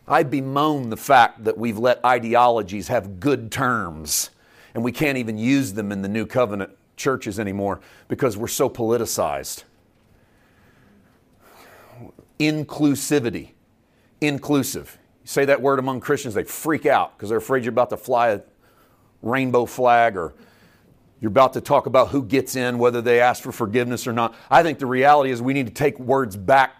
I 0.07 0.23
bemoan 0.23 0.89
the 0.89 0.97
fact 0.97 1.43
that 1.43 1.57
we've 1.57 1.77
let 1.77 2.03
ideologies 2.03 2.87
have 2.87 3.19
good 3.19 3.51
terms 3.51 4.29
and 4.73 4.83
we 4.83 4.91
can't 4.91 5.17
even 5.17 5.37
use 5.37 5.73
them 5.73 5.91
in 5.91 6.01
the 6.01 6.07
new 6.07 6.25
covenant 6.25 6.71
churches 6.95 7.39
anymore 7.39 7.81
because 8.07 8.37
we're 8.37 8.47
so 8.47 8.69
politicized. 8.69 9.63
Inclusivity, 12.39 13.51
inclusive. 14.21 14.97
Say 15.27 15.43
that 15.43 15.61
word 15.61 15.77
among 15.77 15.99
Christians, 15.99 16.35
they 16.35 16.45
freak 16.45 16.85
out 16.85 17.17
because 17.17 17.27
they're 17.27 17.37
afraid 17.37 17.65
you're 17.65 17.73
about 17.73 17.89
to 17.89 17.97
fly 17.97 18.29
a 18.29 18.41
rainbow 19.21 19.65
flag 19.65 20.15
or 20.15 20.33
you're 21.19 21.27
about 21.27 21.51
to 21.53 21.61
talk 21.61 21.85
about 21.85 22.07
who 22.07 22.23
gets 22.23 22.55
in, 22.55 22.77
whether 22.77 23.01
they 23.01 23.19
ask 23.19 23.43
for 23.43 23.51
forgiveness 23.51 24.07
or 24.07 24.13
not. 24.13 24.33
I 24.49 24.63
think 24.63 24.79
the 24.79 24.85
reality 24.85 25.31
is 25.31 25.41
we 25.41 25.53
need 25.53 25.67
to 25.67 25.73
take 25.73 25.99
words 25.99 26.37
back 26.37 26.77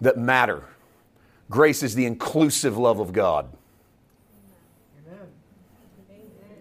that 0.00 0.16
matter. 0.16 0.64
Grace 1.50 1.82
is 1.82 1.94
the 1.94 2.06
inclusive 2.06 2.78
love 2.78 2.98
of 2.98 3.12
God. 3.12 3.46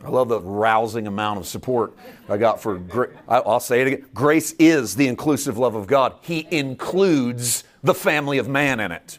I 0.03 0.09
love 0.09 0.27
the 0.27 0.41
rousing 0.41 1.07
amount 1.07 1.39
of 1.39 1.47
support 1.47 1.95
I 2.27 2.35
got 2.35 2.61
for. 2.61 3.13
I'll 3.29 3.61
say 3.61 3.81
it 3.81 3.87
again. 3.87 4.05
Grace 4.13 4.51
is 4.59 4.97
the 4.97 5.07
inclusive 5.07 5.57
love 5.57 5.75
of 5.75 5.87
God. 5.87 6.15
He 6.19 6.45
includes 6.51 7.63
the 7.83 7.93
family 7.93 8.37
of 8.37 8.49
man 8.49 8.81
in 8.81 8.91
it. 8.91 9.17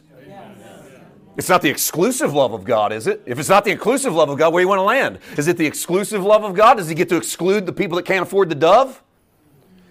It's 1.37 1.49
not 1.49 1.61
the 1.61 1.69
exclusive 1.69 2.33
love 2.33 2.53
of 2.53 2.63
God, 2.63 2.91
is 2.91 3.05
it? 3.05 3.21
If 3.27 3.37
it's 3.37 3.47
not 3.47 3.63
the 3.63 3.69
inclusive 3.69 4.11
love 4.13 4.27
of 4.29 4.39
God, 4.39 4.51
where 4.51 4.61
do 4.61 4.65
you 4.65 4.69
want 4.69 4.79
to 4.79 4.83
land? 4.83 5.19
Is 5.37 5.47
it 5.47 5.55
the 5.55 5.67
exclusive 5.67 6.23
love 6.23 6.43
of 6.43 6.55
God? 6.55 6.77
Does 6.77 6.89
he 6.89 6.95
get 6.95 7.09
to 7.09 7.15
exclude 7.15 7.67
the 7.67 7.73
people 7.73 7.95
that 7.97 8.05
can't 8.05 8.23
afford 8.23 8.49
the 8.49 8.55
dove? 8.55 9.03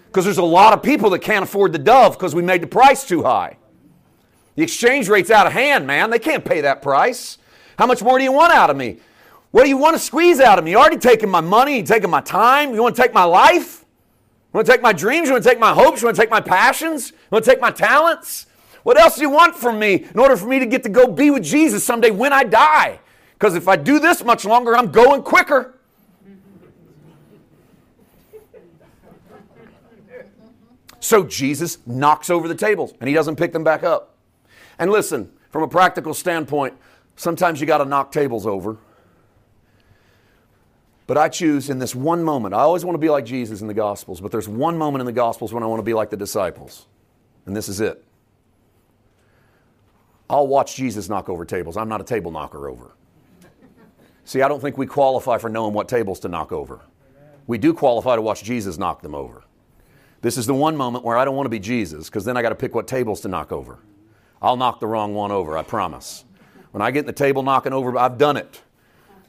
Because 0.09 0.25
there's 0.25 0.39
a 0.39 0.43
lot 0.43 0.73
of 0.73 0.83
people 0.83 1.09
that 1.11 1.21
can't 1.21 1.45
afford 1.45 1.73
the 1.73 1.79
dove 1.79 2.15
because 2.15 2.35
we 2.35 2.43
made 2.43 2.63
the 2.63 2.67
price 2.67 3.07
too 3.07 3.23
high. 3.23 3.59
The 4.57 4.65
exchange 4.65 5.09
rate's 5.09 5.31
out 5.31 5.47
of 5.47 5.53
hand, 5.53 5.87
man. 5.87 6.11
They 6.11 6.19
can't 6.19 6.45
pay 6.45 6.63
that 6.63 6.83
price. 6.83 7.39
How 7.79 7.87
much 7.87 8.03
more 8.03 8.19
do 8.19 8.25
you 8.25 8.33
want 8.33 8.53
out 8.53 8.69
of 8.69 8.77
me? 8.77 8.99
What 9.53 9.63
do 9.63 9.69
you 9.69 9.77
want 9.77 9.95
to 9.95 10.01
squeeze 10.01 10.41
out 10.41 10.59
of 10.59 10.65
me? 10.65 10.73
You 10.73 10.79
already 10.79 10.97
taken 10.97 11.31
my 11.31 11.41
money, 11.41 11.77
you 11.77 11.83
taking 11.85 12.11
my 12.11 12.23
time. 12.23 12.75
You 12.75 12.83
want 12.83 12.97
to 12.97 13.03
take 13.03 13.15
my 13.15 13.25
life? 13.25 13.85
You 14.53 14.59
want 14.59 14.67
to 14.67 14.73
take 14.73 14.83
my 14.83 14.93
dreams? 14.93 15.29
You 15.29 15.35
want 15.35 15.45
to 15.45 15.51
take 15.51 15.61
my 15.61 15.73
hopes? 15.73 16.03
You 16.03 16.07
want 16.07 16.17
to 16.17 16.23
take 16.23 16.31
my 16.31 16.41
passions? 16.41 17.11
You 17.11 17.17
want 17.31 17.45
to 17.45 17.51
take 17.51 17.61
my 17.61 17.71
talents? 17.71 18.47
What 18.87 19.01
else 19.01 19.17
do 19.17 19.23
you 19.23 19.31
want 19.31 19.57
from 19.57 19.81
me 19.81 19.95
in 19.95 20.17
order 20.17 20.37
for 20.37 20.47
me 20.47 20.61
to 20.61 20.65
get 20.65 20.85
to 20.85 20.89
go 20.89 21.09
be 21.09 21.33
with 21.33 21.43
Jesus 21.43 21.83
someday 21.83 22.13
when 22.13 22.33
I 22.33 22.45
die? 22.45 23.01
Because 23.35 23.57
if 23.57 23.67
I 23.67 23.75
do 23.75 23.99
this 23.99 24.23
much 24.23 24.45
longer, 24.45 24.77
I'm 24.77 24.93
going 24.93 25.25
quicker. 25.25 25.75
So 31.01 31.25
Jesus 31.25 31.79
knocks 31.85 32.31
over 32.31 32.47
the 32.47 32.55
tables 32.55 32.95
and 33.01 33.09
he 33.09 33.15
doesn't 33.17 33.35
pick 33.35 33.53
them 33.53 33.65
back 33.65 33.83
up. 33.83 34.15
And 34.79 34.93
listen, 34.93 35.33
from 35.51 35.65
a 35.65 35.69
practical 35.69 36.15
standpoint, 36.15 36.75
sometimes 37.17 37.61
you 37.61 37.67
got 37.67 37.79
to 37.79 37.87
knock 37.87 38.13
tables 38.13 38.47
over. 38.47 38.77
But 41.09 41.19
I 41.19 41.29
choose 41.29 41.71
in 41.71 41.81
this 41.81 41.93
one 41.93 42.23
moment, 42.23 42.55
I 42.55 42.61
always 42.61 42.85
want 42.85 42.95
to 42.95 43.01
be 43.01 43.11
like 43.11 43.25
Jesus 43.25 43.63
in 43.63 43.67
the 43.67 43.75
Gospels, 43.75 44.21
but 44.21 44.31
there's 44.31 44.49
one 44.49 44.79
moment 44.79 45.01
in 45.01 45.07
the 45.07 45.13
Gospels 45.13 45.53
when 45.53 45.65
I 45.65 45.67
want 45.67 45.81
to 45.81 45.85
be 45.85 45.95
like 45.95 46.11
the 46.11 46.17
disciples. 46.17 46.87
And 47.47 47.57
this 47.57 47.69
is 47.69 47.81
it. 47.81 48.06
I'll 50.29 50.47
watch 50.47 50.77
Jesus 50.77 51.09
knock 51.09 51.29
over 51.29 51.45
tables. 51.45 51.77
I'm 51.77 51.89
not 51.89 52.01
a 52.01 52.05
table 52.05 52.31
knocker 52.31 52.69
over. 52.69 52.93
See, 54.25 54.43
I 54.43 54.49
don't 54.49 54.61
think 54.61 54.77
we 54.77 54.87
qualify 54.87 55.39
for 55.39 55.49
knowing 55.49 55.73
what 55.73 55.89
tables 55.89 56.19
to 56.21 56.29
knock 56.29 56.51
over. 56.51 56.81
We 57.47 57.59
do 57.59 57.73
qualify 57.73 58.17
to 58.17 58.23
watch 58.23 58.43
Jesus 58.43 58.77
knock 58.77 59.03
them 59.03 59.15
over. 59.15 59.45
This 60.21 60.37
is 60.37 60.47
the 60.47 60.55
one 60.55 60.77
moment 60.77 61.05
where 61.05 61.17
I 61.17 61.25
don't 61.25 61.37
want 61.37 61.47
to 61.47 61.51
be 61.51 61.61
Jesus 61.61 62.07
because 62.09 62.25
then 62.25 62.37
I 62.37 62.43
got 62.43 62.49
to 62.49 62.57
pick 62.57 62.75
what 62.75 62.89
tables 62.89 63.21
to 63.21 63.29
knock 63.29 63.53
over. 63.53 63.79
I'll 64.43 64.57
knock 64.57 64.81
the 64.81 64.87
wrong 64.87 65.15
one 65.15 65.31
over, 65.31 65.57
I 65.57 65.63
promise. 65.63 66.25
When 66.73 66.83
I 66.83 66.91
get 66.91 67.01
in 67.01 67.07
the 67.07 67.13
table 67.13 67.43
knocking 67.43 67.73
over, 67.73 67.97
I've 67.97 68.19
done 68.19 68.37
it. 68.37 68.61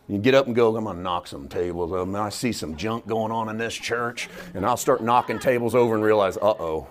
You 0.07 0.17
get 0.17 0.33
up 0.33 0.47
and 0.47 0.55
go, 0.55 0.75
I'm 0.75 0.85
going 0.85 0.97
to 0.97 1.01
knock 1.03 1.27
some 1.27 1.47
tables 1.47 1.91
over. 1.91 2.17
I 2.17 2.29
see 2.29 2.51
some 2.51 2.75
junk 2.75 3.07
going 3.07 3.31
on 3.31 3.49
in 3.49 3.57
this 3.57 3.75
church, 3.75 4.29
and 4.53 4.65
I'll 4.65 4.77
start 4.77 5.03
knocking 5.03 5.37
tables 5.37 5.75
over 5.75 5.95
and 5.95 6.03
realize, 6.03 6.37
uh 6.37 6.55
oh, 6.59 6.87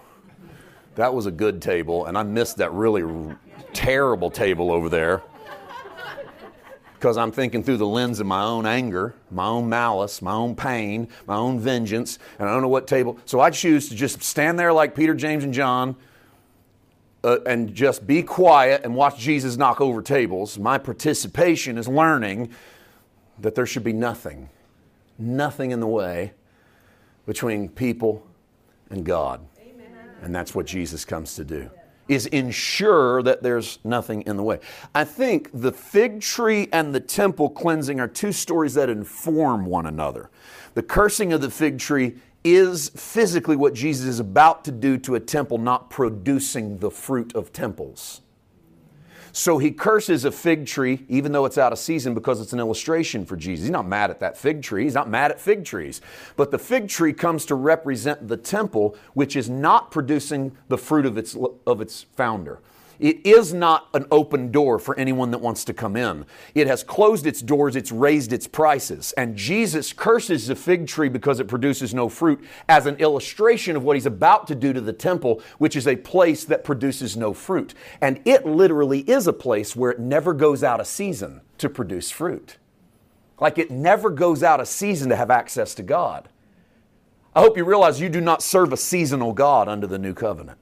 that 0.94 1.12
was 1.12 1.26
a 1.26 1.30
good 1.30 1.60
table, 1.60 2.06
and 2.06 2.16
I 2.16 2.22
missed 2.22 2.58
that 2.58 2.72
really 2.72 3.02
terrible 3.76 4.30
table 4.30 4.72
over 4.72 4.88
there 4.88 5.22
because 6.94 7.18
I'm 7.18 7.30
thinking 7.30 7.62
through 7.62 7.76
the 7.76 7.86
lens 7.86 8.20
of 8.20 8.26
my 8.26 8.42
own 8.42 8.64
anger, 8.64 9.14
my 9.30 9.44
own 9.44 9.68
malice, 9.68 10.22
my 10.22 10.32
own 10.32 10.56
pain, 10.56 11.08
my 11.26 11.36
own 11.36 11.60
vengeance, 11.60 12.18
and 12.38 12.48
I 12.48 12.52
don't 12.52 12.62
know 12.62 12.68
what 12.68 12.86
table. 12.86 13.18
So 13.26 13.38
I 13.38 13.50
choose 13.50 13.90
to 13.90 13.94
just 13.94 14.22
stand 14.22 14.58
there 14.58 14.72
like 14.72 14.94
Peter, 14.94 15.14
James, 15.14 15.44
and 15.44 15.52
John 15.52 15.94
uh, 17.22 17.40
and 17.44 17.74
just 17.74 18.06
be 18.06 18.22
quiet 18.22 18.82
and 18.82 18.94
watch 18.94 19.18
Jesus 19.18 19.58
knock 19.58 19.80
over 19.80 20.00
tables. 20.00 20.58
My 20.58 20.78
participation 20.78 21.76
is 21.76 21.86
learning 21.86 22.50
that 23.40 23.54
there 23.54 23.66
should 23.66 23.84
be 23.84 23.92
nothing, 23.92 24.48
nothing 25.18 25.72
in 25.72 25.80
the 25.80 25.86
way 25.86 26.32
between 27.26 27.68
people 27.68 28.26
and 28.88 29.04
God. 29.04 29.46
Amen. 29.60 29.86
And 30.22 30.34
that's 30.34 30.54
what 30.54 30.64
Jesus 30.64 31.04
comes 31.04 31.34
to 31.34 31.44
do 31.44 31.70
is 32.08 32.26
ensure 32.26 33.22
that 33.22 33.42
there's 33.42 33.78
nothing 33.84 34.22
in 34.22 34.36
the 34.36 34.42
way. 34.42 34.60
I 34.94 35.04
think 35.04 35.50
the 35.52 35.72
fig 35.72 36.20
tree 36.20 36.68
and 36.72 36.94
the 36.94 37.00
temple 37.00 37.50
cleansing 37.50 38.00
are 38.00 38.08
two 38.08 38.32
stories 38.32 38.74
that 38.74 38.88
inform 38.88 39.66
one 39.66 39.86
another. 39.86 40.30
The 40.74 40.82
cursing 40.82 41.32
of 41.32 41.40
the 41.40 41.50
fig 41.50 41.78
tree 41.78 42.16
is 42.44 42.90
physically 42.90 43.56
what 43.56 43.74
Jesus 43.74 44.06
is 44.06 44.20
about 44.20 44.64
to 44.66 44.72
do 44.72 44.98
to 44.98 45.16
a 45.16 45.20
temple 45.20 45.58
not 45.58 45.90
producing 45.90 46.78
the 46.78 46.90
fruit 46.90 47.34
of 47.34 47.52
temples. 47.52 48.20
So 49.36 49.58
he 49.58 49.70
curses 49.70 50.24
a 50.24 50.32
fig 50.32 50.64
tree, 50.64 51.04
even 51.10 51.30
though 51.30 51.44
it's 51.44 51.58
out 51.58 51.70
of 51.70 51.78
season, 51.78 52.14
because 52.14 52.40
it's 52.40 52.54
an 52.54 52.58
illustration 52.58 53.26
for 53.26 53.36
Jesus. 53.36 53.64
He's 53.64 53.70
not 53.70 53.86
mad 53.86 54.08
at 54.08 54.18
that 54.20 54.38
fig 54.38 54.62
tree. 54.62 54.84
He's 54.84 54.94
not 54.94 55.10
mad 55.10 55.30
at 55.30 55.38
fig 55.38 55.62
trees. 55.62 56.00
But 56.36 56.50
the 56.50 56.58
fig 56.58 56.88
tree 56.88 57.12
comes 57.12 57.44
to 57.46 57.54
represent 57.54 58.28
the 58.28 58.38
temple, 58.38 58.96
which 59.12 59.36
is 59.36 59.50
not 59.50 59.90
producing 59.90 60.56
the 60.68 60.78
fruit 60.78 61.04
of 61.04 61.18
its, 61.18 61.36
of 61.66 61.82
its 61.82 62.06
founder. 62.16 62.60
It 62.98 63.24
is 63.26 63.52
not 63.52 63.88
an 63.94 64.06
open 64.10 64.50
door 64.50 64.78
for 64.78 64.98
anyone 64.98 65.30
that 65.30 65.38
wants 65.38 65.64
to 65.64 65.74
come 65.74 65.96
in. 65.96 66.26
It 66.54 66.66
has 66.66 66.82
closed 66.82 67.26
its 67.26 67.42
doors, 67.42 67.76
it's 67.76 67.92
raised 67.92 68.32
its 68.32 68.46
prices. 68.46 69.12
And 69.12 69.36
Jesus 69.36 69.92
curses 69.92 70.46
the 70.46 70.56
fig 70.56 70.86
tree 70.86 71.08
because 71.08 71.40
it 71.40 71.48
produces 71.48 71.92
no 71.94 72.08
fruit 72.08 72.44
as 72.68 72.86
an 72.86 72.96
illustration 72.96 73.76
of 73.76 73.84
what 73.84 73.96
he's 73.96 74.06
about 74.06 74.46
to 74.48 74.54
do 74.54 74.72
to 74.72 74.80
the 74.80 74.92
temple, 74.92 75.42
which 75.58 75.76
is 75.76 75.86
a 75.86 75.96
place 75.96 76.44
that 76.44 76.64
produces 76.64 77.16
no 77.16 77.32
fruit. 77.32 77.74
And 78.00 78.20
it 78.24 78.46
literally 78.46 79.00
is 79.00 79.26
a 79.26 79.32
place 79.32 79.76
where 79.76 79.90
it 79.90 80.00
never 80.00 80.32
goes 80.32 80.62
out 80.62 80.80
of 80.80 80.86
season 80.86 81.42
to 81.58 81.68
produce 81.68 82.10
fruit. 82.10 82.58
Like 83.40 83.58
it 83.58 83.70
never 83.70 84.10
goes 84.10 84.42
out 84.42 84.60
of 84.60 84.68
season 84.68 85.08
to 85.10 85.16
have 85.16 85.30
access 85.30 85.74
to 85.74 85.82
God. 85.82 86.28
I 87.34 87.40
hope 87.40 87.58
you 87.58 87.64
realize 87.64 88.00
you 88.00 88.08
do 88.08 88.22
not 88.22 88.42
serve 88.42 88.72
a 88.72 88.78
seasonal 88.78 89.34
God 89.34 89.68
under 89.68 89.86
the 89.86 89.98
new 89.98 90.14
covenant. 90.14 90.58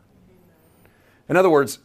In 1.28 1.36
other 1.36 1.48
words, 1.48 1.78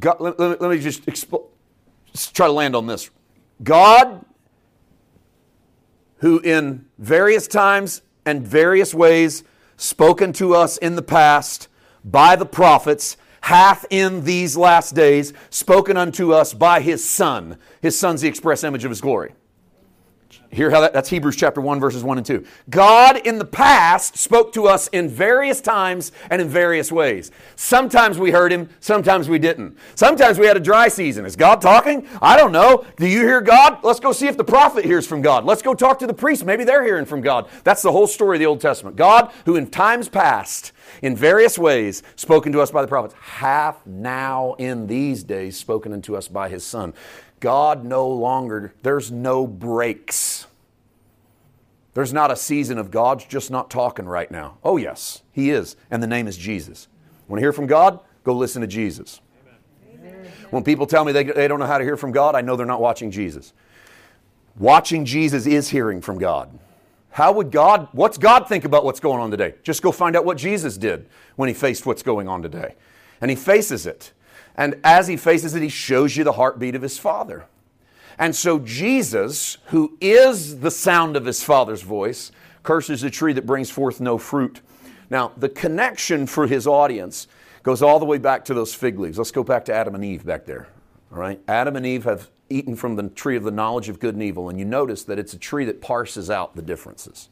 God, 0.00 0.20
let, 0.20 0.38
let, 0.40 0.60
let, 0.60 0.70
me 0.70 0.78
just, 0.78 1.06
just 1.06 2.34
try 2.34 2.46
to 2.46 2.52
land 2.52 2.74
on 2.74 2.86
this. 2.86 3.10
God 3.62 4.24
who 6.20 6.38
in 6.40 6.86
various 6.98 7.46
times 7.46 8.02
and 8.24 8.46
various 8.46 8.94
ways 8.94 9.42
spoken 9.76 10.32
to 10.34 10.54
us 10.54 10.76
in 10.76 10.94
the 10.94 11.02
past 11.02 11.68
by 12.04 12.36
the 12.36 12.46
prophets, 12.46 13.16
hath 13.42 13.86
in 13.90 14.24
these 14.24 14.56
last 14.56 14.94
days 14.94 15.32
spoken 15.48 15.96
unto 15.96 16.32
us 16.32 16.52
by 16.52 16.80
his 16.80 17.06
Son. 17.08 17.56
His 17.80 17.98
Son's 17.98 18.20
the 18.20 18.28
express 18.28 18.64
image 18.64 18.84
of 18.84 18.90
his 18.90 19.00
glory. 19.00 19.32
Hear 20.52 20.70
how 20.70 20.80
that, 20.80 20.92
that's 20.92 21.08
Hebrews 21.08 21.36
chapter 21.36 21.60
1, 21.60 21.78
verses 21.78 22.02
1 22.02 22.18
and 22.18 22.26
2. 22.26 22.44
God 22.70 23.18
in 23.24 23.38
the 23.38 23.44
past 23.44 24.18
spoke 24.18 24.52
to 24.54 24.66
us 24.66 24.88
in 24.88 25.08
various 25.08 25.60
times 25.60 26.10
and 26.28 26.42
in 26.42 26.48
various 26.48 26.90
ways. 26.90 27.30
Sometimes 27.54 28.18
we 28.18 28.32
heard 28.32 28.52
him, 28.52 28.68
sometimes 28.80 29.28
we 29.28 29.38
didn't. 29.38 29.78
Sometimes 29.94 30.40
we 30.40 30.46
had 30.46 30.56
a 30.56 30.60
dry 30.60 30.88
season. 30.88 31.24
Is 31.24 31.36
God 31.36 31.60
talking? 31.60 32.08
I 32.20 32.36
don't 32.36 32.50
know. 32.50 32.84
Do 32.96 33.06
you 33.06 33.20
hear 33.20 33.40
God? 33.40 33.78
Let's 33.84 34.00
go 34.00 34.10
see 34.10 34.26
if 34.26 34.36
the 34.36 34.42
prophet 34.42 34.84
hears 34.84 35.06
from 35.06 35.22
God. 35.22 35.44
Let's 35.44 35.62
go 35.62 35.72
talk 35.72 36.00
to 36.00 36.06
the 36.08 36.14
priest. 36.14 36.44
Maybe 36.44 36.64
they're 36.64 36.84
hearing 36.84 37.06
from 37.06 37.20
God. 37.20 37.48
That's 37.62 37.82
the 37.82 37.92
whole 37.92 38.08
story 38.08 38.36
of 38.36 38.40
the 38.40 38.46
Old 38.46 38.60
Testament. 38.60 38.96
God, 38.96 39.32
who 39.44 39.54
in 39.54 39.70
times 39.70 40.08
past, 40.08 40.72
in 41.00 41.14
various 41.14 41.58
ways, 41.58 42.02
spoken 42.16 42.50
to 42.52 42.60
us 42.60 42.72
by 42.72 42.82
the 42.82 42.88
prophets, 42.88 43.14
hath 43.20 43.86
now 43.86 44.54
in 44.58 44.88
these 44.88 45.22
days 45.22 45.56
spoken 45.56 45.92
unto 45.92 46.16
us 46.16 46.26
by 46.26 46.48
his 46.48 46.64
Son. 46.64 46.92
God 47.40 47.84
no 47.84 48.06
longer, 48.08 48.74
there's 48.82 49.10
no 49.10 49.46
breaks. 49.46 50.46
There's 51.94 52.12
not 52.12 52.30
a 52.30 52.36
season 52.36 52.78
of 52.78 52.90
God's 52.90 53.24
just 53.24 53.50
not 53.50 53.70
talking 53.70 54.06
right 54.06 54.30
now. 54.30 54.58
Oh, 54.62 54.76
yes, 54.76 55.22
He 55.32 55.50
is, 55.50 55.76
and 55.90 56.02
the 56.02 56.06
name 56.06 56.28
is 56.28 56.36
Jesus. 56.36 56.86
Want 57.26 57.38
to 57.38 57.42
hear 57.42 57.52
from 57.52 57.66
God? 57.66 58.00
Go 58.22 58.34
listen 58.34 58.60
to 58.60 58.68
Jesus. 58.68 59.20
Amen. 59.92 60.30
When 60.50 60.62
people 60.62 60.86
tell 60.86 61.04
me 61.04 61.12
they, 61.12 61.24
they 61.24 61.48
don't 61.48 61.58
know 61.58 61.66
how 61.66 61.78
to 61.78 61.84
hear 61.84 61.96
from 61.96 62.12
God, 62.12 62.34
I 62.34 62.42
know 62.42 62.56
they're 62.56 62.66
not 62.66 62.80
watching 62.80 63.10
Jesus. 63.10 63.52
Watching 64.56 65.04
Jesus 65.04 65.46
is 65.46 65.68
hearing 65.68 66.00
from 66.00 66.18
God. 66.18 66.58
How 67.10 67.32
would 67.32 67.50
God, 67.50 67.88
what's 67.92 68.18
God 68.18 68.48
think 68.48 68.64
about 68.64 68.84
what's 68.84 69.00
going 69.00 69.20
on 69.20 69.30
today? 69.30 69.54
Just 69.62 69.82
go 69.82 69.90
find 69.90 70.14
out 70.14 70.24
what 70.24 70.36
Jesus 70.36 70.76
did 70.76 71.08
when 71.36 71.48
he 71.48 71.54
faced 71.54 71.86
what's 71.86 72.02
going 72.02 72.28
on 72.28 72.42
today. 72.42 72.76
And 73.20 73.30
he 73.30 73.36
faces 73.36 73.86
it. 73.86 74.12
And 74.56 74.78
as 74.84 75.08
he 75.08 75.16
faces 75.16 75.54
it, 75.54 75.62
he 75.62 75.68
shows 75.68 76.16
you 76.16 76.24
the 76.24 76.32
heartbeat 76.32 76.74
of 76.74 76.82
his 76.82 76.98
Father. 76.98 77.46
And 78.18 78.36
so 78.36 78.58
Jesus, 78.58 79.56
who 79.66 79.96
is 80.00 80.60
the 80.60 80.70
sound 80.70 81.16
of 81.16 81.24
his 81.24 81.42
Father's 81.42 81.82
voice, 81.82 82.32
curses 82.62 83.02
a 83.02 83.10
tree 83.10 83.32
that 83.32 83.46
brings 83.46 83.70
forth 83.70 84.00
no 84.00 84.18
fruit. 84.18 84.60
Now, 85.08 85.32
the 85.36 85.48
connection 85.48 86.26
for 86.26 86.46
his 86.46 86.66
audience 86.66 87.26
goes 87.62 87.82
all 87.82 87.98
the 87.98 88.04
way 88.04 88.18
back 88.18 88.44
to 88.46 88.54
those 88.54 88.74
fig 88.74 88.98
leaves. 88.98 89.18
Let's 89.18 89.30
go 89.30 89.42
back 89.42 89.64
to 89.66 89.74
Adam 89.74 89.94
and 89.94 90.04
Eve 90.04 90.24
back 90.24 90.44
there. 90.44 90.68
All 91.12 91.18
right? 91.18 91.40
Adam 91.48 91.76
and 91.76 91.86
Eve 91.86 92.04
have 92.04 92.30
eaten 92.50 92.76
from 92.76 92.96
the 92.96 93.08
tree 93.08 93.36
of 93.36 93.44
the 93.44 93.50
knowledge 93.50 93.88
of 93.88 94.00
good 94.00 94.14
and 94.14 94.22
evil, 94.22 94.48
and 94.48 94.58
you 94.58 94.64
notice 94.64 95.04
that 95.04 95.18
it's 95.18 95.32
a 95.32 95.38
tree 95.38 95.64
that 95.64 95.80
parses 95.80 96.30
out 96.30 96.56
the 96.56 96.62
differences. 96.62 97.28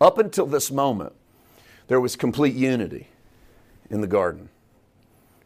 Up 0.00 0.18
until 0.18 0.46
this 0.46 0.70
moment, 0.70 1.12
there 1.88 2.00
was 2.00 2.16
complete 2.16 2.54
unity 2.54 3.08
in 3.90 4.00
the 4.00 4.06
garden 4.06 4.48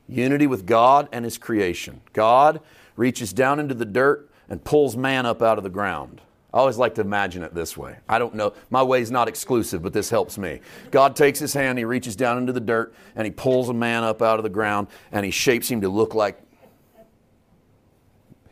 unity 0.09 0.47
with 0.47 0.67
God 0.67 1.09
and 1.13 1.25
His 1.25 1.39
creation. 1.39 2.01
God 2.13 2.61
reaches 2.97 3.33
down 3.33 3.61
into 3.61 3.75
the 3.75 3.85
dirt 3.85 4.31
and 4.49 4.63
pulls 4.63 4.97
man 4.97 5.27
up 5.27 5.43
out 5.43 5.59
of 5.59 5.65
the 5.65 5.71
ground. 5.71 6.21
I 6.53 6.59
always 6.59 6.79
like 6.79 6.95
to 6.95 7.01
imagine 7.01 7.43
it 7.43 7.53
this 7.53 7.77
way. 7.77 7.97
I 8.09 8.21
don't 8.21 8.35
know. 8.35 8.53
My 8.71 8.83
way 8.83 9.01
is 9.01 9.11
not 9.11 9.27
exclusive, 9.27 9.83
but 9.83 9.93
this 9.93 10.09
helps 10.09 10.39
me. 10.39 10.61
God 10.93 11.17
takes 11.17 11.41
his 11.41 11.53
hand, 11.53 11.79
he 11.79 11.85
reaches 11.85 12.15
down 12.15 12.39
into 12.39 12.53
the 12.53 12.61
dirt, 12.61 12.95
and 13.17 13.25
he 13.25 13.33
pulls 13.33 13.69
a 13.69 13.75
man 13.75 14.05
up 14.05 14.23
out 14.23 14.39
of 14.39 14.45
the 14.45 14.51
ground, 14.51 14.87
and 15.11 15.25
he 15.25 15.33
shapes 15.33 15.69
him 15.69 15.81
to 15.81 15.89
look 15.89 16.15
like 16.15 16.41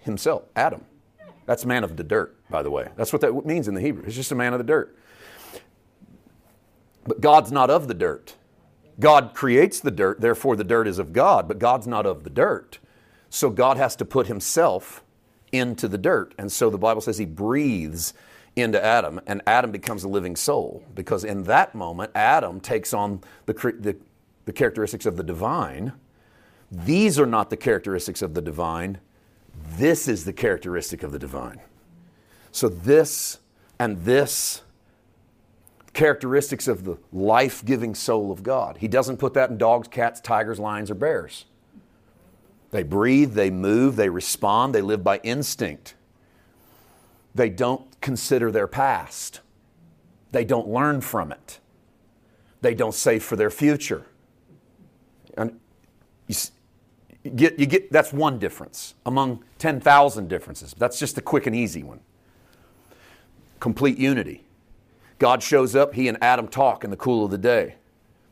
himself, 0.00 0.42
Adam. 0.56 0.84
That's 1.46 1.64
man 1.64 1.84
of 1.84 1.96
the 1.96 2.02
dirt, 2.02 2.36
by 2.50 2.64
the 2.64 2.70
way. 2.70 2.88
That's 2.96 3.12
what 3.12 3.22
that 3.22 3.46
means 3.46 3.68
in 3.68 3.74
the 3.74 3.80
Hebrew. 3.80 4.04
It's 4.04 4.16
just 4.16 4.32
a 4.32 4.34
man 4.34 4.52
of 4.52 4.58
the 4.58 4.64
dirt. 4.64 4.98
But 7.04 7.20
God's 7.20 7.52
not 7.52 7.70
of 7.70 7.86
the 7.86 7.94
dirt. 7.94 8.34
God 9.00 9.32
creates 9.34 9.80
the 9.80 9.90
dirt, 9.90 10.20
therefore 10.20 10.56
the 10.56 10.64
dirt 10.64 10.86
is 10.86 10.98
of 10.98 11.12
God, 11.12 11.48
but 11.48 11.58
God's 11.58 11.86
not 11.86 12.06
of 12.06 12.24
the 12.24 12.30
dirt. 12.30 12.78
So 13.30 13.50
God 13.50 13.76
has 13.76 13.96
to 13.96 14.04
put 14.04 14.26
himself 14.26 15.02
into 15.52 15.88
the 15.88 15.98
dirt. 15.98 16.34
And 16.38 16.50
so 16.50 16.70
the 16.70 16.78
Bible 16.78 17.00
says 17.00 17.18
he 17.18 17.24
breathes 17.24 18.14
into 18.56 18.82
Adam, 18.82 19.20
and 19.26 19.40
Adam 19.46 19.70
becomes 19.70 20.04
a 20.04 20.08
living 20.08 20.36
soul. 20.36 20.84
Because 20.94 21.24
in 21.24 21.44
that 21.44 21.74
moment, 21.74 22.10
Adam 22.14 22.60
takes 22.60 22.92
on 22.92 23.22
the, 23.46 23.54
the, 23.54 23.96
the 24.44 24.52
characteristics 24.52 25.06
of 25.06 25.16
the 25.16 25.22
divine. 25.22 25.92
These 26.70 27.18
are 27.18 27.26
not 27.26 27.50
the 27.50 27.56
characteristics 27.56 28.22
of 28.22 28.34
the 28.34 28.42
divine. 28.42 28.98
This 29.76 30.08
is 30.08 30.24
the 30.24 30.32
characteristic 30.32 31.02
of 31.02 31.12
the 31.12 31.18
divine. 31.18 31.60
So, 32.50 32.68
this 32.68 33.38
and 33.78 34.04
this 34.04 34.62
characteristics 35.92 36.68
of 36.68 36.84
the 36.84 36.96
life 37.12 37.64
giving 37.64 37.94
soul 37.94 38.30
of 38.30 38.42
God. 38.42 38.78
He 38.78 38.88
doesn't 38.88 39.18
put 39.18 39.34
that 39.34 39.50
in 39.50 39.58
dogs, 39.58 39.88
cats, 39.88 40.20
tigers, 40.20 40.58
lions, 40.58 40.90
or 40.90 40.94
bears. 40.94 41.44
They 42.70 42.82
breathe, 42.82 43.34
they 43.34 43.50
move, 43.50 43.96
they 43.96 44.08
respond, 44.08 44.74
they 44.74 44.80
live 44.80 45.04
by 45.04 45.18
instinct. 45.18 45.94
They 47.34 47.50
don't 47.50 48.00
consider 48.00 48.50
their 48.50 48.66
past, 48.66 49.40
they 50.32 50.44
don't 50.44 50.68
learn 50.68 51.02
from 51.02 51.32
it, 51.32 51.60
they 52.62 52.74
don't 52.74 52.94
save 52.94 53.22
for 53.22 53.36
their 53.36 53.50
future. 53.50 54.06
And 55.36 55.60
you, 56.26 56.34
get, 57.30 57.58
you 57.58 57.66
get, 57.66 57.92
that's 57.92 58.12
one 58.12 58.38
difference 58.38 58.94
among 59.04 59.44
10,000 59.58 60.28
differences. 60.28 60.74
That's 60.76 60.98
just 60.98 61.16
a 61.18 61.22
quick 61.22 61.46
and 61.46 61.54
easy 61.54 61.82
one. 61.82 62.00
Complete 63.60 63.98
unity. 63.98 64.44
God 65.22 65.40
shows 65.40 65.76
up, 65.76 65.94
he 65.94 66.08
and 66.08 66.18
Adam 66.20 66.48
talk 66.48 66.82
in 66.82 66.90
the 66.90 66.96
cool 66.96 67.24
of 67.24 67.30
the 67.30 67.38
day. 67.38 67.76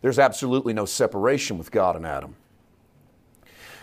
There's 0.03 0.19
absolutely 0.19 0.73
no 0.73 0.87
separation 0.87 1.57
with 1.57 1.71
God 1.71 1.95
and 1.95 2.05
Adam. 2.05 2.35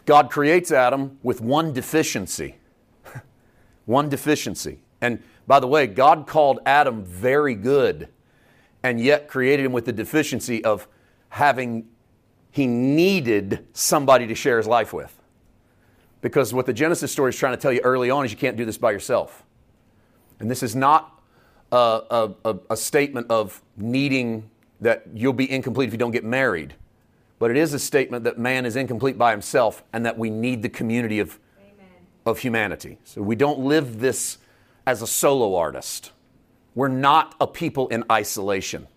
God 0.03 0.29
creates 0.29 0.73
Adam 0.73 1.17
with 1.23 1.39
one 1.39 1.71
deficiency. 1.71 2.57
one 3.85 4.09
deficiency. 4.09 4.79
And 4.99 5.23
by 5.47 5.61
the 5.61 5.67
way, 5.67 5.87
God 5.87 6.27
called 6.27 6.59
Adam 6.65 7.01
very 7.05 7.55
good 7.55 8.09
and 8.83 8.99
yet 8.99 9.29
created 9.29 9.65
him 9.65 9.71
with 9.71 9.85
the 9.85 9.93
deficiency 9.93 10.61
of 10.65 10.85
having, 11.29 11.87
he 12.51 12.67
needed 12.67 13.67
somebody 13.71 14.27
to 14.27 14.35
share 14.35 14.57
his 14.57 14.67
life 14.67 14.91
with. 14.91 15.17
Because 16.19 16.53
what 16.53 16.65
the 16.65 16.73
Genesis 16.73 17.09
story 17.09 17.29
is 17.29 17.37
trying 17.37 17.53
to 17.53 17.57
tell 17.57 17.71
you 17.71 17.79
early 17.85 18.09
on 18.09 18.25
is 18.25 18.31
you 18.31 18.37
can't 18.37 18.57
do 18.57 18.65
this 18.65 18.77
by 18.77 18.91
yourself. 18.91 19.45
And 20.41 20.51
this 20.51 20.61
is 20.61 20.75
not 20.75 21.16
a, 21.71 22.31
a, 22.45 22.57
a 22.71 22.77
statement 22.77 23.29
of 23.29 23.61
needing 23.75 24.49
that 24.81 25.03
you'll 25.13 25.33
be 25.33 25.49
incomplete 25.49 25.87
if 25.87 25.93
you 25.93 25.97
don't 25.97 26.11
get 26.11 26.23
married, 26.23 26.75
but 27.39 27.51
it 27.51 27.57
is 27.57 27.73
a 27.73 27.79
statement 27.79 28.23
that 28.23 28.37
man 28.37 28.65
is 28.65 28.75
incomplete 28.75 29.17
by 29.17 29.31
himself 29.31 29.83
and 29.93 30.05
that 30.05 30.17
we 30.17 30.29
need 30.29 30.61
the 30.61 30.69
community 30.69 31.19
of, 31.19 31.39
of 32.25 32.39
humanity. 32.39 32.97
So 33.03 33.21
we 33.21 33.35
don't 33.35 33.59
live 33.59 33.99
this 33.99 34.37
as 34.85 35.01
a 35.01 35.07
solo 35.07 35.55
artist. 35.55 36.11
We're 36.75 36.87
not 36.87 37.35
a 37.41 37.47
people 37.47 37.87
in 37.87 38.03
isolation. 38.11 38.87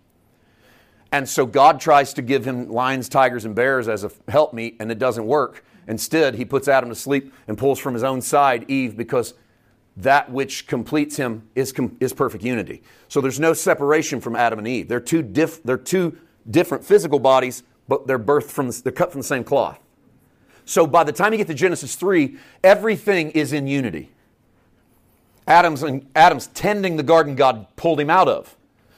And 1.11 1.27
so 1.27 1.45
God 1.45 1.81
tries 1.81 2.13
to 2.13 2.21
give 2.21 2.45
him 2.45 2.69
lions, 2.69 3.09
tigers, 3.09 3.43
and 3.43 3.53
bears 3.53 3.89
as 3.89 4.03
a 4.03 4.11
helpmeet, 4.29 4.77
and 4.79 4.91
it 4.91 4.97
doesn't 4.97 5.25
work. 5.25 5.65
Instead, 5.87 6.35
he 6.35 6.45
puts 6.45 6.67
Adam 6.67 6.89
to 6.89 6.95
sleep 6.95 7.33
and 7.47 7.57
pulls 7.57 7.79
from 7.79 7.93
his 7.93 8.03
own 8.03 8.21
side 8.21 8.65
Eve 8.69 8.95
because 8.95 9.33
that 9.97 10.31
which 10.31 10.67
completes 10.67 11.17
him 11.17 11.47
is, 11.55 11.73
is 11.99 12.13
perfect 12.13 12.43
unity. 12.43 12.81
So 13.07 13.19
there's 13.21 13.39
no 13.39 13.53
separation 13.53 14.21
from 14.21 14.35
Adam 14.35 14.59
and 14.59 14.67
Eve. 14.67 14.87
They're 14.87 14.99
two, 14.99 15.21
diff, 15.21 15.61
they're 15.63 15.77
two 15.77 16.17
different 16.49 16.83
physical 16.83 17.19
bodies, 17.19 17.63
but 17.87 18.07
they're 18.07 18.19
birthed 18.19 18.51
from 18.51 18.67
the, 18.67 18.81
they're 18.83 18.91
cut 18.91 19.11
from 19.11 19.21
the 19.21 19.27
same 19.27 19.43
cloth. 19.43 19.79
So 20.65 20.87
by 20.87 21.03
the 21.03 21.11
time 21.11 21.33
you 21.33 21.37
get 21.37 21.47
to 21.47 21.53
Genesis 21.53 21.95
3, 21.95 22.37
everything 22.63 23.31
is 23.31 23.51
in 23.51 23.67
unity. 23.67 24.11
Adam's, 25.47 25.83
Adam's 26.15 26.47
tending 26.47 26.95
the 26.95 27.03
garden 27.03 27.35
God 27.35 27.67
pulled 27.75 27.99
him 27.99 28.09
out 28.09 28.27
of. 28.27 28.55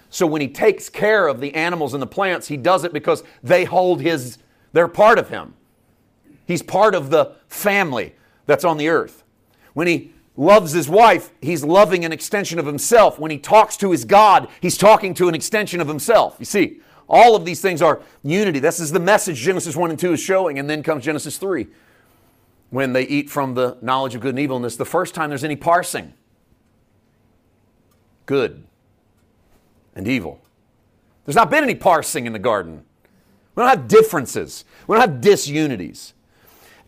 So 0.10 0.27
when 0.27 0.41
he 0.41 0.47
takes 0.47 0.89
care 0.89 1.27
of 1.27 1.41
the 1.41 1.56
animals 1.56 1.93
and 1.93 2.01
the 2.01 2.08
plants, 2.08 2.47
he 2.47 2.58
does 2.58 2.84
it 2.84 2.93
because 2.93 3.23
they 3.41 3.63
hold 3.63 4.01
his, 4.01 4.38
they're 4.73 4.88
part 4.88 5.17
of 5.17 5.29
him. 5.29 5.56
He's 6.45 6.62
part 6.62 6.93
of 6.93 7.10
the 7.10 7.34
family 7.47 8.13
that's 8.45 8.63
on 8.63 8.77
the 8.77 8.89
earth. 8.89 9.23
When 9.73 9.88
he 9.88 10.12
loves 10.35 10.71
his 10.71 10.89
wife, 10.89 11.31
he's 11.41 11.63
loving 11.63 12.05
an 12.05 12.11
extension 12.11 12.59
of 12.59 12.65
himself. 12.65 13.19
When 13.19 13.31
he 13.31 13.37
talks 13.37 13.77
to 13.77 13.91
his 13.91 14.05
God, 14.05 14.47
he's 14.61 14.77
talking 14.77 15.13
to 15.15 15.27
an 15.27 15.35
extension 15.35 15.79
of 15.79 15.87
himself. 15.87 16.35
You 16.39 16.45
see, 16.45 16.81
all 17.07 17.35
of 17.35 17.45
these 17.45 17.61
things 17.61 17.81
are 17.81 18.01
unity. 18.23 18.59
This 18.59 18.79
is 18.79 18.91
the 18.91 18.99
message 18.99 19.37
Genesis 19.37 19.75
1 19.75 19.91
and 19.91 19.99
2 19.99 20.13
is 20.13 20.19
showing. 20.19 20.57
And 20.57 20.69
then 20.69 20.81
comes 20.83 21.03
Genesis 21.03 21.37
3 21.37 21.67
when 22.69 22.93
they 22.93 23.03
eat 23.03 23.29
from 23.29 23.53
the 23.53 23.77
knowledge 23.81 24.15
of 24.15 24.21
good 24.21 24.29
and 24.29 24.39
evil. 24.39 24.55
And 24.55 24.65
this 24.65 24.73
is 24.73 24.77
the 24.77 24.85
first 24.85 25.13
time 25.13 25.29
there's 25.29 25.43
any 25.43 25.55
parsing 25.55 26.13
good 28.25 28.63
and 29.95 30.07
evil. 30.07 30.41
There's 31.25 31.35
not 31.35 31.51
been 31.51 31.63
any 31.63 31.75
parsing 31.75 32.25
in 32.25 32.33
the 32.33 32.39
garden. 32.39 32.83
We 33.55 33.61
don't 33.61 33.69
have 33.69 33.87
differences, 33.87 34.65
we 34.87 34.95
don't 34.95 35.01
have 35.01 35.21
disunities. 35.21 36.13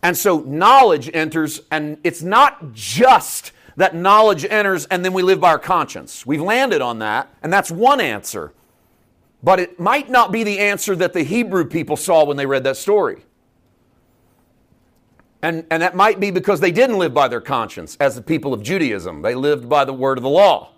And 0.06 0.16
so 0.16 0.38
knowledge 0.38 1.10
enters, 1.12 1.62
and 1.68 1.98
it's 2.04 2.22
not 2.22 2.72
just 2.72 3.50
that 3.74 3.92
knowledge 3.96 4.44
enters 4.44 4.86
and 4.86 5.04
then 5.04 5.12
we 5.12 5.20
live 5.24 5.40
by 5.40 5.48
our 5.48 5.58
conscience. 5.58 6.24
We've 6.24 6.40
landed 6.40 6.80
on 6.80 7.00
that, 7.00 7.28
and 7.42 7.52
that's 7.52 7.72
one 7.72 8.00
answer. 8.00 8.52
But 9.42 9.58
it 9.58 9.80
might 9.80 10.08
not 10.08 10.30
be 10.30 10.44
the 10.44 10.60
answer 10.60 10.94
that 10.94 11.12
the 11.12 11.24
Hebrew 11.24 11.64
people 11.64 11.96
saw 11.96 12.24
when 12.24 12.36
they 12.36 12.46
read 12.46 12.62
that 12.62 12.76
story. 12.76 13.24
And, 15.42 15.66
and 15.72 15.82
that 15.82 15.96
might 15.96 16.20
be 16.20 16.30
because 16.30 16.60
they 16.60 16.70
didn't 16.70 16.98
live 16.98 17.12
by 17.12 17.26
their 17.26 17.40
conscience 17.40 17.96
as 17.98 18.14
the 18.14 18.22
people 18.22 18.54
of 18.54 18.62
Judaism. 18.62 19.22
They 19.22 19.34
lived 19.34 19.68
by 19.68 19.84
the 19.84 19.92
word 19.92 20.18
of 20.18 20.22
the 20.22 20.30
law. 20.30 20.70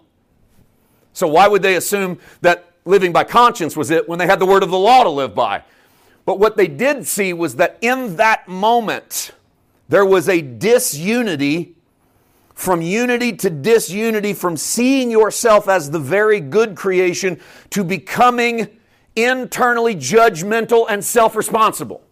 So 1.12 1.28
why 1.28 1.48
would 1.48 1.60
they 1.60 1.76
assume 1.76 2.18
that 2.40 2.72
living 2.86 3.12
by 3.12 3.24
conscience 3.24 3.76
was 3.76 3.90
it 3.90 4.08
when 4.08 4.18
they 4.18 4.26
had 4.26 4.38
the 4.38 4.46
word 4.46 4.62
of 4.62 4.70
the 4.70 4.78
law 4.78 5.02
to 5.02 5.10
live 5.10 5.34
by? 5.34 5.64
But 6.28 6.38
what 6.38 6.58
they 6.58 6.66
did 6.66 7.06
see 7.06 7.32
was 7.32 7.56
that 7.56 7.78
in 7.80 8.16
that 8.16 8.46
moment, 8.46 9.30
there 9.88 10.04
was 10.04 10.28
a 10.28 10.42
disunity 10.42 11.74
from 12.54 12.82
unity 12.82 13.32
to 13.36 13.48
disunity, 13.48 14.34
from 14.34 14.58
seeing 14.58 15.10
yourself 15.10 15.70
as 15.70 15.90
the 15.90 15.98
very 15.98 16.38
good 16.38 16.76
creation 16.76 17.40
to 17.70 17.82
becoming 17.82 18.68
internally 19.16 19.94
judgmental 19.96 20.84
and 20.90 21.02
self 21.02 21.34
responsible. 21.34 22.02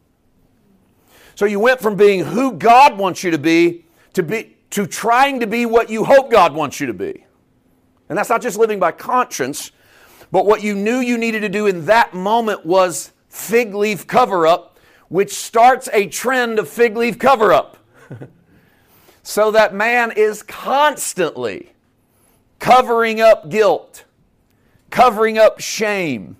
So 1.34 1.44
you 1.44 1.60
went 1.60 1.82
from 1.82 1.94
being 1.94 2.24
who 2.24 2.52
God 2.52 2.96
wants 2.96 3.22
you 3.22 3.30
to 3.32 3.38
be 3.38 3.84
to 4.14 4.22
be 4.22 4.56
to 4.70 4.86
trying 4.86 5.40
to 5.40 5.46
be 5.46 5.66
what 5.66 5.90
you 5.90 6.04
hope 6.04 6.30
God 6.30 6.54
wants 6.54 6.80
you 6.80 6.86
to 6.86 6.94
be. 6.94 7.26
And 8.08 8.16
that's 8.16 8.30
not 8.30 8.40
just 8.40 8.56
living 8.56 8.80
by 8.80 8.92
conscience, 8.92 9.72
but 10.32 10.46
what 10.46 10.62
you 10.62 10.74
knew 10.74 11.00
you 11.00 11.18
needed 11.18 11.40
to 11.40 11.50
do 11.50 11.66
in 11.66 11.84
that 11.84 12.14
moment 12.14 12.64
was 12.64 13.12
fig 13.36 13.74
leaf 13.74 14.06
cover 14.06 14.46
up, 14.46 14.78
which 15.08 15.34
starts 15.34 15.88
a 15.92 16.08
trend 16.08 16.58
of 16.58 16.68
fig 16.68 16.96
leaf 16.96 17.18
cover 17.18 17.52
up. 17.52 17.76
so 19.22 19.50
that 19.50 19.74
man 19.74 20.12
is 20.16 20.42
constantly 20.42 21.72
covering 22.58 23.20
up 23.20 23.48
guilt, 23.50 24.04
covering 24.90 25.38
up 25.38 25.60
shame, 25.60 26.36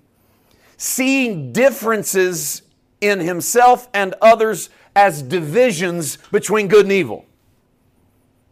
seeing 0.75 1.53
differences 1.53 2.63
in 2.99 3.19
himself 3.19 3.87
and 3.93 4.15
others 4.21 4.69
as 4.95 5.21
divisions 5.21 6.17
between 6.31 6.67
good 6.67 6.85
and 6.85 6.91
evil. 6.91 7.25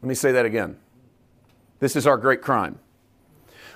Let 0.02 0.10
me 0.10 0.16
say 0.16 0.32
that 0.32 0.46
again. 0.46 0.78
This 1.80 1.96
is 1.96 2.06
our 2.06 2.18
great 2.18 2.42
crime. 2.42 2.80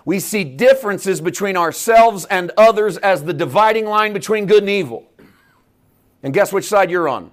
We 0.10 0.20
see 0.20 0.44
differences 0.44 1.22
between 1.22 1.56
ourselves 1.56 2.26
and 2.26 2.52
others 2.58 2.98
as 2.98 3.24
the 3.24 3.32
dividing 3.32 3.86
line 3.86 4.12
between 4.12 4.48
good 4.48 4.64
and 4.64 4.70
evil. 4.72 5.08
And 6.24 6.34
guess 6.34 6.52
which 6.52 6.66
side 6.66 6.90
you're 6.90 7.08
on? 7.08 7.30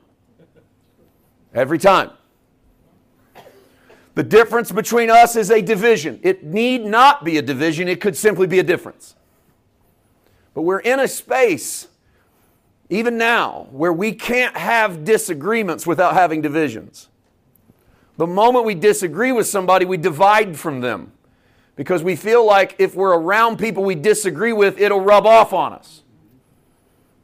Every 1.54 1.78
time. 1.78 2.10
The 4.14 4.22
difference 4.22 4.70
between 4.70 5.08
us 5.08 5.36
is 5.36 5.50
a 5.50 5.62
division. 5.62 6.20
It 6.22 6.44
need 6.44 6.84
not 6.84 7.24
be 7.24 7.38
a 7.38 7.42
division, 7.42 7.88
it 7.88 7.98
could 7.98 8.14
simply 8.14 8.46
be 8.46 8.58
a 8.58 8.62
difference. 8.62 9.14
But 10.52 10.60
we're 10.60 10.80
in 10.80 11.00
a 11.00 11.08
space 11.08 11.88
even 12.90 13.16
now, 13.16 13.68
where 13.70 13.94
we 13.94 14.12
can't 14.12 14.54
have 14.54 15.02
disagreements 15.02 15.86
without 15.86 16.12
having 16.12 16.42
divisions. 16.42 17.08
The 18.18 18.26
moment 18.26 18.66
we 18.66 18.74
disagree 18.74 19.32
with 19.32 19.46
somebody, 19.46 19.86
we 19.86 19.96
divide 19.96 20.58
from 20.58 20.82
them 20.82 21.12
because 21.76 22.02
we 22.02 22.16
feel 22.16 22.44
like 22.44 22.74
if 22.78 22.94
we're 22.94 23.14
around 23.14 23.58
people 23.58 23.84
we 23.84 23.94
disagree 23.94 24.52
with, 24.52 24.80
it'll 24.80 25.00
rub 25.00 25.26
off 25.26 25.52
on 25.52 25.72
us. 25.72 26.02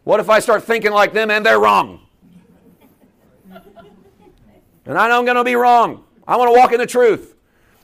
What 0.04 0.20
if 0.20 0.28
I 0.28 0.40
start 0.40 0.62
thinking 0.62 0.92
like 0.92 1.12
them 1.12 1.30
and 1.30 1.44
they're 1.44 1.60
wrong? 1.60 2.06
And 4.84 4.98
I 4.98 5.08
know 5.08 5.18
I'm 5.18 5.24
going 5.24 5.36
to 5.36 5.44
be 5.44 5.54
wrong. 5.54 6.04
I 6.26 6.36
want 6.36 6.52
to 6.52 6.58
walk 6.58 6.72
in 6.72 6.78
the 6.78 6.86
truth. 6.86 7.36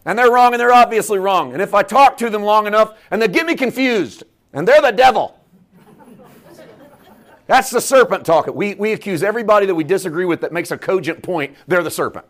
And 0.04 0.18
they're 0.18 0.30
wrong 0.30 0.52
and 0.52 0.60
they're 0.60 0.72
obviously 0.72 1.18
wrong. 1.18 1.52
And 1.52 1.62
if 1.62 1.74
I 1.74 1.82
talk 1.82 2.16
to 2.18 2.30
them 2.30 2.42
long 2.42 2.66
enough 2.66 2.98
and 3.10 3.20
they 3.20 3.28
get 3.28 3.46
me 3.46 3.54
confused 3.54 4.24
and 4.52 4.66
they're 4.66 4.82
the 4.82 4.90
devil, 4.90 5.38
that's 7.46 7.70
the 7.70 7.80
serpent 7.80 8.26
talking. 8.26 8.54
We, 8.54 8.74
we 8.74 8.92
accuse 8.92 9.22
everybody 9.22 9.66
that 9.66 9.74
we 9.74 9.84
disagree 9.84 10.24
with 10.24 10.40
that 10.42 10.52
makes 10.52 10.70
a 10.70 10.78
cogent 10.78 11.22
point, 11.22 11.56
they're 11.66 11.82
the 11.82 11.90
serpent. 11.90 12.26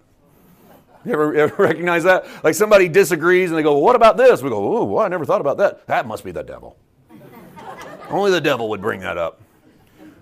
You 1.04 1.12
ever, 1.12 1.34
ever 1.36 1.62
recognize 1.62 2.04
that? 2.04 2.26
Like 2.42 2.54
somebody 2.54 2.88
disagrees 2.88 3.50
and 3.50 3.58
they 3.58 3.62
go, 3.62 3.74
well, 3.74 3.82
What 3.82 3.96
about 3.96 4.16
this? 4.16 4.42
We 4.42 4.50
go, 4.50 4.78
Oh, 4.78 4.84
well, 4.84 5.04
I 5.04 5.08
never 5.08 5.24
thought 5.24 5.40
about 5.40 5.58
that. 5.58 5.86
That 5.86 6.06
must 6.06 6.24
be 6.24 6.30
the 6.30 6.42
devil. 6.42 6.76
Only 8.10 8.30
the 8.30 8.40
devil 8.40 8.68
would 8.70 8.80
bring 8.80 9.00
that 9.00 9.18
up. 9.18 9.40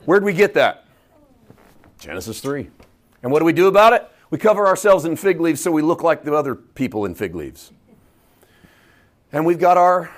Where'd 0.05 0.25
we 0.25 0.33
get 0.33 0.55
that? 0.55 0.85
Genesis 1.99 2.41
3. 2.41 2.69
And 3.23 3.33
what 3.33 3.41
do 3.41 3.45
we 3.45 3.53
do 3.53 3.67
about 3.67 3.93
it? 3.93 4.09
We 4.31 4.39
cover 4.39 4.67
ourselves 4.67 5.05
in 5.05 5.17
fig 5.17 5.41
leaves 5.41 5.61
so 5.61 5.71
we 5.71 5.83
look 5.83 6.03
like 6.03 6.25
the 6.25 6.35
other 6.35 6.55
people 6.55 7.05
in 7.05 7.15
fig 7.15 7.35
leaves. 7.35 7.73
And 9.33 9.45
we've 9.45 9.59
got 9.59 9.77
our 9.77 10.11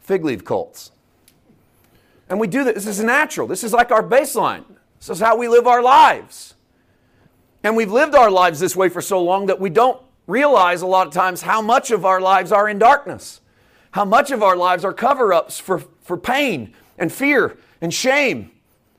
fig 0.00 0.24
leaf 0.24 0.44
cults. 0.44 0.92
And 2.28 2.38
we 2.38 2.46
do 2.46 2.64
this. 2.64 2.84
This 2.84 2.98
is 2.98 3.04
natural. 3.04 3.46
This 3.46 3.64
is 3.64 3.72
like 3.72 3.90
our 3.90 4.02
baseline. 4.02 4.64
This 4.98 5.10
is 5.10 5.20
how 5.20 5.36
we 5.36 5.48
live 5.48 5.66
our 5.66 5.82
lives. 5.82 6.54
And 7.62 7.76
we've 7.76 7.92
lived 7.92 8.14
our 8.14 8.30
lives 8.30 8.60
this 8.60 8.74
way 8.74 8.88
for 8.88 9.02
so 9.02 9.22
long 9.22 9.46
that 9.46 9.60
we 9.60 9.70
don't 9.70 10.00
realize 10.26 10.82
a 10.82 10.86
lot 10.86 11.06
of 11.06 11.12
times 11.12 11.42
how 11.42 11.60
much 11.60 11.90
of 11.90 12.04
our 12.04 12.20
lives 12.20 12.52
are 12.52 12.68
in 12.68 12.78
darkness, 12.78 13.40
how 13.92 14.04
much 14.04 14.30
of 14.30 14.42
our 14.42 14.56
lives 14.56 14.84
are 14.84 14.92
cover 14.92 15.32
ups 15.32 15.58
for, 15.58 15.82
for 16.00 16.16
pain 16.16 16.72
and 16.98 17.12
fear 17.12 17.58
and 17.80 17.92
shame 17.92 18.50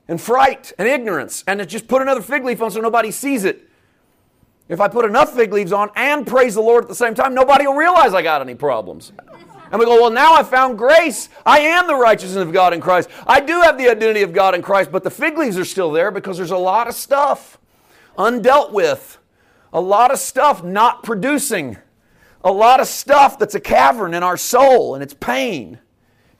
and 0.06 0.20
fright 0.20 0.72
and 0.78 0.86
ignorance. 0.86 1.42
And 1.46 1.58
to 1.58 1.66
just 1.66 1.88
put 1.88 2.02
another 2.02 2.22
fig 2.22 2.44
leaf 2.44 2.62
on 2.62 2.70
so 2.70 2.80
nobody 2.80 3.10
sees 3.10 3.44
it. 3.44 3.68
If 4.68 4.80
I 4.80 4.88
put 4.88 5.04
enough 5.04 5.34
fig 5.34 5.52
leaves 5.52 5.72
on 5.72 5.90
and 5.96 6.26
praise 6.26 6.54
the 6.54 6.60
Lord 6.60 6.84
at 6.84 6.88
the 6.88 6.94
same 6.94 7.14
time, 7.14 7.34
nobody 7.34 7.66
will 7.66 7.74
realize 7.74 8.14
I 8.14 8.22
got 8.22 8.40
any 8.40 8.54
problems. 8.54 9.12
And 9.70 9.78
we 9.78 9.86
go, 9.86 10.00
well, 10.00 10.10
now 10.10 10.34
I 10.34 10.42
found 10.42 10.76
grace. 10.76 11.30
I 11.46 11.60
am 11.60 11.86
the 11.86 11.94
righteousness 11.94 12.42
of 12.42 12.52
God 12.52 12.74
in 12.74 12.80
Christ. 12.80 13.08
I 13.26 13.40
do 13.40 13.62
have 13.62 13.78
the 13.78 13.88
identity 13.88 14.22
of 14.22 14.32
God 14.32 14.54
in 14.54 14.62
Christ, 14.62 14.92
but 14.92 15.02
the 15.02 15.10
fig 15.10 15.36
leaves 15.36 15.58
are 15.58 15.64
still 15.64 15.90
there 15.90 16.10
because 16.10 16.36
there's 16.36 16.50
a 16.50 16.58
lot 16.58 16.88
of 16.88 16.94
stuff 16.94 17.58
undealt 18.16 18.72
with, 18.72 19.18
a 19.72 19.80
lot 19.80 20.10
of 20.10 20.18
stuff 20.18 20.62
not 20.62 21.02
producing, 21.02 21.78
a 22.44 22.52
lot 22.52 22.80
of 22.80 22.86
stuff 22.86 23.38
that's 23.38 23.54
a 23.54 23.60
cavern 23.60 24.14
in 24.14 24.22
our 24.22 24.36
soul, 24.36 24.94
and 24.94 25.02
it's 25.02 25.14
pain. 25.14 25.78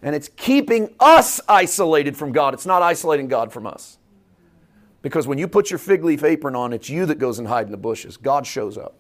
And 0.03 0.17
it's 0.17 0.29
keeping 0.37 0.95
us 0.99 1.41
isolated 1.49 2.17
from 2.17 2.33
God. 2.33 2.55
It's 2.55 2.67
not 2.67 2.83
isolating 2.83 3.29
God 3.29 3.53
from 3.53 3.69
us. 3.69 3.99
Because 5.01 5.29
when 5.29 5.39
you 5.39 5.47
put 5.47 5.71
your 5.71 5.79
fig 5.79 6.05
leaf 6.05 6.25
apron 6.25 6.57
on, 6.57 6.73
it's 6.73 6.89
you 6.89 7.07
that 7.07 7.19
goes 7.19 7.39
and 7.39 7.47
hide 7.47 7.67
in 7.67 7.73
the 7.73 7.79
bushes. 7.79 8.17
God 8.17 8.47
shows 8.47 8.77
up. 8.77 8.97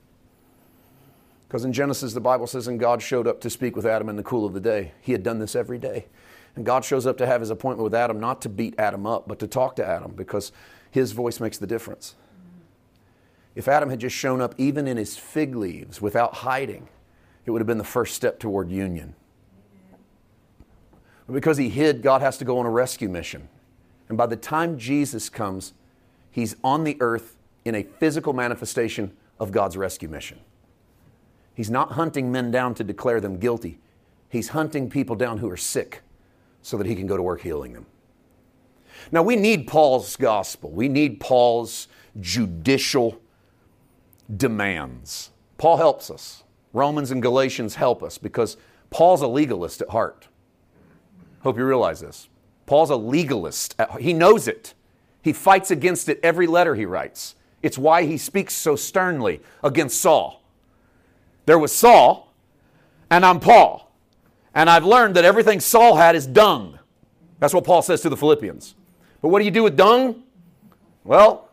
Because 1.49 1.65
in 1.65 1.73
Genesis, 1.73 2.13
the 2.13 2.21
Bible 2.21 2.47
says, 2.47 2.69
and 2.69 2.79
God 2.79 3.03
showed 3.03 3.27
up 3.27 3.41
to 3.43 3.51
speak 3.51 3.77
with 3.77 3.85
Adam 3.85 4.09
in 4.09 4.17
the 4.17 4.23
cool 4.23 4.47
of 4.47 4.55
the 4.55 4.61
day. 4.61 4.93
He 5.01 5.13
had 5.13 5.23
done 5.23 5.39
this 5.39 5.55
every 5.55 5.79
day. 5.79 6.07
And 6.57 6.65
God 6.65 6.85
shows 6.85 7.07
up 7.07 7.19
to 7.19 7.27
have 7.27 7.41
his 7.41 7.51
appointment 7.51 7.85
with 7.85 7.95
Adam, 7.95 8.21
not 8.21 8.41
to 8.43 8.49
beat 8.49 8.75
Adam 8.79 9.07
up, 9.07 9.27
but 9.27 9.39
to 9.41 9.47
talk 9.47 9.77
to 9.77 9.87
Adam 9.87 10.13
because 10.13 10.53
his 10.91 11.13
voice 11.13 11.41
makes 11.41 11.59
the 11.59 11.67
difference. 11.67 12.15
If 13.55 13.69
Adam 13.69 13.91
had 13.91 14.01
just 14.01 14.17
shown 14.17 14.41
up 14.41 14.55
even 14.59 14.87
in 14.87 14.97
his 14.97 15.17
fig 15.17 15.55
leaves 15.55 16.01
without 16.01 16.35
hiding, 16.37 16.89
it 17.45 17.51
would 17.51 17.61
have 17.61 17.67
been 17.67 17.79
the 17.79 17.85
first 17.85 18.15
step 18.15 18.39
toward 18.39 18.71
union. 18.71 19.15
But 21.27 21.35
because 21.35 21.59
he 21.59 21.69
hid, 21.69 22.03
God 22.03 22.21
has 22.21 22.39
to 22.39 22.45
go 22.45 22.59
on 22.59 22.67
a 22.67 22.71
rescue 22.71 23.09
mission. 23.09 23.49
And 24.09 24.19
by 24.19 24.27
the 24.27 24.37
time 24.37 24.79
Jesus 24.79 25.29
comes, 25.29 25.75
he's 26.31 26.57
on 26.65 26.85
the 26.85 26.97
earth 27.01 27.37
in 27.65 27.75
a 27.75 27.83
physical 27.83 28.33
manifestation 28.33 29.17
of 29.39 29.53
God's 29.53 29.77
rescue 29.77 30.09
mission. 30.09 30.41
He's 31.55 31.71
not 31.71 31.93
hunting 31.93 32.33
men 32.33 32.51
down 32.51 32.75
to 32.75 32.85
declare 32.85 33.21
them 33.21 33.39
guilty. 33.39 33.79
He's 34.29 34.49
hunting 34.49 34.89
people 34.89 35.17
down 35.17 35.39
who 35.39 35.51
are 35.51 35.57
sick 35.57 36.01
so 36.63 36.77
that 36.79 36.87
he 36.87 36.95
can 36.95 37.07
go 37.07 37.17
to 37.17 37.23
work 37.23 37.43
healing 37.43 37.75
them. 37.75 37.87
Now, 39.11 39.23
we 39.23 39.37
need 39.37 39.67
Paul's 39.67 40.17
gospel. 40.17 40.71
We 40.71 40.89
need 40.89 41.21
Paul's 41.21 41.89
judicial 42.21 43.21
demands. 44.37 45.31
Paul 45.59 45.77
helps 45.77 46.11
us. 46.11 46.45
Romans 46.73 47.11
and 47.11 47.21
Galatians 47.21 47.75
help 47.75 48.03
us 48.03 48.19
because 48.19 48.57
Paul's 48.91 49.23
a 49.23 49.27
legalist 49.27 49.83
at 49.83 49.91
heart. 49.91 50.29
Hope 51.41 51.59
you 51.59 51.65
realize 51.65 52.01
this. 52.01 52.29
Paul's 52.67 52.91
a 52.91 52.97
legalist. 52.97 53.75
He 54.01 54.13
knows 54.13 54.49
it. 54.49 54.75
He 55.21 55.33
fights 55.33 55.71
against 55.71 56.09
it 56.09 56.21
every 56.23 56.47
letter 56.47 56.75
he 56.75 56.87
writes. 56.87 57.35
It's 57.63 57.79
why 57.79 58.05
he 58.05 58.17
speaks 58.17 58.55
so 58.55 58.75
sternly 58.75 59.41
against 59.63 60.01
Saul. 60.01 60.43
There 61.47 61.59
was 61.59 61.73
Saul, 61.73 62.33
and 63.11 63.25
I'm 63.25 63.41
Paul. 63.41 63.93
And 64.55 64.69
I've 64.69 64.85
learned 64.85 65.17
that 65.17 65.25
everything 65.25 65.61
Saul 65.61 65.97
had 65.97 66.17
is 66.17 66.27
dung. 66.27 66.79
That's 67.39 67.55
what 67.55 67.65
Paul 67.65 67.83
says 67.83 68.01
to 68.03 68.09
the 68.09 68.17
Philippians. 68.17 68.75
But 69.21 69.29
what 69.29 69.39
do 69.39 69.45
you 69.45 69.51
do 69.51 69.63
with 69.63 69.77
dung? 69.77 70.23
Well, 71.05 71.49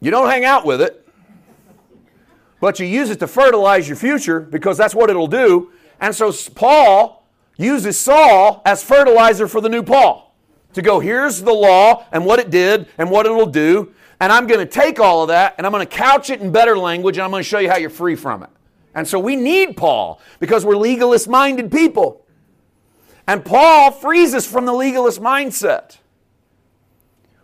you 0.00 0.10
don't 0.10 0.28
hang 0.28 0.44
out 0.44 0.64
with 0.64 0.80
it, 0.80 1.05
but 2.60 2.80
you 2.80 2.86
use 2.86 3.10
it 3.10 3.18
to 3.20 3.26
fertilize 3.26 3.88
your 3.88 3.96
future 3.96 4.40
because 4.40 4.76
that's 4.76 4.94
what 4.94 5.10
it'll 5.10 5.26
do. 5.26 5.70
And 6.00 6.14
so 6.14 6.32
Paul 6.54 7.26
uses 7.56 7.98
Saul 7.98 8.62
as 8.64 8.82
fertilizer 8.82 9.48
for 9.48 9.60
the 9.60 9.68
new 9.68 9.82
Paul 9.82 10.34
to 10.72 10.82
go, 10.82 11.00
here's 11.00 11.42
the 11.42 11.52
law 11.52 12.04
and 12.12 12.24
what 12.24 12.38
it 12.38 12.50
did 12.50 12.86
and 12.98 13.10
what 13.10 13.26
it'll 13.26 13.46
do. 13.46 13.94
And 14.20 14.32
I'm 14.32 14.46
going 14.46 14.60
to 14.60 14.66
take 14.66 15.00
all 15.00 15.22
of 15.22 15.28
that 15.28 15.54
and 15.58 15.66
I'm 15.66 15.72
going 15.72 15.86
to 15.86 15.94
couch 15.94 16.30
it 16.30 16.40
in 16.40 16.50
better 16.50 16.76
language 16.76 17.16
and 17.16 17.24
I'm 17.24 17.30
going 17.30 17.42
to 17.42 17.48
show 17.48 17.58
you 17.58 17.70
how 17.70 17.76
you're 17.76 17.90
free 17.90 18.16
from 18.16 18.42
it. 18.42 18.50
And 18.94 19.06
so 19.06 19.18
we 19.18 19.36
need 19.36 19.76
Paul 19.76 20.20
because 20.40 20.64
we're 20.64 20.76
legalist 20.76 21.28
minded 21.28 21.70
people. 21.70 22.24
And 23.26 23.44
Paul 23.44 23.90
frees 23.90 24.34
us 24.34 24.46
from 24.46 24.64
the 24.64 24.72
legalist 24.72 25.20
mindset. 25.20 25.98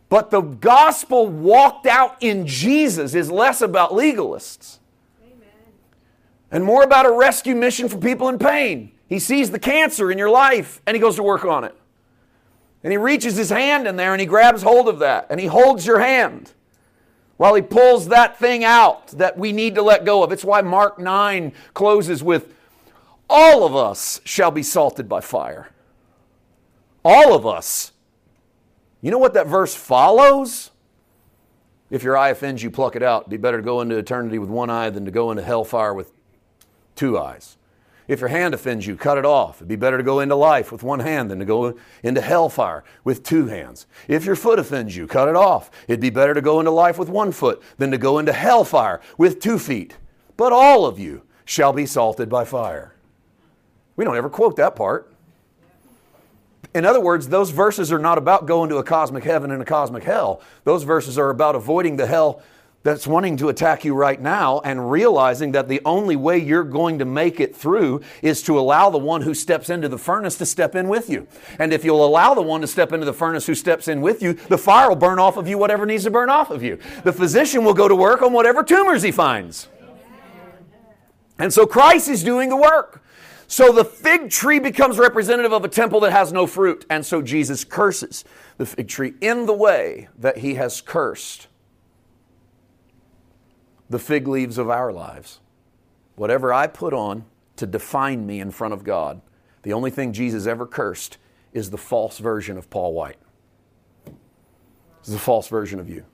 But 0.09 0.31
the 0.31 0.41
gospel 0.41 1.27
walked 1.27 1.87
out 1.87 2.23
in 2.23 2.47
Jesus 2.47 3.15
is 3.15 3.31
less 3.31 3.61
about 3.61 3.91
legalists 3.91 4.79
and 6.53 6.63
more 6.63 6.83
about 6.83 7.07
a 7.07 7.11
rescue 7.11 7.57
mission 7.57 7.89
for 7.89 7.97
people 7.97 8.29
in 8.29 8.39
pain. 8.39 8.93
He 9.09 9.19
sees 9.19 9.51
the 9.51 9.59
cancer 9.59 10.13
in 10.13 10.19
your 10.19 10.31
life 10.31 10.81
and 10.87 10.95
he 10.95 11.01
goes 11.01 11.17
to 11.17 11.23
work 11.23 11.45
on 11.45 11.65
it. 11.65 11.75
And 12.85 12.93
he 12.93 12.99
reaches 12.99 13.37
his 13.37 13.51
hand 13.51 13.89
in 13.89 13.97
there 13.97 14.13
and 14.13 14.21
he 14.21 14.27
grabs 14.27 14.63
hold 14.63 14.87
of 14.87 14.99
that 14.99 15.27
and 15.31 15.41
he 15.41 15.47
holds 15.47 15.87
your 15.87 15.99
hand 15.99 16.53
while 17.39 17.55
he 17.55 17.63
pulls 17.63 18.09
that 18.09 18.39
thing 18.39 18.65
out 18.65 19.09
that 19.09 19.39
we 19.39 19.51
need 19.51 19.75
to 19.75 19.83
let 19.83 20.05
go 20.05 20.23
of. 20.23 20.31
It's 20.31 20.45
why 20.45 20.61
Mark 20.61 20.99
9 20.99 21.53
closes 21.73 22.23
with 22.23 22.55
All 23.31 23.65
of 23.65 23.75
us 23.75 24.21
shall 24.25 24.51
be 24.51 24.63
salted 24.63 25.09
by 25.09 25.21
fire. 25.23 25.71
All 27.03 27.35
of 27.35 27.47
us. 27.47 27.93
You 29.01 29.11
know 29.11 29.19
what 29.19 29.35
that 29.35 29.47
verse 29.47 29.75
follows? 29.75 30.71
If 31.91 32.03
your 32.03 32.17
eye 32.17 32.29
offends 32.29 32.63
you, 32.63 32.71
pluck 32.71 32.95
it 32.95 33.03
out. 33.03 33.23
It'd 33.23 33.31
be 33.31 33.37
better 33.37 33.57
to 33.57 33.63
go 33.63 33.81
into 33.81 33.97
eternity 33.97 34.39
with 34.39 34.51
one 34.51 34.71
eye 34.71 34.91
than 34.91 35.05
to 35.07 35.11
go 35.11 35.31
into 35.31 35.43
hellfire 35.43 35.95
with 35.95 36.13
two 36.95 37.19
eyes. 37.19 37.57
If 38.09 38.21
your 38.21 38.29
hand 38.29 38.53
offends 38.53 38.87
you, 38.87 38.97
cut 38.97 39.17
it 39.17 39.25
off. 39.25 39.59
It'd 39.59 39.69
be 39.69 39.77
better 39.77 39.97
to 39.97 40.03
go 40.03 40.21
into 40.21 40.35
life 40.35 40.73
with 40.73 40.83
one 40.83 41.01
hand 41.01 41.31
than 41.31 41.39
to 41.39 41.45
go 41.45 41.79
into 42.03 42.21
hellfire 42.21 42.85
with 43.05 43.23
two 43.23 43.47
hands. 43.47 43.87
If 44.09 44.25
your 44.25 44.37
foot 44.37 44.59
offends 44.59 44.97
you, 44.97 45.07
cut 45.07 45.29
it 45.29 45.37
off. 45.37 45.71
It'd 45.87 46.01
be 46.01 46.11
better 46.11 46.35
to 46.35 46.43
go 46.43 46.59
into 46.59 46.73
life 46.73 46.99
with 46.99 47.09
one 47.09 47.33
foot 47.33 47.63
than 47.79 47.91
to 47.93 47.99
go 47.99 48.19
into 48.19 48.33
hellfire 48.33 49.01
with 49.17 49.41
two 49.41 49.59
feet. 49.59 49.97
But 50.37 50.53
all 50.53 50.85
of 50.85 50.99
you 50.99 51.23
shall 51.45 51.73
be 51.73 51.87
salted 51.87 52.29
by 52.29 52.45
fire. 52.45 52.95
We 53.97 54.05
don't 54.05 54.17
ever 54.17 54.31
quote 54.31 54.57
that 54.57 54.75
part. 54.75 55.13
In 56.75 56.87
other 56.87 57.01
words, 57.01 57.29
those 57.29 57.51
verses 57.51 57.93
are 57.93 57.99
not 57.99 58.19
about 58.19 58.47
going 58.47 58.71
to 58.71 58.77
a 58.77 58.85
cosmic 58.85 59.25
heaven 59.25 59.51
and 59.51 59.61
a 59.61 59.67
cosmic 59.67 60.05
hell. 60.05 60.41
Those 60.65 60.85
verses 60.85 61.19
are 61.19 61.31
about 61.31 61.55
avoiding 61.55 61.97
the 61.97 62.07
hell 62.07 62.43
that's 62.83 63.07
wanting 63.07 63.37
to 63.37 63.49
attack 63.49 63.85
you 63.85 63.95
right 63.95 64.21
now 64.21 64.61
and 64.65 64.91
realizing 64.91 65.53
that 65.53 65.69
the 65.69 65.81
only 65.85 66.17
way 66.17 66.39
you're 66.39 66.65
going 66.65 66.99
to 66.99 67.05
make 67.05 67.41
it 67.41 67.55
through 67.55 68.01
is 68.23 68.43
to 68.43 68.59
allow 68.59 68.91
the 68.91 68.99
one 68.99 69.23
who 69.23 69.35
steps 69.35 69.71
into 69.71 69.89
the 69.89 69.99
furnace 69.99 70.37
to 70.39 70.47
step 70.47 70.75
in 70.75 70.89
with 70.89 71.09
you. 71.09 71.27
And 71.59 71.73
if 71.73 71.85
you'll 71.85 72.05
allow 72.05 72.35
the 72.35 72.43
one 72.43 72.61
to 72.63 72.67
step 72.67 72.93
into 72.93 73.07
the 73.07 73.13
furnace 73.13 73.47
who 73.47 73.55
steps 73.55 73.89
in 73.89 74.01
with 74.01 74.23
you, 74.23 74.35
the 74.35 74.59
fire 74.59 74.89
will 74.89 74.97
burn 74.97 75.19
off 75.19 75.37
of 75.37 75.47
you 75.47 75.59
whatever 75.59 75.87
needs 75.87 76.05
to 76.05 76.11
burn 76.11 76.31
off 76.31 76.51
of 76.51 76.63
you. 76.63 76.79
The 77.05 77.13
physician 77.13 77.65
will 77.65 77.75
go 77.75 77.89
to 77.89 77.95
work 77.95 78.23
on 78.23 78.33
whatever 78.33 78.63
tumors 78.63 79.03
he 79.03 79.13
finds. 79.13 79.69
And 81.39 81.53
so 81.53 81.67
Christ 81.67 82.09
is 82.09 82.23
doing 82.23 82.49
the 82.49 82.57
work. 82.57 83.03
So 83.47 83.71
the 83.71 83.85
fig 83.85 84.31
tree 84.31 84.59
becomes 84.59 84.99
representative 84.99 85.53
of 85.53 85.65
a 85.65 85.69
temple 85.69 86.01
that 86.01 86.13
has 86.13 86.33
no 86.33 86.47
fruit. 86.47 86.87
And 86.89 87.05
so 87.05 87.21
Jesus 87.21 87.65
curses 87.65 88.25
the 88.57 88.65
fig 88.65 88.89
tree 88.89 89.15
in 89.21 89.47
the 89.47 89.53
way 89.53 90.09
that 90.19 90.39
he 90.39 90.55
has 90.55 90.81
cursed 90.81 91.49
the 93.93 93.99
fig 93.99 94.27
leaves 94.27 94.57
of 94.57 94.71
our 94.71 94.91
lives. 94.91 95.39
Whatever 96.17 96.53
I 96.53 96.67
put 96.67 96.95
on 96.95 97.27
to 97.57 97.67
define 97.67 98.27
me 98.27 98.41
in 98.41 98.51
front 98.51 98.73
of 98.75 98.85
God, 98.85 99.21
the 99.63 99.75
only 99.75 99.91
thing 99.91 100.13
Jesus 100.13 100.47
ever 100.47 100.67
cursed 100.67 101.19
is 101.53 101.71
the 101.71 101.79
false 101.79 102.19
version 102.19 102.57
of 102.57 102.71
Paul 102.71 102.95
White. 102.95 103.19
It's 105.01 105.11
the 105.11 105.19
false 105.19 105.49
version 105.49 105.79
of 105.79 105.91
you. 105.91 106.05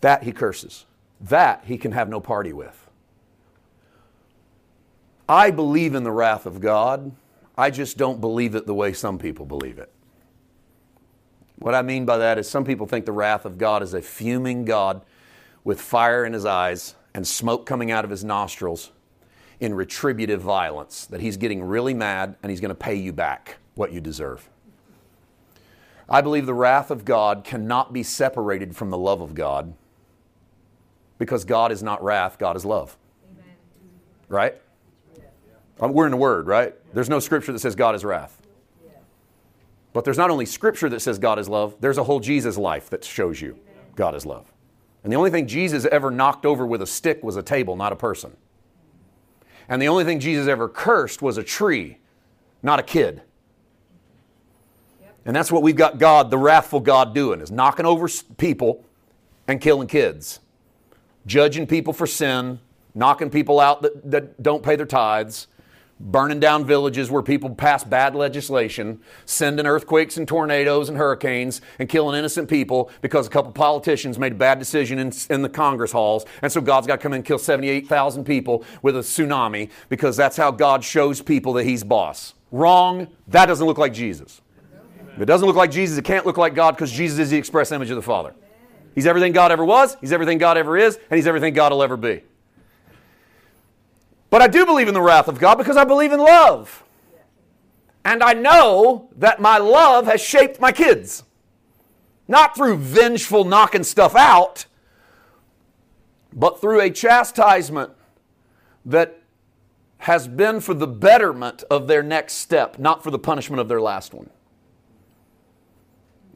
That 0.00 0.22
he 0.22 0.32
curses. 0.32 0.86
That 1.20 1.64
he 1.66 1.76
can 1.76 1.92
have 1.92 2.08
no 2.08 2.20
party 2.20 2.52
with. 2.52 2.88
I 5.28 5.50
believe 5.50 5.94
in 5.94 6.04
the 6.04 6.12
wrath 6.12 6.46
of 6.46 6.60
God. 6.60 7.12
I 7.58 7.70
just 7.70 7.98
don't 7.98 8.20
believe 8.20 8.54
it 8.54 8.66
the 8.66 8.74
way 8.74 8.94
some 8.94 9.18
people 9.18 9.44
believe 9.44 9.78
it. 9.78 9.90
What 11.58 11.74
I 11.74 11.82
mean 11.82 12.06
by 12.06 12.16
that 12.18 12.38
is 12.38 12.48
some 12.48 12.64
people 12.64 12.86
think 12.86 13.04
the 13.04 13.12
wrath 13.12 13.44
of 13.44 13.58
God 13.58 13.82
is 13.82 13.92
a 13.92 14.00
fuming 14.00 14.64
God 14.64 15.02
with 15.66 15.80
fire 15.80 16.24
in 16.24 16.32
his 16.32 16.46
eyes 16.46 16.94
and 17.12 17.26
smoke 17.26 17.66
coming 17.66 17.90
out 17.90 18.04
of 18.04 18.10
his 18.10 18.22
nostrils 18.22 18.92
in 19.58 19.74
retributive 19.74 20.40
violence, 20.40 21.06
that 21.06 21.20
he's 21.20 21.36
getting 21.36 21.60
really 21.60 21.92
mad 21.92 22.36
and 22.40 22.50
he's 22.50 22.60
going 22.60 22.68
to 22.68 22.74
pay 22.74 22.94
you 22.94 23.12
back 23.12 23.56
what 23.74 23.92
you 23.92 24.00
deserve. 24.00 24.48
I 26.08 26.20
believe 26.20 26.46
the 26.46 26.54
wrath 26.54 26.92
of 26.92 27.04
God 27.04 27.42
cannot 27.42 27.92
be 27.92 28.04
separated 28.04 28.76
from 28.76 28.90
the 28.90 28.96
love 28.96 29.20
of 29.20 29.34
God 29.34 29.74
because 31.18 31.44
God 31.44 31.72
is 31.72 31.82
not 31.82 32.00
wrath, 32.00 32.38
God 32.38 32.56
is 32.56 32.64
love. 32.64 32.96
Amen. 33.28 33.44
Right? 34.28 34.54
Um, 35.80 35.92
we're 35.92 36.06
in 36.06 36.12
the 36.12 36.16
Word, 36.16 36.46
right? 36.46 36.74
There's 36.94 37.10
no 37.10 37.18
scripture 37.18 37.50
that 37.50 37.58
says 37.58 37.74
God 37.74 37.96
is 37.96 38.04
wrath. 38.04 38.40
But 39.92 40.04
there's 40.04 40.18
not 40.18 40.30
only 40.30 40.46
scripture 40.46 40.88
that 40.90 41.00
says 41.00 41.18
God 41.18 41.40
is 41.40 41.48
love, 41.48 41.74
there's 41.80 41.98
a 41.98 42.04
whole 42.04 42.20
Jesus 42.20 42.56
life 42.56 42.88
that 42.90 43.02
shows 43.02 43.40
you 43.40 43.58
God 43.96 44.14
is 44.14 44.24
love. 44.24 44.52
And 45.06 45.12
the 45.12 45.16
only 45.18 45.30
thing 45.30 45.46
Jesus 45.46 45.84
ever 45.84 46.10
knocked 46.10 46.44
over 46.44 46.66
with 46.66 46.82
a 46.82 46.86
stick 46.86 47.22
was 47.22 47.36
a 47.36 47.42
table, 47.42 47.76
not 47.76 47.92
a 47.92 47.96
person. 47.96 48.36
And 49.68 49.80
the 49.80 49.86
only 49.86 50.02
thing 50.02 50.18
Jesus 50.18 50.48
ever 50.48 50.68
cursed 50.68 51.22
was 51.22 51.38
a 51.38 51.44
tree, 51.44 51.98
not 52.60 52.80
a 52.80 52.82
kid. 52.82 53.22
And 55.24 55.36
that's 55.36 55.52
what 55.52 55.62
we've 55.62 55.76
got 55.76 55.98
God, 55.98 56.32
the 56.32 56.38
wrathful 56.38 56.80
God, 56.80 57.14
doing 57.14 57.40
is 57.40 57.52
knocking 57.52 57.86
over 57.86 58.08
people 58.36 58.84
and 59.46 59.60
killing 59.60 59.86
kids, 59.86 60.40
judging 61.24 61.68
people 61.68 61.92
for 61.92 62.08
sin, 62.08 62.58
knocking 62.92 63.30
people 63.30 63.60
out 63.60 63.82
that, 63.82 64.10
that 64.10 64.42
don't 64.42 64.64
pay 64.64 64.74
their 64.74 64.86
tithes, 64.86 65.46
burning 65.98 66.38
down 66.38 66.64
villages 66.64 67.10
where 67.10 67.22
people 67.22 67.54
pass 67.54 67.82
bad 67.82 68.14
legislation, 68.14 69.00
sending 69.24 69.66
earthquakes 69.66 70.16
and 70.16 70.28
tornadoes 70.28 70.88
and 70.88 70.98
hurricanes, 70.98 71.60
and 71.78 71.88
killing 71.88 72.18
innocent 72.18 72.48
people 72.48 72.90
because 73.00 73.26
a 73.26 73.30
couple 73.30 73.52
politicians 73.52 74.18
made 74.18 74.32
a 74.32 74.36
bad 74.36 74.58
decision 74.58 74.98
in, 74.98 75.12
in 75.30 75.42
the 75.42 75.48
Congress 75.48 75.92
halls. 75.92 76.26
And 76.42 76.52
so 76.52 76.60
God's 76.60 76.86
got 76.86 76.96
to 76.96 77.02
come 77.02 77.12
in 77.12 77.18
and 77.18 77.24
kill 77.24 77.38
78,000 77.38 78.24
people 78.24 78.64
with 78.82 78.96
a 78.96 79.00
tsunami 79.00 79.70
because 79.88 80.16
that's 80.16 80.36
how 80.36 80.50
God 80.50 80.84
shows 80.84 81.22
people 81.22 81.54
that 81.54 81.64
He's 81.64 81.82
boss. 81.82 82.34
Wrong. 82.52 83.08
That 83.28 83.46
doesn't 83.46 83.66
look 83.66 83.78
like 83.78 83.92
Jesus. 83.92 84.42
If 85.14 85.22
it 85.22 85.26
doesn't 85.26 85.46
look 85.46 85.56
like 85.56 85.70
Jesus, 85.70 85.96
it 85.96 86.04
can't 86.04 86.26
look 86.26 86.36
like 86.36 86.54
God 86.54 86.72
because 86.72 86.92
Jesus 86.92 87.18
is 87.18 87.30
the 87.30 87.38
express 87.38 87.72
image 87.72 87.88
of 87.88 87.96
the 87.96 88.02
Father. 88.02 88.34
He's 88.94 89.06
everything 89.06 89.32
God 89.32 89.50
ever 89.50 89.64
was, 89.64 89.96
He's 90.00 90.12
everything 90.12 90.38
God 90.38 90.58
ever 90.58 90.76
is, 90.76 90.96
and 90.96 91.16
He's 91.16 91.26
everything 91.26 91.54
God 91.54 91.72
will 91.72 91.82
ever 91.82 91.96
be. 91.96 92.22
But 94.36 94.42
I 94.42 94.48
do 94.48 94.66
believe 94.66 94.86
in 94.86 94.92
the 94.92 95.00
wrath 95.00 95.28
of 95.28 95.38
God 95.38 95.54
because 95.54 95.78
I 95.78 95.84
believe 95.84 96.12
in 96.12 96.20
love. 96.20 96.84
And 98.04 98.22
I 98.22 98.34
know 98.34 99.08
that 99.16 99.40
my 99.40 99.56
love 99.56 100.04
has 100.04 100.20
shaped 100.20 100.60
my 100.60 100.72
kids. 100.72 101.22
Not 102.28 102.54
through 102.54 102.76
vengeful 102.76 103.44
knocking 103.44 103.82
stuff 103.82 104.14
out, 104.14 104.66
but 106.34 106.60
through 106.60 106.82
a 106.82 106.90
chastisement 106.90 107.92
that 108.84 109.22
has 110.00 110.28
been 110.28 110.60
for 110.60 110.74
the 110.74 110.86
betterment 110.86 111.64
of 111.70 111.86
their 111.86 112.02
next 112.02 112.34
step, 112.34 112.78
not 112.78 113.02
for 113.02 113.10
the 113.10 113.18
punishment 113.18 113.58
of 113.58 113.68
their 113.68 113.80
last 113.80 114.12
one. 114.12 114.28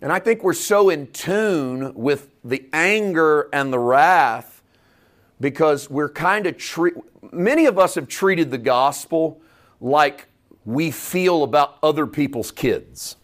And 0.01 0.11
I 0.11 0.21
think 0.21 0.43
we're 0.43 0.55
so 0.55 0.89
in 0.89 1.09
tune 1.09 1.93
with 1.93 2.31
the 2.43 2.67
anger 2.73 3.51
and 3.53 3.71
the 3.71 3.79
wrath 3.79 4.50
because 5.41 5.89
we're 5.89 6.09
kind 6.09 6.47
of 6.47 6.57
treat 6.57 6.95
many 7.33 7.67
of 7.67 7.79
us 7.79 7.95
have 7.95 8.09
treated 8.09 8.51
the 8.51 8.59
gospel 8.59 9.41
like 9.81 10.27
we 10.65 10.91
feel 10.91 11.43
about 11.43 11.79
other 11.83 12.07
people's 12.07 12.51
kids. 12.51 13.17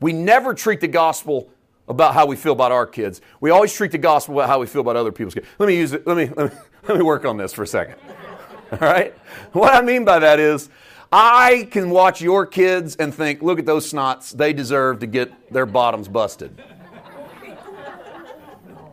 We 0.00 0.12
never 0.12 0.54
treat 0.54 0.80
the 0.80 0.88
gospel 0.88 1.50
about 1.88 2.14
how 2.14 2.26
we 2.26 2.36
feel 2.36 2.52
about 2.52 2.72
our 2.72 2.86
kids. 2.86 3.20
We 3.40 3.50
always 3.50 3.72
treat 3.72 3.92
the 3.92 3.98
gospel 3.98 4.34
about 4.34 4.48
how 4.48 4.58
we 4.58 4.66
feel 4.66 4.80
about 4.80 4.96
other 4.96 5.12
people's 5.12 5.34
kids. 5.34 5.46
Let 5.58 5.66
me 5.66 5.76
use 5.76 5.92
it. 5.92 6.06
Let 6.06 6.16
me 6.16 6.30
let 6.36 6.52
me, 6.52 6.58
let 6.88 6.96
me 6.98 7.02
work 7.02 7.24
on 7.24 7.36
this 7.36 7.52
for 7.52 7.62
a 7.62 7.66
second. 7.66 7.96
All 8.72 8.78
right? 8.78 9.14
What 9.52 9.74
I 9.74 9.80
mean 9.80 10.04
by 10.04 10.18
that 10.18 10.40
is 10.40 10.68
I 11.12 11.68
can 11.70 11.90
watch 11.90 12.20
your 12.20 12.46
kids 12.46 12.96
and 12.96 13.14
think, 13.14 13.42
look 13.42 13.58
at 13.58 13.66
those 13.66 13.90
snots. 13.92 14.36
They 14.36 14.52
deserve 14.52 14.98
to 15.00 15.06
get 15.06 15.52
their 15.52 15.66
bottoms 15.66 16.08
busted. 16.08 16.60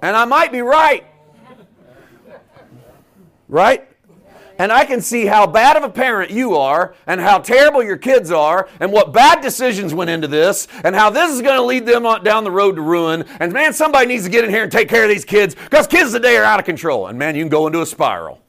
And 0.04 0.16
I 0.16 0.26
might 0.26 0.52
be 0.52 0.62
right. 0.62 1.06
Right? 3.54 3.88
and 4.60 4.72
I 4.72 4.86
can 4.86 5.02
see 5.02 5.26
how 5.26 5.48
bad 5.48 5.78
of 5.78 5.84
a 5.84 5.90
parent 5.90 6.32
you 6.32 6.56
are 6.56 6.96
and 7.08 7.20
how 7.20 7.40
terrible 7.40 7.84
your 7.84 7.98
kids 7.98 8.32
are 8.32 8.70
and 8.80 8.92
what 8.92 9.14
bad 9.14 9.42
decisions 9.42 9.94
went 9.94 10.10
into 10.10 10.28
this 10.28 10.68
and 10.84 10.96
how 10.96 11.10
this 11.10 11.32
is 11.32 11.42
going 11.42 11.56
to 11.56 11.64
lead 11.64 11.86
them 11.86 12.04
down 12.24 12.44
the 12.44 12.52
road 12.52 12.76
to 12.76 12.82
ruin. 12.82 13.26
And 13.40 13.52
man, 13.52 13.74
somebody 13.74 14.08
needs 14.08 14.24
to 14.26 14.30
get 14.30 14.44
in 14.44 14.50
here 14.50 14.64
and 14.64 14.72
take 14.72 14.90
care 14.90 15.04
of 15.04 15.10
these 15.10 15.26
kids 15.26 15.56
because 15.56 15.88
kids 15.88 16.12
today 16.12 16.38
are 16.38 16.44
out 16.44 16.60
of 16.60 16.66
control. 16.66 17.08
And 17.08 17.18
man, 17.18 17.36
you 17.36 17.44
can 17.44 17.50
go 17.50 17.68
into 17.68 17.82
a 17.82 17.86
spiral. 17.86 18.42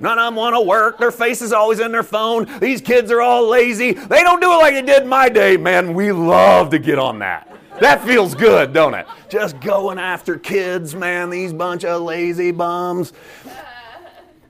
None 0.00 0.18
of 0.18 0.26
them 0.28 0.36
want 0.36 0.54
to 0.56 0.62
work. 0.62 0.98
Their 0.98 1.10
face 1.10 1.42
is 1.42 1.52
always 1.52 1.78
in 1.78 1.92
their 1.92 2.02
phone. 2.02 2.48
These 2.58 2.80
kids 2.80 3.10
are 3.10 3.20
all 3.20 3.46
lazy. 3.46 3.92
They 3.92 4.22
don't 4.22 4.40
do 4.40 4.50
it 4.50 4.56
like 4.56 4.74
they 4.74 4.82
did 4.82 5.02
in 5.02 5.08
my 5.08 5.28
day. 5.28 5.58
Man, 5.58 5.92
we 5.92 6.10
love 6.10 6.70
to 6.70 6.78
get 6.78 6.98
on 6.98 7.18
that. 7.18 7.54
That 7.80 8.02
feels 8.04 8.34
good, 8.34 8.72
don't 8.72 8.94
it? 8.94 9.06
Just 9.28 9.60
going 9.60 9.98
after 9.98 10.38
kids, 10.38 10.94
man, 10.94 11.28
these 11.28 11.52
bunch 11.52 11.84
of 11.84 12.02
lazy 12.02 12.50
bums. 12.50 13.12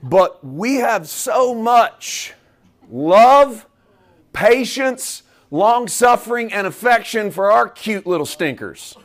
But 0.03 0.43
we 0.43 0.75
have 0.75 1.07
so 1.07 1.53
much 1.53 2.33
love, 2.89 3.67
patience, 4.33 5.23
long 5.51 5.87
suffering, 5.87 6.51
and 6.51 6.65
affection 6.65 7.29
for 7.29 7.51
our 7.51 7.69
cute 7.69 8.07
little 8.07 8.25
stinkers. 8.25 8.95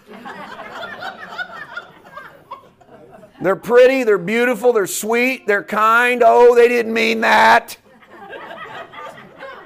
They're 3.43 3.57
pretty, 3.57 4.05
they're 4.05 4.17
beautiful, 4.17 4.73
they're 4.73 4.87
sweet, 4.87 5.47
they're 5.47 5.63
kind. 5.63 6.23
Oh, 6.25 6.55
they 6.55 6.69
didn't 6.69 6.95
mean 6.95 7.21
that. 7.21 7.77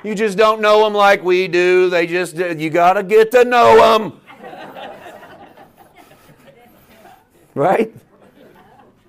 You 0.03 0.15
just 0.15 0.37
don't 0.37 0.61
know 0.61 0.83
them 0.83 0.95
like 0.95 1.23
we 1.23 1.47
do. 1.47 1.89
They 1.91 2.07
just, 2.07 2.35
you 2.37 2.71
got 2.71 2.95
to 2.95 3.03
get 3.03 3.31
to 3.33 3.45
know 3.45 3.77
them. 3.77 4.21
Right? 7.55 7.95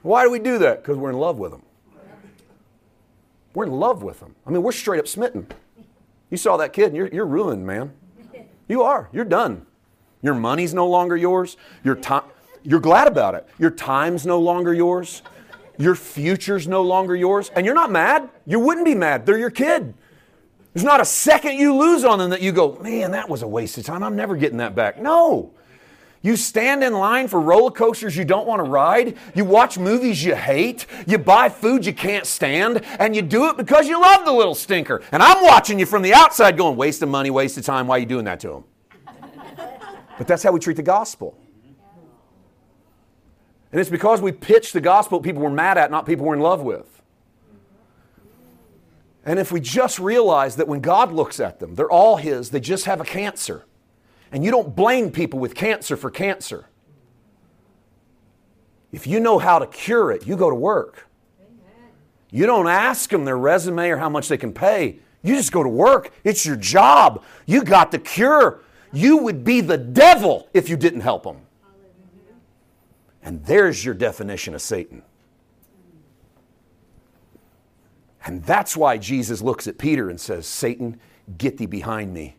Why 0.03 0.23
do 0.23 0.31
we 0.31 0.39
do 0.39 0.59
that? 0.59 0.83
Because 0.83 0.97
we're 0.97 1.11
in 1.11 1.17
love 1.17 1.39
with 1.39 1.51
them. 1.51 1.63
We're 3.53 3.65
in 3.65 3.71
love 3.71 4.03
with 4.03 4.19
them. 4.19 4.35
I 4.45 4.49
mean, 4.49 4.63
we're 4.63 4.71
straight 4.71 4.99
up 4.99 5.07
smitten. 5.07 5.47
You 6.29 6.37
saw 6.37 6.57
that 6.57 6.73
kid 6.73 6.87
and 6.87 6.95
you're, 6.95 7.07
you're 7.07 7.25
ruined, 7.25 7.65
man. 7.65 7.93
You 8.67 8.83
are. 8.83 9.09
You're 9.11 9.25
done. 9.25 9.65
Your 10.21 10.33
money's 10.33 10.73
no 10.73 10.87
longer 10.87 11.17
yours. 11.17 11.57
Your 11.83 11.95
time, 11.95 12.23
you're 12.63 12.79
glad 12.79 13.07
about 13.07 13.35
it. 13.35 13.47
Your 13.59 13.71
time's 13.71 14.25
no 14.25 14.39
longer 14.39 14.73
yours. 14.73 15.23
Your 15.77 15.95
future's 15.95 16.67
no 16.67 16.81
longer 16.81 17.15
yours. 17.15 17.51
And 17.55 17.65
you're 17.65 17.75
not 17.75 17.91
mad. 17.91 18.29
You 18.45 18.59
wouldn't 18.59 18.85
be 18.85 18.95
mad. 18.95 19.25
They're 19.25 19.37
your 19.37 19.49
kid. 19.49 19.93
There's 20.73 20.85
not 20.85 21.01
a 21.01 21.05
second 21.05 21.57
you 21.57 21.75
lose 21.75 22.05
on 22.05 22.19
them 22.19 22.29
that 22.29 22.41
you 22.41 22.53
go, 22.53 22.77
man, 22.81 23.11
that 23.11 23.27
was 23.27 23.41
a 23.41 23.47
waste 23.47 23.77
of 23.77 23.83
time. 23.83 24.03
I'm 24.03 24.15
never 24.15 24.37
getting 24.37 24.59
that 24.59 24.73
back. 24.73 25.01
No. 25.01 25.51
You 26.23 26.35
stand 26.35 26.83
in 26.83 26.93
line 26.93 27.27
for 27.27 27.39
roller 27.39 27.71
coasters 27.71 28.15
you 28.15 28.25
don't 28.25 28.45
want 28.45 28.63
to 28.63 28.69
ride. 28.69 29.17
You 29.33 29.43
watch 29.43 29.79
movies 29.79 30.23
you 30.23 30.35
hate. 30.35 30.85
You 31.07 31.17
buy 31.17 31.49
food 31.49 31.83
you 31.85 31.93
can't 31.93 32.27
stand. 32.27 32.85
And 32.99 33.15
you 33.15 33.23
do 33.23 33.49
it 33.49 33.57
because 33.57 33.87
you 33.87 33.99
love 33.99 34.23
the 34.25 34.31
little 34.31 34.53
stinker. 34.53 35.01
And 35.11 35.23
I'm 35.23 35.43
watching 35.43 35.79
you 35.79 35.87
from 35.87 36.03
the 36.03 36.13
outside 36.13 36.57
going, 36.57 36.77
waste 36.77 37.01
of 37.01 37.09
money, 37.09 37.31
waste 37.31 37.57
of 37.57 37.65
time. 37.65 37.87
Why 37.87 37.95
are 37.95 37.99
you 37.99 38.05
doing 38.05 38.25
that 38.25 38.39
to 38.41 38.53
him? 38.53 38.63
but 40.17 40.27
that's 40.27 40.43
how 40.43 40.51
we 40.51 40.59
treat 40.59 40.77
the 40.77 40.83
gospel. 40.83 41.35
And 43.71 43.79
it's 43.79 43.89
because 43.89 44.21
we 44.21 44.31
pitch 44.31 44.73
the 44.73 44.81
gospel 44.81 45.21
people 45.21 45.41
we're 45.41 45.49
mad 45.49 45.77
at, 45.77 45.89
not 45.89 46.05
people 46.05 46.25
we're 46.25 46.35
in 46.35 46.41
love 46.41 46.61
with. 46.61 47.01
And 49.25 49.39
if 49.39 49.51
we 49.51 49.59
just 49.59 49.97
realize 49.97 50.55
that 50.57 50.67
when 50.67 50.81
God 50.81 51.11
looks 51.11 51.39
at 51.39 51.59
them, 51.59 51.75
they're 51.75 51.89
all 51.89 52.17
His, 52.17 52.49
they 52.49 52.59
just 52.59 52.85
have 52.85 52.99
a 52.99 53.05
cancer. 53.05 53.65
And 54.31 54.43
you 54.43 54.51
don't 54.51 54.75
blame 54.75 55.11
people 55.11 55.39
with 55.39 55.55
cancer 55.55 55.97
for 55.97 56.09
cancer. 56.09 56.67
If 58.91 59.07
you 59.07 59.19
know 59.19 59.39
how 59.39 59.59
to 59.59 59.67
cure 59.67 60.11
it, 60.11 60.25
you 60.25 60.35
go 60.35 60.49
to 60.49 60.55
work. 60.55 61.07
You 62.29 62.45
don't 62.45 62.67
ask 62.67 63.09
them 63.09 63.25
their 63.25 63.37
resume 63.37 63.89
or 63.89 63.97
how 63.97 64.09
much 64.09 64.29
they 64.29 64.37
can 64.37 64.53
pay. 64.53 64.99
You 65.21 65.35
just 65.35 65.51
go 65.51 65.63
to 65.63 65.69
work. 65.69 66.11
It's 66.23 66.45
your 66.45 66.55
job. 66.55 67.23
You 67.45 67.63
got 67.63 67.91
the 67.91 67.99
cure. 67.99 68.61
You 68.93 69.17
would 69.17 69.43
be 69.43 69.61
the 69.61 69.77
devil 69.77 70.49
if 70.53 70.69
you 70.69 70.77
didn't 70.77 71.01
help 71.01 71.23
them. 71.23 71.41
And 73.23 73.45
there's 73.45 73.85
your 73.85 73.93
definition 73.93 74.55
of 74.55 74.61
Satan. 74.61 75.03
And 78.25 78.43
that's 78.43 78.77
why 78.77 78.97
Jesus 78.97 79.41
looks 79.41 79.67
at 79.67 79.77
Peter 79.77 80.09
and 80.09 80.19
says, 80.19 80.47
Satan, 80.47 80.99
get 81.37 81.57
thee 81.57 81.65
behind 81.65 82.13
me. 82.13 82.35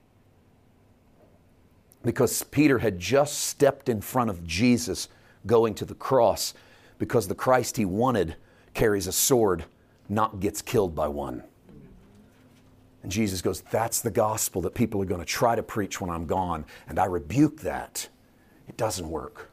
Because 2.05 2.43
Peter 2.45 2.79
had 2.79 2.99
just 2.99 3.41
stepped 3.41 3.89
in 3.89 4.01
front 4.01 4.31
of 4.31 4.45
Jesus 4.45 5.09
going 5.47 5.75
to 5.75 5.85
the 5.85 5.95
cross 5.95 6.55
because 6.99 7.29
the 7.29 7.35
Christ 7.35 7.77
he 7.77 7.85
wanted 7.85 8.37
carries 8.75 9.07
a 9.07 9.13
sword, 9.13 9.65
not 10.09 10.41
gets 10.41 10.63
killed 10.63 10.95
by 10.95 11.09
one. 11.09 11.43
And 13.03 13.11
Jesus 13.11 13.43
goes, 13.43 13.61
That's 13.71 14.01
the 14.01 14.11
gospel 14.11 14.63
that 14.63 14.75
people 14.75 15.03
are 15.03 15.07
going 15.07 15.21
to 15.21 15.27
try 15.27 15.55
to 15.55 15.63
preach 15.63 16.01
when 16.01 16.11
I'm 16.11 16.27
gone. 16.27 16.65
And 16.89 16.99
I 16.99 17.07
rebuke 17.07 17.61
that. 17.61 18.09
It 18.69 18.77
doesn't 18.77 19.09
work. 19.09 19.51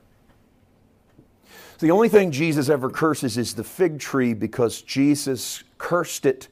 The 1.80 1.92
only 1.92 2.10
thing 2.10 2.32
Jesus 2.32 2.70
ever 2.70 2.90
curses 2.90 3.38
is 3.38 3.54
the 3.56 3.64
fig 3.64 4.00
tree 4.00 4.34
because 4.34 4.82
Jesus 4.82 5.64
cursed 5.78 6.26
it 6.26 6.50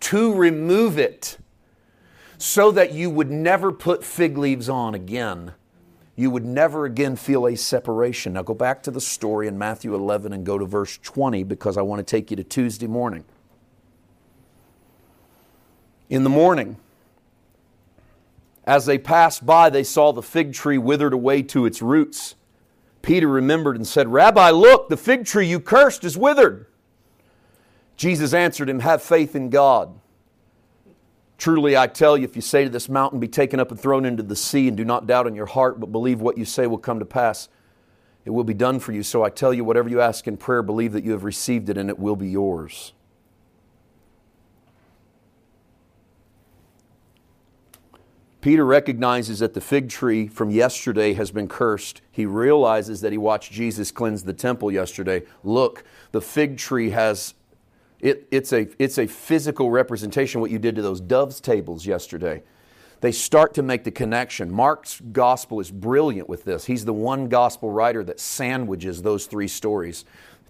to 0.00 0.34
remove 0.34 0.98
it 0.98 1.38
so 2.38 2.70
that 2.70 2.92
you 2.92 3.10
would 3.10 3.30
never 3.30 3.72
put 3.72 4.04
fig 4.04 4.38
leaves 4.38 4.68
on 4.68 4.94
again. 4.94 5.52
You 6.14 6.30
would 6.30 6.44
never 6.44 6.84
again 6.84 7.16
feel 7.16 7.46
a 7.46 7.56
separation. 7.56 8.32
Now 8.32 8.42
go 8.42 8.54
back 8.54 8.82
to 8.84 8.90
the 8.90 9.00
story 9.00 9.46
in 9.48 9.58
Matthew 9.58 9.94
11 9.94 10.32
and 10.32 10.46
go 10.46 10.56
to 10.56 10.64
verse 10.64 10.98
20 10.98 11.42
because 11.44 11.76
I 11.76 11.82
want 11.82 11.98
to 11.98 12.04
take 12.04 12.30
you 12.30 12.36
to 12.36 12.44
Tuesday 12.44 12.86
morning. 12.86 13.24
In 16.08 16.24
the 16.24 16.30
morning, 16.30 16.76
as 18.64 18.86
they 18.86 18.98
passed 18.98 19.44
by, 19.44 19.70
they 19.70 19.84
saw 19.84 20.12
the 20.12 20.22
fig 20.22 20.52
tree 20.54 20.78
withered 20.78 21.12
away 21.12 21.42
to 21.42 21.66
its 21.66 21.82
roots. 21.82 22.34
Peter 23.02 23.28
remembered 23.28 23.76
and 23.76 23.86
said, 23.86 24.08
Rabbi, 24.08 24.50
look, 24.50 24.88
the 24.88 24.96
fig 24.96 25.24
tree 25.24 25.46
you 25.46 25.60
cursed 25.60 26.04
is 26.04 26.16
withered. 26.16 26.66
Jesus 27.96 28.32
answered 28.32 28.68
him, 28.68 28.80
Have 28.80 29.02
faith 29.02 29.34
in 29.34 29.50
God. 29.50 29.98
Truly, 31.38 31.76
I 31.76 31.86
tell 31.86 32.18
you, 32.18 32.24
if 32.24 32.34
you 32.34 32.42
say 32.42 32.64
to 32.64 32.70
this 32.70 32.88
mountain, 32.88 33.20
Be 33.20 33.28
taken 33.28 33.60
up 33.60 33.70
and 33.70 33.80
thrown 33.80 34.04
into 34.04 34.24
the 34.24 34.36
sea, 34.36 34.66
and 34.66 34.76
do 34.76 34.84
not 34.84 35.06
doubt 35.06 35.28
in 35.28 35.36
your 35.36 35.46
heart, 35.46 35.78
but 35.78 35.92
believe 35.92 36.20
what 36.20 36.36
you 36.36 36.44
say 36.44 36.66
will 36.66 36.78
come 36.78 36.98
to 36.98 37.04
pass, 37.04 37.48
it 38.24 38.30
will 38.30 38.44
be 38.44 38.54
done 38.54 38.80
for 38.80 38.92
you. 38.92 39.04
So 39.04 39.22
I 39.22 39.30
tell 39.30 39.54
you, 39.54 39.64
whatever 39.64 39.88
you 39.88 40.00
ask 40.00 40.26
in 40.26 40.36
prayer, 40.36 40.62
believe 40.62 40.92
that 40.92 41.04
you 41.04 41.12
have 41.12 41.24
received 41.24 41.70
it, 41.70 41.78
and 41.78 41.88
it 41.88 41.98
will 41.98 42.16
be 42.16 42.28
yours. 42.28 42.92
Peter 48.40 48.64
recognizes 48.64 49.40
that 49.40 49.54
the 49.54 49.60
fig 49.60 49.88
tree 49.88 50.26
from 50.26 50.50
yesterday 50.50 51.12
has 51.12 51.30
been 51.30 51.48
cursed. 51.48 52.00
He 52.10 52.24
realizes 52.24 53.00
that 53.00 53.12
he 53.12 53.18
watched 53.18 53.52
Jesus 53.52 53.90
cleanse 53.90 54.24
the 54.24 54.32
temple 54.32 54.70
yesterday. 54.70 55.22
Look, 55.42 55.84
the 56.12 56.20
fig 56.20 56.56
tree 56.56 56.90
has 56.90 57.34
it, 58.00 58.28
it's, 58.30 58.52
a, 58.52 58.68
it's 58.78 58.98
a 58.98 59.06
physical 59.06 59.70
representation 59.70 60.38
of 60.38 60.42
what 60.42 60.50
you 60.50 60.58
did 60.58 60.76
to 60.76 60.82
those 60.82 61.00
doves 61.00 61.40
tables 61.40 61.86
yesterday. 61.86 62.42
They 63.00 63.12
start 63.12 63.54
to 63.54 63.62
make 63.62 63.84
the 63.84 63.90
connection. 63.90 64.52
Mark's 64.52 65.00
gospel 65.12 65.60
is 65.60 65.70
brilliant 65.70 66.28
with 66.28 66.44
this. 66.44 66.64
He's 66.64 66.84
the 66.84 66.92
one 66.92 67.28
gospel 67.28 67.70
writer 67.70 68.02
that 68.04 68.18
sandwiches 68.18 69.02
those 69.02 69.26
three 69.26 69.48
stories. 69.48 70.04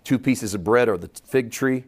Two 0.05 0.19
pieces 0.19 0.55
of 0.55 0.65
bread 0.65 0.89
are 0.89 0.97
the 0.97 1.11
fig 1.25 1.51
tree, 1.51 1.85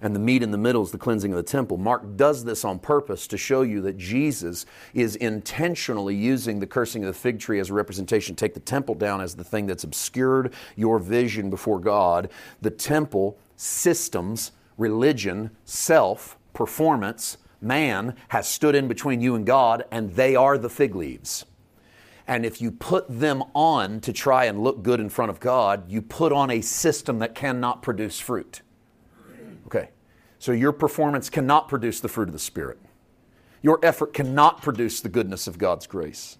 and 0.00 0.14
the 0.14 0.20
meat 0.20 0.42
in 0.42 0.52
the 0.52 0.58
middle 0.58 0.82
is 0.82 0.92
the 0.92 0.98
cleansing 0.98 1.32
of 1.32 1.36
the 1.36 1.42
temple. 1.42 1.78
Mark 1.78 2.16
does 2.16 2.44
this 2.44 2.64
on 2.64 2.78
purpose 2.78 3.26
to 3.26 3.36
show 3.36 3.62
you 3.62 3.80
that 3.82 3.98
Jesus 3.98 4.66
is 4.92 5.16
intentionally 5.16 6.14
using 6.14 6.60
the 6.60 6.66
cursing 6.66 7.02
of 7.02 7.08
the 7.08 7.18
fig 7.18 7.40
tree 7.40 7.58
as 7.58 7.70
a 7.70 7.74
representation. 7.74 8.36
Take 8.36 8.54
the 8.54 8.60
temple 8.60 8.94
down 8.94 9.20
as 9.20 9.34
the 9.34 9.44
thing 9.44 9.66
that's 9.66 9.82
obscured 9.82 10.54
your 10.76 11.00
vision 11.00 11.50
before 11.50 11.80
God. 11.80 12.30
The 12.60 12.70
temple 12.70 13.36
systems, 13.56 14.52
religion, 14.76 15.50
self, 15.64 16.38
performance, 16.52 17.38
man 17.60 18.14
has 18.28 18.48
stood 18.48 18.74
in 18.74 18.88
between 18.88 19.20
you 19.20 19.34
and 19.34 19.46
God, 19.46 19.84
and 19.90 20.14
they 20.14 20.36
are 20.36 20.58
the 20.58 20.68
fig 20.68 20.94
leaves. 20.94 21.44
And 22.26 22.46
if 22.46 22.60
you 22.60 22.70
put 22.70 23.06
them 23.08 23.42
on 23.54 24.00
to 24.00 24.12
try 24.12 24.44
and 24.44 24.62
look 24.62 24.82
good 24.82 25.00
in 25.00 25.10
front 25.10 25.30
of 25.30 25.40
God, 25.40 25.90
you 25.90 26.00
put 26.00 26.32
on 26.32 26.50
a 26.50 26.60
system 26.60 27.18
that 27.18 27.34
cannot 27.34 27.82
produce 27.82 28.18
fruit. 28.18 28.62
Okay, 29.66 29.90
so 30.38 30.52
your 30.52 30.72
performance 30.72 31.28
cannot 31.28 31.68
produce 31.68 32.00
the 32.00 32.08
fruit 32.08 32.28
of 32.28 32.32
the 32.32 32.38
Spirit. 32.38 32.78
Your 33.62 33.78
effort 33.82 34.12
cannot 34.14 34.62
produce 34.62 35.00
the 35.00 35.08
goodness 35.08 35.46
of 35.46 35.58
God's 35.58 35.86
grace. 35.86 36.38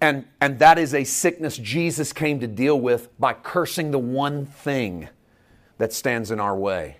And, 0.00 0.26
and 0.40 0.58
that 0.58 0.78
is 0.78 0.94
a 0.94 1.04
sickness 1.04 1.56
Jesus 1.56 2.12
came 2.12 2.38
to 2.40 2.46
deal 2.46 2.78
with 2.78 3.18
by 3.18 3.32
cursing 3.32 3.90
the 3.90 3.98
one 3.98 4.44
thing 4.44 5.08
that 5.78 5.92
stands 5.92 6.30
in 6.30 6.40
our 6.40 6.56
way. 6.56 6.98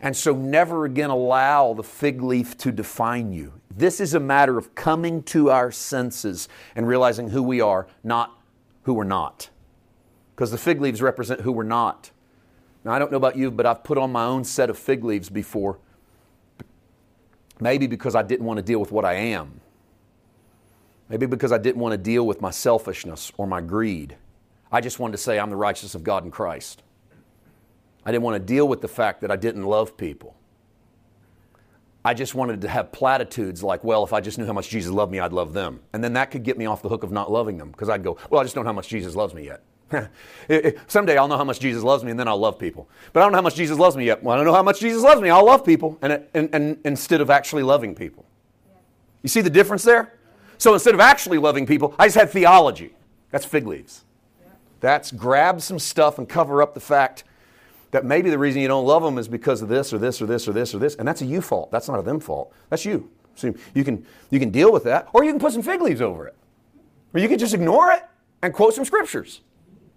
And 0.00 0.16
so 0.16 0.32
never 0.32 0.84
again 0.84 1.10
allow 1.10 1.74
the 1.74 1.82
fig 1.82 2.22
leaf 2.22 2.56
to 2.58 2.70
define 2.70 3.32
you. 3.32 3.54
This 3.74 4.00
is 4.00 4.14
a 4.14 4.20
matter 4.20 4.58
of 4.58 4.74
coming 4.74 5.22
to 5.24 5.50
our 5.50 5.70
senses 5.70 6.48
and 6.76 6.86
realizing 6.86 7.30
who 7.30 7.42
we 7.42 7.60
are, 7.60 7.86
not 8.04 8.38
who 8.82 8.94
we're 8.94 9.04
not. 9.04 9.50
Because 10.34 10.50
the 10.50 10.58
fig 10.58 10.80
leaves 10.80 11.02
represent 11.02 11.40
who 11.40 11.52
we're 11.52 11.64
not. 11.64 12.10
Now, 12.84 12.92
I 12.92 12.98
don't 12.98 13.10
know 13.10 13.16
about 13.16 13.36
you, 13.36 13.50
but 13.50 13.66
I've 13.66 13.82
put 13.82 13.98
on 13.98 14.12
my 14.12 14.24
own 14.24 14.44
set 14.44 14.70
of 14.70 14.78
fig 14.78 15.04
leaves 15.04 15.28
before. 15.28 15.78
Maybe 17.60 17.88
because 17.88 18.14
I 18.14 18.22
didn't 18.22 18.46
want 18.46 18.58
to 18.58 18.62
deal 18.62 18.78
with 18.78 18.92
what 18.92 19.04
I 19.04 19.14
am. 19.14 19.60
Maybe 21.08 21.26
because 21.26 21.50
I 21.50 21.58
didn't 21.58 21.80
want 21.80 21.92
to 21.92 21.98
deal 21.98 22.26
with 22.26 22.40
my 22.40 22.50
selfishness 22.50 23.32
or 23.36 23.46
my 23.46 23.60
greed. 23.60 24.16
I 24.70 24.80
just 24.80 24.98
wanted 24.98 25.12
to 25.12 25.18
say 25.18 25.38
I'm 25.38 25.50
the 25.50 25.56
righteousness 25.56 25.94
of 25.94 26.04
God 26.04 26.24
in 26.24 26.30
Christ. 26.30 26.82
I 28.08 28.10
didn't 28.10 28.22
want 28.22 28.36
to 28.36 28.54
deal 28.54 28.66
with 28.66 28.80
the 28.80 28.88
fact 28.88 29.20
that 29.20 29.30
I 29.30 29.36
didn't 29.36 29.64
love 29.64 29.98
people. 29.98 30.34
I 32.02 32.14
just 32.14 32.34
wanted 32.34 32.62
to 32.62 32.68
have 32.68 32.90
platitudes 32.90 33.62
like, 33.62 33.84
well, 33.84 34.02
if 34.02 34.14
I 34.14 34.22
just 34.22 34.38
knew 34.38 34.46
how 34.46 34.54
much 34.54 34.70
Jesus 34.70 34.90
loved 34.90 35.12
me, 35.12 35.18
I'd 35.20 35.34
love 35.34 35.52
them. 35.52 35.80
And 35.92 36.02
then 36.02 36.14
that 36.14 36.30
could 36.30 36.42
get 36.42 36.56
me 36.56 36.64
off 36.64 36.80
the 36.80 36.88
hook 36.88 37.02
of 37.02 37.12
not 37.12 37.30
loving 37.30 37.58
them 37.58 37.70
because 37.70 37.90
I'd 37.90 38.02
go, 38.02 38.16
well, 38.30 38.40
I 38.40 38.44
just 38.44 38.54
don't 38.54 38.64
know 38.64 38.70
how 38.70 38.74
much 38.74 38.88
Jesus 38.88 39.14
loves 39.14 39.34
me 39.34 39.44
yet. 39.44 40.10
Someday 40.86 41.18
I'll 41.18 41.28
know 41.28 41.36
how 41.36 41.44
much 41.44 41.60
Jesus 41.60 41.82
loves 41.82 42.02
me 42.02 42.10
and 42.10 42.18
then 42.18 42.28
I'll 42.28 42.38
love 42.38 42.58
people. 42.58 42.88
But 43.12 43.20
I 43.20 43.24
don't 43.24 43.32
know 43.32 43.36
how 43.36 43.42
much 43.42 43.56
Jesus 43.56 43.76
loves 43.76 43.94
me 43.94 44.06
yet. 44.06 44.22
Well, 44.22 44.32
I 44.32 44.36
don't 44.38 44.46
know 44.46 44.54
how 44.54 44.62
much 44.62 44.80
Jesus 44.80 45.02
loves 45.02 45.20
me. 45.20 45.28
I'll 45.28 45.44
love 45.44 45.62
people 45.62 45.98
and, 46.00 46.24
and, 46.32 46.48
and 46.54 46.78
instead 46.86 47.20
of 47.20 47.28
actually 47.28 47.62
loving 47.62 47.94
people. 47.94 48.24
You 49.22 49.28
see 49.28 49.42
the 49.42 49.50
difference 49.50 49.82
there? 49.82 50.14
So 50.56 50.72
instead 50.72 50.94
of 50.94 51.00
actually 51.00 51.36
loving 51.36 51.66
people, 51.66 51.94
I 51.98 52.06
just 52.06 52.16
had 52.16 52.30
theology. 52.30 52.94
That's 53.32 53.44
fig 53.44 53.66
leaves. 53.66 54.06
That's 54.80 55.12
grab 55.12 55.60
some 55.60 55.78
stuff 55.78 56.16
and 56.16 56.26
cover 56.26 56.62
up 56.62 56.72
the 56.72 56.80
fact 56.80 57.24
that 57.90 58.04
maybe 58.04 58.30
the 58.30 58.38
reason 58.38 58.60
you 58.60 58.68
don't 58.68 58.86
love 58.86 59.02
them 59.02 59.18
is 59.18 59.28
because 59.28 59.62
of 59.62 59.68
this 59.68 59.92
or 59.92 59.98
this 59.98 60.20
or 60.20 60.26
this 60.26 60.46
or 60.46 60.52
this 60.52 60.74
or 60.74 60.78
this. 60.78 60.94
And 60.96 61.08
that's 61.08 61.22
a 61.22 61.26
you 61.26 61.40
fault. 61.40 61.70
That's 61.70 61.88
not 61.88 61.98
a 61.98 62.02
them 62.02 62.20
fault. 62.20 62.52
That's 62.70 62.84
you. 62.84 63.10
So 63.34 63.54
you 63.74 63.84
can, 63.84 64.04
you 64.30 64.38
can 64.40 64.50
deal 64.50 64.72
with 64.72 64.84
that, 64.84 65.08
or 65.12 65.24
you 65.24 65.30
can 65.30 65.40
put 65.40 65.52
some 65.52 65.62
fig 65.62 65.80
leaves 65.80 66.00
over 66.00 66.26
it. 66.26 66.34
Or 67.14 67.20
you 67.20 67.28
can 67.28 67.38
just 67.38 67.54
ignore 67.54 67.92
it 67.92 68.04
and 68.42 68.52
quote 68.52 68.74
some 68.74 68.84
scriptures. 68.84 69.40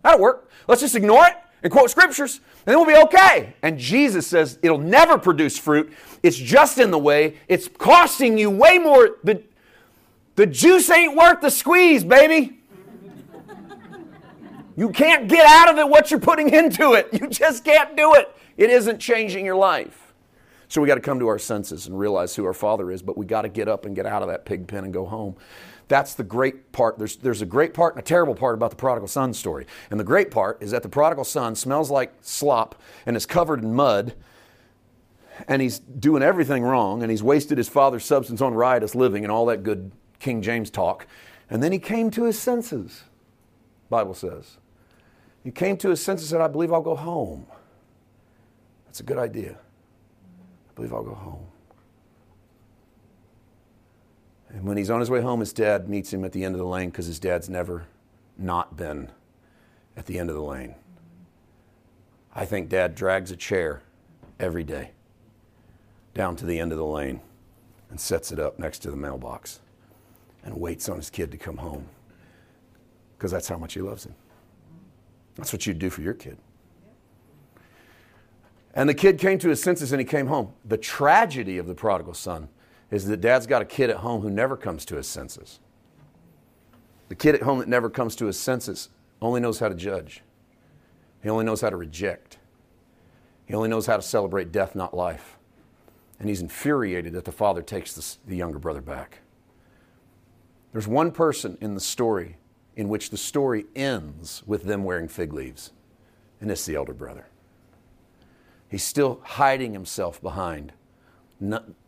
That'll 0.03 0.19
work. 0.19 0.49
Let's 0.67 0.81
just 0.81 0.95
ignore 0.95 1.25
it 1.27 1.35
and 1.63 1.71
quote 1.71 1.91
scriptures, 1.91 2.39
and 2.65 2.73
then 2.73 2.77
we'll 2.77 2.87
be 2.87 3.03
okay. 3.05 3.53
And 3.61 3.77
Jesus 3.77 4.25
says 4.25 4.57
it'll 4.63 4.79
never 4.79 5.17
produce 5.17 5.57
fruit. 5.57 5.93
It's 6.23 6.37
just 6.37 6.79
in 6.79 6.91
the 6.91 6.97
way. 6.97 7.37
It's 7.47 7.67
costing 7.67 8.37
you 8.37 8.49
way 8.49 8.79
more. 8.79 9.17
The, 9.23 9.43
the 10.35 10.47
juice 10.47 10.89
ain't 10.89 11.15
worth 11.15 11.41
the 11.41 11.51
squeeze, 11.51 12.03
baby. 12.03 12.60
You 14.75 14.89
can't 14.89 15.27
get 15.27 15.45
out 15.45 15.69
of 15.69 15.77
it 15.77 15.87
what 15.89 16.11
you're 16.11 16.19
putting 16.19 16.53
into 16.53 16.93
it. 16.93 17.09
You 17.11 17.27
just 17.27 17.63
can't 17.63 17.95
do 17.95 18.15
it. 18.15 18.35
It 18.57 18.69
isn't 18.69 18.99
changing 18.99 19.45
your 19.45 19.55
life. 19.55 20.13
So 20.67 20.81
we 20.81 20.87
got 20.87 20.95
to 20.95 21.01
come 21.01 21.19
to 21.19 21.27
our 21.27 21.39
senses 21.39 21.87
and 21.87 21.99
realize 21.99 22.35
who 22.35 22.45
our 22.45 22.53
Father 22.53 22.91
is, 22.91 23.01
but 23.01 23.17
we 23.17 23.25
got 23.25 23.41
to 23.41 23.49
get 23.49 23.67
up 23.67 23.85
and 23.85 23.93
get 23.95 24.05
out 24.05 24.21
of 24.21 24.29
that 24.29 24.45
pig 24.45 24.67
pen 24.67 24.85
and 24.85 24.93
go 24.93 25.05
home. 25.05 25.35
That's 25.89 26.13
the 26.13 26.23
great 26.23 26.71
part. 26.71 26.97
There's, 26.97 27.17
there's 27.17 27.41
a 27.41 27.45
great 27.45 27.73
part 27.73 27.95
and 27.95 28.01
a 28.01 28.05
terrible 28.05 28.35
part 28.35 28.55
about 28.55 28.69
the 28.69 28.77
prodigal 28.77 29.09
son 29.09 29.33
story. 29.33 29.65
And 29.89 29.99
the 29.99 30.05
great 30.05 30.31
part 30.31 30.63
is 30.63 30.71
that 30.71 30.83
the 30.83 30.89
prodigal 30.89 31.25
son 31.25 31.55
smells 31.55 31.91
like 31.91 32.13
slop 32.21 32.81
and 33.05 33.17
is 33.17 33.25
covered 33.25 33.61
in 33.61 33.73
mud 33.73 34.13
and 35.47 35.61
he's 35.61 35.79
doing 35.79 36.23
everything 36.23 36.63
wrong 36.63 37.01
and 37.01 37.11
he's 37.11 37.21
wasted 37.21 37.57
his 37.57 37.67
father's 37.67 38.05
substance 38.05 38.39
on 38.39 38.53
riotous 38.53 38.95
living 38.95 39.23
and 39.23 39.31
all 39.31 39.45
that 39.47 39.63
good 39.63 39.91
King 40.19 40.41
James 40.41 40.69
talk. 40.69 41.07
And 41.49 41.61
then 41.61 41.73
he 41.73 41.79
came 41.79 42.09
to 42.11 42.23
his 42.23 42.39
senses, 42.39 43.03
Bible 43.91 44.13
says. 44.15 44.57
He 45.43 45.51
came 45.51 45.75
to 45.77 45.89
his 45.89 46.01
senses 46.01 46.31
and 46.31 46.39
said, 46.39 46.43
I 46.43 46.47
believe 46.47 46.71
I'll 46.71 46.81
go 46.81 46.95
home. 46.95 47.45
That's 48.85 49.01
a 49.01 49.03
good 49.03 49.17
idea. 49.17 49.51
I 49.51 50.73
believe 50.73 50.93
I'll 50.93 51.03
go 51.03 51.13
home. 51.13 51.45
And 54.49 54.63
when 54.63 54.77
he's 54.77 54.89
on 54.89 55.01
his 55.01 55.09
way 55.09 55.21
home, 55.21 55.41
his 55.41 55.53
dad 55.53 55.89
meets 55.89 56.11
him 56.11 56.23
at 56.23 56.31
the 56.31 56.43
end 56.43 56.55
of 56.55 56.59
the 56.59 56.65
lane 56.65 56.89
because 56.89 57.05
his 57.05 57.19
dad's 57.19 57.49
never 57.49 57.85
not 58.37 58.77
been 58.77 59.11
at 59.97 60.05
the 60.05 60.17
end 60.17 60.29
of 60.29 60.35
the 60.35 60.41
lane. 60.41 60.75
I 62.33 62.45
think 62.45 62.69
dad 62.69 62.95
drags 62.95 63.29
a 63.29 63.35
chair 63.35 63.81
every 64.39 64.63
day 64.63 64.91
down 66.13 66.37
to 66.37 66.45
the 66.45 66.59
end 66.59 66.71
of 66.71 66.77
the 66.77 66.85
lane 66.85 67.21
and 67.89 67.99
sets 67.99 68.31
it 68.31 68.39
up 68.39 68.57
next 68.57 68.79
to 68.79 68.91
the 68.91 68.97
mailbox 68.97 69.59
and 70.43 70.55
waits 70.55 70.87
on 70.87 70.95
his 70.95 71.09
kid 71.09 71.31
to 71.31 71.37
come 71.37 71.57
home 71.57 71.87
because 73.21 73.29
that's 73.29 73.47
how 73.47 73.57
much 73.57 73.75
he 73.75 73.81
loves 73.81 74.03
him. 74.03 74.15
That's 75.35 75.53
what 75.53 75.67
you'd 75.67 75.77
do 75.77 75.91
for 75.91 76.01
your 76.01 76.15
kid. 76.15 76.39
And 78.73 78.89
the 78.89 78.95
kid 78.95 79.19
came 79.19 79.37
to 79.37 79.49
his 79.49 79.61
senses 79.61 79.91
and 79.91 80.01
he 80.01 80.05
came 80.05 80.25
home. 80.25 80.53
The 80.65 80.77
tragedy 80.77 81.59
of 81.59 81.67
the 81.67 81.75
prodigal 81.75 82.15
son 82.15 82.49
is 82.89 83.05
that 83.05 83.21
dad's 83.21 83.45
got 83.45 83.61
a 83.61 83.65
kid 83.65 83.91
at 83.91 83.97
home 83.97 84.23
who 84.23 84.31
never 84.31 84.57
comes 84.57 84.85
to 84.85 84.95
his 84.95 85.05
senses. 85.05 85.59
The 87.09 87.15
kid 87.15 87.35
at 87.35 87.43
home 87.43 87.59
that 87.59 87.67
never 87.67 87.91
comes 87.91 88.15
to 88.15 88.25
his 88.25 88.39
senses 88.39 88.89
only 89.21 89.39
knows 89.39 89.59
how 89.59 89.69
to 89.69 89.75
judge, 89.75 90.23
he 91.21 91.29
only 91.29 91.45
knows 91.45 91.61
how 91.61 91.69
to 91.69 91.77
reject, 91.77 92.39
he 93.45 93.53
only 93.53 93.69
knows 93.69 93.85
how 93.85 93.97
to 93.97 94.01
celebrate 94.01 94.51
death, 94.51 94.73
not 94.73 94.97
life. 94.97 95.37
And 96.19 96.27
he's 96.27 96.41
infuriated 96.41 97.13
that 97.13 97.25
the 97.25 97.31
father 97.31 97.61
takes 97.61 98.17
the, 98.25 98.35
younger 98.35 98.57
brother 98.57 98.81
back. 98.81 99.19
There's 100.71 100.87
one 100.87 101.11
person 101.11 101.59
in 101.61 101.75
the 101.75 101.79
story 101.79 102.37
in 102.75 102.89
which 102.89 103.09
the 103.09 103.17
story 103.17 103.65
ends 103.75 104.43
with 104.45 104.63
them 104.63 104.83
wearing 104.83 105.07
fig 105.07 105.33
leaves, 105.33 105.71
and 106.39 106.49
it's 106.49 106.65
the 106.65 106.75
elder 106.75 106.93
brother. 106.93 107.27
He's 108.69 108.83
still 108.83 109.19
hiding 109.23 109.73
himself 109.73 110.21
behind 110.21 110.73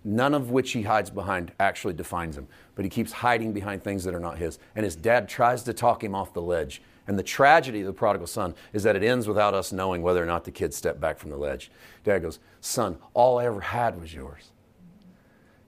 none 0.04 0.34
of 0.34 0.50
which 0.50 0.72
he 0.72 0.82
hides 0.82 1.12
behind 1.12 1.52
actually 1.60 1.94
defines 1.94 2.36
him, 2.36 2.48
but 2.76 2.84
he 2.84 2.90
keeps 2.90 3.12
hiding 3.12 3.54
behind 3.54 3.84
things 3.84 4.04
that 4.04 4.16
are 4.16 4.20
not 4.20 4.40
his. 4.40 4.58
And 4.76 4.84
his 4.84 4.96
dad 4.96 5.30
tries 5.30 5.64
to 5.64 5.74
talk 5.74 6.04
him 6.04 6.16
off 6.16 6.34
the 6.34 6.42
ledge. 6.42 6.82
And 7.06 7.20
the 7.20 7.24
tragedy 7.24 7.82
of 7.82 7.88
the 7.88 7.94
prodigal 7.94 8.28
son 8.28 8.56
is 8.72 8.82
that 8.84 8.96
it 8.96 9.04
ends 9.04 9.28
without 9.28 9.54
us 9.54 9.72
knowing 9.72 10.02
whether 10.02 10.24
or 10.24 10.26
not 10.26 10.44
the 10.46 10.52
kid 10.52 10.74
stepped 10.74 11.00
back 11.00 11.20
from 11.20 11.30
the 11.30 11.38
ledge. 11.38 11.70
Dad 12.04 12.24
goes, 12.24 12.40
Son, 12.62 12.98
all 13.14 13.38
I 13.38 13.46
ever 13.46 13.60
had 13.60 14.00
was 14.00 14.14
yours. 14.14 14.52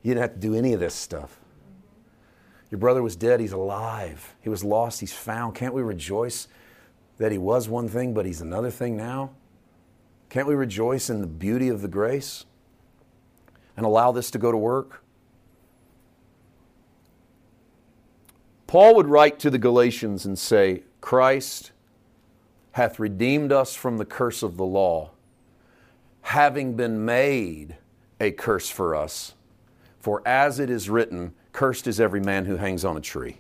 You 0.02 0.14
didn't 0.14 0.22
have 0.22 0.34
to 0.34 0.40
do 0.40 0.56
any 0.56 0.74
of 0.74 0.80
this 0.80 0.96
stuff. 0.96 1.40
Your 2.76 2.80
brother 2.82 3.02
was 3.02 3.16
dead, 3.16 3.40
he's 3.40 3.54
alive. 3.54 4.36
He 4.42 4.50
was 4.50 4.62
lost, 4.62 5.00
he's 5.00 5.14
found. 5.14 5.56
Can't 5.56 5.74
we 5.74 5.82
rejoice 5.82 6.50
that 7.20 7.32
he 7.32 7.38
was 7.38 7.70
one 7.70 7.88
thing, 7.88 8.14
but 8.14 8.26
he's 8.26 8.42
another 8.42 8.70
thing 8.70 8.98
now? 8.98 9.30
Can't 10.28 10.46
we 10.46 10.56
rejoice 10.56 11.10
in 11.10 11.22
the 11.22 11.26
beauty 11.26 11.70
of 11.70 11.82
the 11.82 11.88
grace? 11.88 12.44
and 13.78 13.86
allow 13.86 14.12
this 14.12 14.30
to 14.32 14.38
go 14.38 14.52
to 14.52 14.58
work? 14.58 15.04
Paul 18.68 18.96
would 18.96 19.08
write 19.08 19.40
to 19.40 19.50
the 19.50 19.58
Galatians 19.58 20.26
and 20.26 20.38
say, 20.38 20.84
Christ 21.00 21.72
hath 22.74 23.00
redeemed 23.00 23.54
us 23.54 23.74
from 23.74 23.98
the 23.98 24.06
curse 24.06 24.44
of 24.44 24.58
the 24.58 24.66
law, 24.66 25.12
having 26.24 26.76
been 26.76 27.06
made 27.06 27.78
a 28.20 28.32
curse 28.32 28.70
for 28.70 28.94
us. 28.94 29.34
For 30.00 30.22
as 30.28 30.60
it 30.60 30.70
is 30.70 30.90
written, 30.90 31.34
cursed 31.56 31.88
is 31.88 32.00
every 32.00 32.20
man 32.20 32.46
who 32.46 32.58
hangs 32.58 32.84
on 32.86 32.98
a 32.98 33.02
tree. 33.02 33.38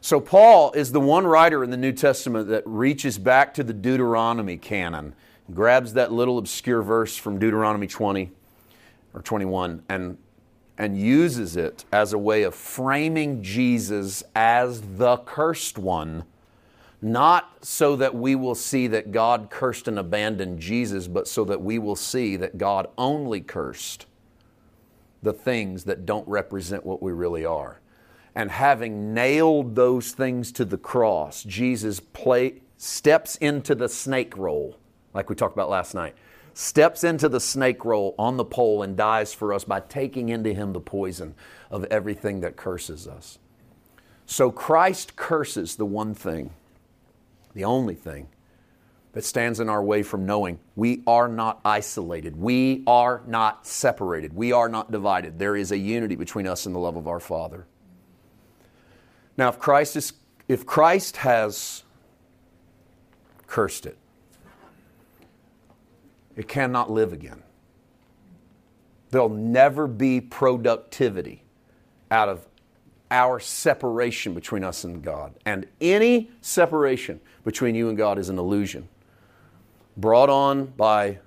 So, 0.00 0.20
Paul 0.20 0.72
is 0.72 0.92
the 0.92 1.00
one 1.00 1.26
writer 1.26 1.64
in 1.64 1.70
the 1.70 1.76
New 1.76 1.92
Testament 1.92 2.48
that 2.48 2.62
reaches 2.66 3.18
back 3.18 3.52
to 3.54 3.64
the 3.64 3.72
Deuteronomy 3.72 4.56
canon, 4.56 5.14
grabs 5.52 5.94
that 5.94 6.12
little 6.12 6.38
obscure 6.38 6.82
verse 6.82 7.16
from 7.16 7.38
Deuteronomy 7.38 7.86
20 7.86 8.30
or 9.12 9.22
21 9.22 9.82
and 9.88 10.18
and 10.76 10.98
uses 10.98 11.56
it 11.56 11.84
as 11.92 12.12
a 12.12 12.18
way 12.18 12.42
of 12.42 12.54
framing 12.54 13.42
Jesus 13.42 14.24
as 14.34 14.80
the 14.96 15.16
cursed 15.18 15.78
one, 15.78 16.24
not 17.00 17.64
so 17.64 17.94
that 17.96 18.14
we 18.14 18.34
will 18.34 18.56
see 18.56 18.88
that 18.88 19.12
God 19.12 19.50
cursed 19.50 19.86
and 19.86 19.98
abandoned 19.98 20.58
Jesus, 20.58 21.06
but 21.06 21.28
so 21.28 21.44
that 21.44 21.60
we 21.60 21.78
will 21.78 21.94
see 21.94 22.36
that 22.36 22.58
God 22.58 22.88
only 22.98 23.40
cursed 23.40 24.06
the 25.24 25.32
things 25.32 25.84
that 25.84 26.06
don't 26.06 26.26
represent 26.28 26.86
what 26.86 27.02
we 27.02 27.12
really 27.12 27.44
are. 27.44 27.80
And 28.34 28.50
having 28.50 29.14
nailed 29.14 29.74
those 29.74 30.12
things 30.12 30.52
to 30.52 30.64
the 30.64 30.78
cross, 30.78 31.42
Jesus 31.42 32.00
play, 32.00 32.62
steps 32.76 33.36
into 33.36 33.74
the 33.74 33.88
snake 33.88 34.36
role, 34.36 34.76
like 35.12 35.28
we 35.28 35.36
talked 35.36 35.54
about 35.54 35.70
last 35.70 35.94
night 35.94 36.14
steps 36.54 37.02
into 37.02 37.28
the 37.28 37.40
snake 37.40 37.84
role 37.84 38.14
on 38.18 38.36
the 38.36 38.44
pole 38.44 38.82
and 38.82 38.96
dies 38.96 39.34
for 39.34 39.52
us 39.52 39.64
by 39.64 39.80
taking 39.80 40.28
into 40.28 40.54
him 40.54 40.72
the 40.72 40.80
poison 40.80 41.34
of 41.70 41.84
everything 41.84 42.40
that 42.40 42.56
curses 42.56 43.06
us. 43.06 43.38
So 44.24 44.50
Christ 44.50 45.16
curses 45.16 45.76
the 45.76 45.84
one 45.84 46.14
thing, 46.14 46.50
the 47.52 47.64
only 47.64 47.94
thing 47.94 48.28
that 49.14 49.24
stands 49.24 49.60
in 49.60 49.68
our 49.68 49.82
way 49.82 50.02
from 50.02 50.26
knowing 50.26 50.58
we 50.74 51.02
are 51.06 51.28
not 51.28 51.60
isolated. 51.64 52.36
We 52.36 52.82
are 52.86 53.22
not 53.26 53.64
separated. 53.64 54.34
We 54.34 54.50
are 54.50 54.68
not 54.68 54.90
divided. 54.90 55.38
There 55.38 55.56
is 55.56 55.70
a 55.70 55.78
unity 55.78 56.16
between 56.16 56.48
us 56.48 56.66
and 56.66 56.74
the 56.74 56.80
love 56.80 56.96
of 56.96 57.06
our 57.06 57.20
Father. 57.20 57.66
Now, 59.36 59.48
if 59.48 59.58
Christ, 59.58 59.94
is, 59.94 60.12
if 60.48 60.66
Christ 60.66 61.18
has 61.18 61.84
cursed 63.46 63.86
it, 63.86 63.96
it 66.36 66.48
cannot 66.48 66.90
live 66.90 67.12
again. 67.12 67.44
There'll 69.10 69.28
never 69.28 69.86
be 69.86 70.20
productivity 70.20 71.44
out 72.10 72.28
of 72.28 72.48
our 73.12 73.38
separation 73.38 74.34
between 74.34 74.64
us 74.64 74.82
and 74.82 75.02
God. 75.04 75.34
And 75.46 75.68
any 75.80 76.32
separation 76.40 77.20
between 77.44 77.76
you 77.76 77.88
and 77.88 77.96
God 77.96 78.18
is 78.18 78.28
an 78.28 78.38
illusion 78.38 78.88
brought 79.96 80.30
on 80.30 80.66
by 80.66 81.18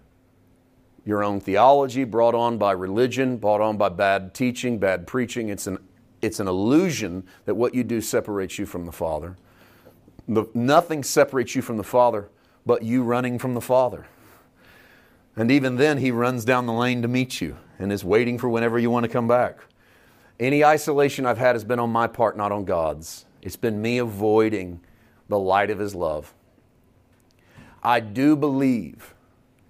your 1.05 1.23
own 1.23 1.39
theology, 1.39 2.03
brought 2.03 2.35
on 2.35 2.57
by 2.57 2.73
religion, 2.73 3.37
brought 3.37 3.61
on 3.61 3.77
by 3.77 3.89
bad 3.89 4.33
teaching, 4.33 4.77
bad 4.77 5.07
preaching. 5.07 5.49
It's 5.49 5.67
an, 5.67 5.77
it's 6.21 6.39
an 6.39 6.47
illusion 6.47 7.23
that 7.45 7.55
what 7.55 7.73
you 7.73 7.83
do 7.83 8.01
separates 8.01 8.59
you 8.59 8.65
from 8.65 8.85
the 8.85 8.91
Father. 8.91 9.37
The, 10.27 10.45
nothing 10.53 11.03
separates 11.03 11.55
you 11.55 11.61
from 11.61 11.77
the 11.77 11.83
Father 11.83 12.29
but 12.65 12.83
you 12.83 13.01
running 13.01 13.39
from 13.39 13.53
the 13.53 13.61
Father. 13.61 14.05
And 15.37 15.49
even 15.49 15.77
then, 15.77 15.99
he 15.99 16.11
runs 16.11 16.43
down 16.43 16.65
the 16.65 16.73
lane 16.73 17.01
to 17.03 17.07
meet 17.07 17.39
you 17.39 17.57
and 17.79 17.91
is 17.91 18.03
waiting 18.03 18.37
for 18.37 18.49
whenever 18.49 18.77
you 18.77 18.89
want 18.89 19.05
to 19.05 19.09
come 19.09 19.27
back. 19.27 19.59
Any 20.39 20.65
isolation 20.65 21.25
I've 21.25 21.37
had 21.37 21.55
has 21.55 21.63
been 21.63 21.79
on 21.79 21.91
my 21.91 22.07
part, 22.07 22.35
not 22.35 22.51
on 22.51 22.65
God's. 22.65 23.25
It's 23.41 23.55
been 23.55 23.81
me 23.81 23.99
avoiding 23.99 24.81
the 25.29 25.39
light 25.39 25.69
of 25.69 25.79
his 25.79 25.95
love. 25.95 26.33
I 27.83 27.99
do 27.99 28.35
believe, 28.35 29.13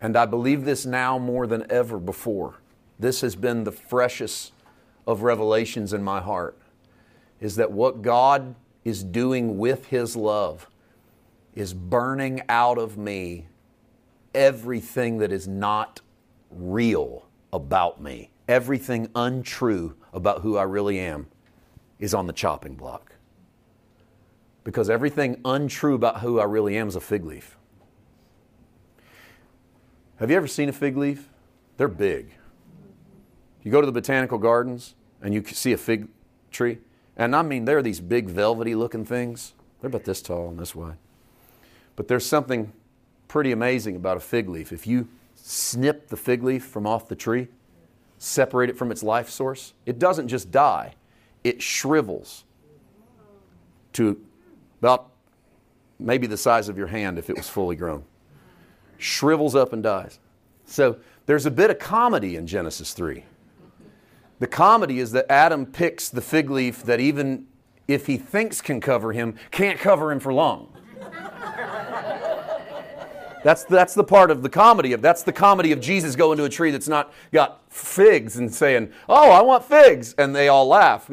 and 0.02 0.16
I 0.16 0.26
believe 0.26 0.66
this 0.66 0.86
now 0.86 1.18
more 1.18 1.48
than 1.48 1.70
ever 1.72 2.00
before. 2.00 2.56
This 3.00 3.22
has 3.22 3.36
been 3.36 3.64
the 3.64 3.72
freshest 3.72 4.54
of 5.06 5.24
revelations 5.24 5.94
in 5.94 6.04
my 6.04 6.20
heart 6.20 6.58
is 7.40 7.56
that 7.56 7.72
what 7.72 8.02
God 8.02 8.56
is 8.84 9.04
doing 9.04 9.58
with 9.58 9.88
His 9.88 10.16
love 10.16 10.68
is 11.56 11.74
burning 11.74 12.42
out 12.50 12.78
of 12.78 12.98
me 12.98 13.48
everything 14.34 15.18
that 15.18 15.32
is 15.32 15.48
not 15.48 16.02
real 16.50 17.26
about 17.52 18.02
me. 18.02 18.30
Everything 18.48 19.10
untrue 19.16 19.96
about 20.14 20.42
who 20.42 20.58
I 20.58 20.64
really 20.64 21.00
am 21.00 21.28
is 22.00 22.14
on 22.14 22.28
the 22.28 22.34
chopping 22.34 22.76
block. 22.76 23.14
Because 24.64 24.90
everything 24.90 25.40
untrue 25.46 25.96
about 25.96 26.20
who 26.20 26.40
I 26.40 26.44
really 26.44 26.78
am 26.78 26.88
is 26.88 26.96
a 26.96 27.02
fig 27.02 27.26
leaf. 27.26 27.57
Have 30.20 30.32
you 30.32 30.38
ever 30.38 30.48
seen 30.48 30.68
a 30.68 30.74
fig 30.74 30.98
leaf? 30.98 31.30
They're 31.78 31.88
big. 31.88 32.32
You 33.64 33.72
go 33.72 33.82
to 33.82 33.86
the 33.86 33.92
botanical 33.92 34.40
gardens 34.40 34.96
and 35.22 35.34
you 35.34 35.44
see 35.44 35.74
a 35.74 35.78
fig 35.78 36.08
tree, 36.52 36.80
and 37.16 37.36
I 37.36 37.42
mean, 37.42 37.66
they're 37.66 37.82
these 37.82 38.00
big 38.00 38.28
velvety 38.28 38.76
looking 38.76 39.06
things. 39.06 39.54
They're 39.80 39.90
about 39.90 40.06
this 40.06 40.22
tall 40.22 40.50
and 40.50 40.60
this 40.60 40.74
wide. 40.74 40.98
But 41.96 42.08
there's 42.08 42.26
something 42.26 42.72
pretty 43.28 43.52
amazing 43.52 43.96
about 43.96 44.18
a 44.18 44.20
fig 44.20 44.50
leaf. 44.50 44.72
If 44.72 44.88
you 44.88 45.08
snip 45.36 46.08
the 46.08 46.18
fig 46.18 46.44
leaf 46.44 46.66
from 46.66 46.88
off 46.88 47.08
the 47.08 47.16
tree, 47.16 47.48
separate 48.18 48.70
it 48.70 48.78
from 48.78 48.92
its 48.92 49.04
life 49.04 49.30
source, 49.30 49.74
it 49.86 50.00
doesn't 50.00 50.28
just 50.28 50.52
die, 50.52 50.94
it 51.44 51.62
shrivels 51.62 52.44
to 53.94 54.20
about 54.80 55.10
maybe 56.00 56.28
the 56.28 56.38
size 56.38 56.70
of 56.70 56.78
your 56.78 56.88
hand 56.88 57.20
if 57.20 57.30
it 57.30 57.36
was 57.36 57.50
fully 57.50 57.76
grown. 57.76 58.04
Shrivels 58.98 59.56
up 59.56 59.74
and 59.74 59.84
dies. 59.84 60.20
So 60.66 60.98
there's 61.26 61.46
a 61.46 61.52
bit 61.52 61.70
of 61.70 61.80
comedy 61.80 62.36
in 62.36 62.48
Genesis 62.48 62.94
3. 62.94 63.24
The 64.40 64.48
comedy 64.48 65.00
is 65.00 65.12
that 65.12 65.26
Adam 65.32 65.66
picks 65.66 66.10
the 66.10 66.22
fig 66.22 66.50
leaf 66.50 66.84
that 66.84 67.00
even 67.00 67.48
if 67.88 68.06
he 68.06 68.18
thinks 68.18 68.62
can 68.62 68.82
cover 68.82 69.14
him, 69.14 69.36
can't 69.52 69.80
cover 69.80 70.12
him 70.12 70.20
for 70.20 70.34
long. 70.34 70.74
That's, 73.44 73.64
that's 73.64 73.94
the 73.94 74.04
part 74.04 74.30
of 74.30 74.42
the 74.42 74.50
comedy 74.50 74.94
of 74.94 75.02
that's 75.02 75.24
the 75.24 75.32
comedy 75.32 75.72
of 75.72 75.80
Jesus 75.80 76.16
going 76.16 76.38
to 76.38 76.44
a 76.44 76.50
tree 76.50 76.72
that's 76.72 76.88
not 76.88 77.14
got 77.32 77.62
figs 77.70 78.36
and 78.36 78.54
saying, 78.54 78.92
"Oh, 79.08 79.32
I 79.32 79.42
want 79.42 79.64
figs," 79.64 80.14
and 80.18 80.36
they 80.36 80.50
all 80.50 80.68
laugh. 80.68 81.10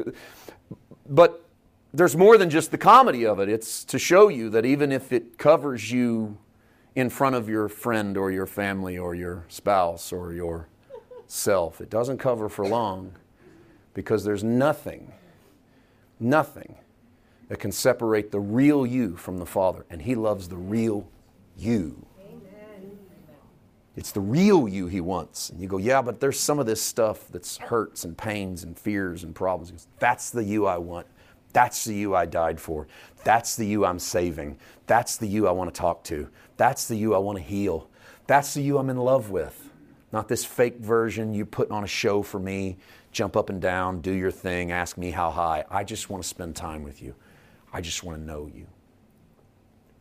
But 1.09 1.45
there's 1.93 2.16
more 2.16 2.37
than 2.37 2.51
just 2.51 2.72
the 2.72 2.78
comedy 2.78 3.24
of 3.24 3.39
it. 3.39 3.49
It's 3.49 3.85
to 3.85 4.01
show 4.01 4.28
you 4.28 4.51
that 4.51 4.64
even 4.64 4.91
if 4.91 5.12
it 5.12 5.39
covers 5.39 5.93
you 5.93 6.39
in 6.95 7.11
front 7.11 7.35
of 7.35 7.49
your 7.49 7.69
friend 7.69 8.17
or 8.17 8.31
your 8.31 8.47
family 8.47 8.97
or 8.97 9.15
your 9.15 9.45
spouse 9.49 10.13
or 10.13 10.33
your 10.33 10.69
self. 11.27 11.81
It 11.81 11.91
doesn't 11.91 12.19
cover 12.19 12.49
for 12.49 12.67
long 12.67 13.13
because 13.95 14.25
there's 14.25 14.45
nothing, 14.45 15.13
nothing 16.21 16.77
that 17.49 17.59
can 17.59 17.73
separate 17.73 18.31
the 18.31 18.41
real 18.41 18.87
you 18.87 19.17
from 19.17 19.39
the 19.39 19.47
Father. 19.47 19.85
And 19.91 20.03
He 20.03 20.15
loves 20.15 20.49
the 20.49 20.57
real 20.57 21.09
you. 21.57 22.07
It's 23.97 24.11
the 24.11 24.21
real 24.21 24.69
you 24.69 24.87
He 24.87 25.01
wants. 25.01 25.51
And 25.51 25.61
you 25.61 25.69
go, 25.69 25.79
yeah, 25.79 26.03
but 26.03 26.21
there's 26.21 26.39
some 26.39 26.59
of 26.59 26.67
this 26.67 26.83
stuff 26.83 27.29
that's 27.31 27.57
hurts 27.57 28.05
and 28.05 28.17
pains 28.17 28.65
and 28.65 28.79
fears 28.79 29.25
and 29.25 29.35
problems. 29.35 29.71
Goes, 29.71 29.87
that's 29.99 30.31
the 30.31 30.43
you 30.43 30.67
I 30.67 30.79
want. 30.79 31.07
That's 31.55 31.85
the 31.85 31.95
you 31.95 32.15
I 32.15 32.27
died 32.27 32.61
for. 32.61 32.87
That's 33.25 33.57
the 33.57 33.65
you 33.65 33.87
I'm 33.87 33.99
saving. 33.99 34.59
That's 34.87 35.17
the 35.17 35.27
you 35.27 35.49
I 35.49 35.53
want 35.53 35.73
to 35.75 35.81
talk 35.81 36.05
to. 36.05 36.29
That's 36.59 36.87
the 36.87 36.97
you 36.97 37.15
I 37.15 37.19
want 37.19 37.39
to 37.39 37.45
heal. 37.45 37.89
That's 38.27 38.53
the 38.53 38.61
you 38.61 38.77
I'm 38.77 38.91
in 38.91 38.99
love 38.99 39.31
with. 39.31 39.71
Not 40.13 40.29
this 40.29 40.45
fake 40.45 40.79
version 40.79 41.33
you 41.33 41.47
put 41.47 41.71
on 41.71 41.85
a 41.85 41.89
show 41.89 42.23
for 42.23 42.39
me, 42.39 42.77
jump 43.13 43.37
up 43.37 43.51
and 43.51 43.61
down, 43.61 44.01
do 44.01 44.13
your 44.13 44.31
thing, 44.31 44.73
ask 44.73 44.99
me 44.99 45.11
how 45.11 45.31
high. 45.31 45.65
I 45.71 45.85
just 45.85 46.11
want 46.11 46.23
to 46.23 46.29
spend 46.29 46.55
time 46.55 46.83
with 46.83 47.01
you. 47.01 47.15
I 47.73 47.81
just 47.81 48.05
want 48.05 48.19
to 48.19 48.25
know 48.25 48.51
you. 48.53 48.67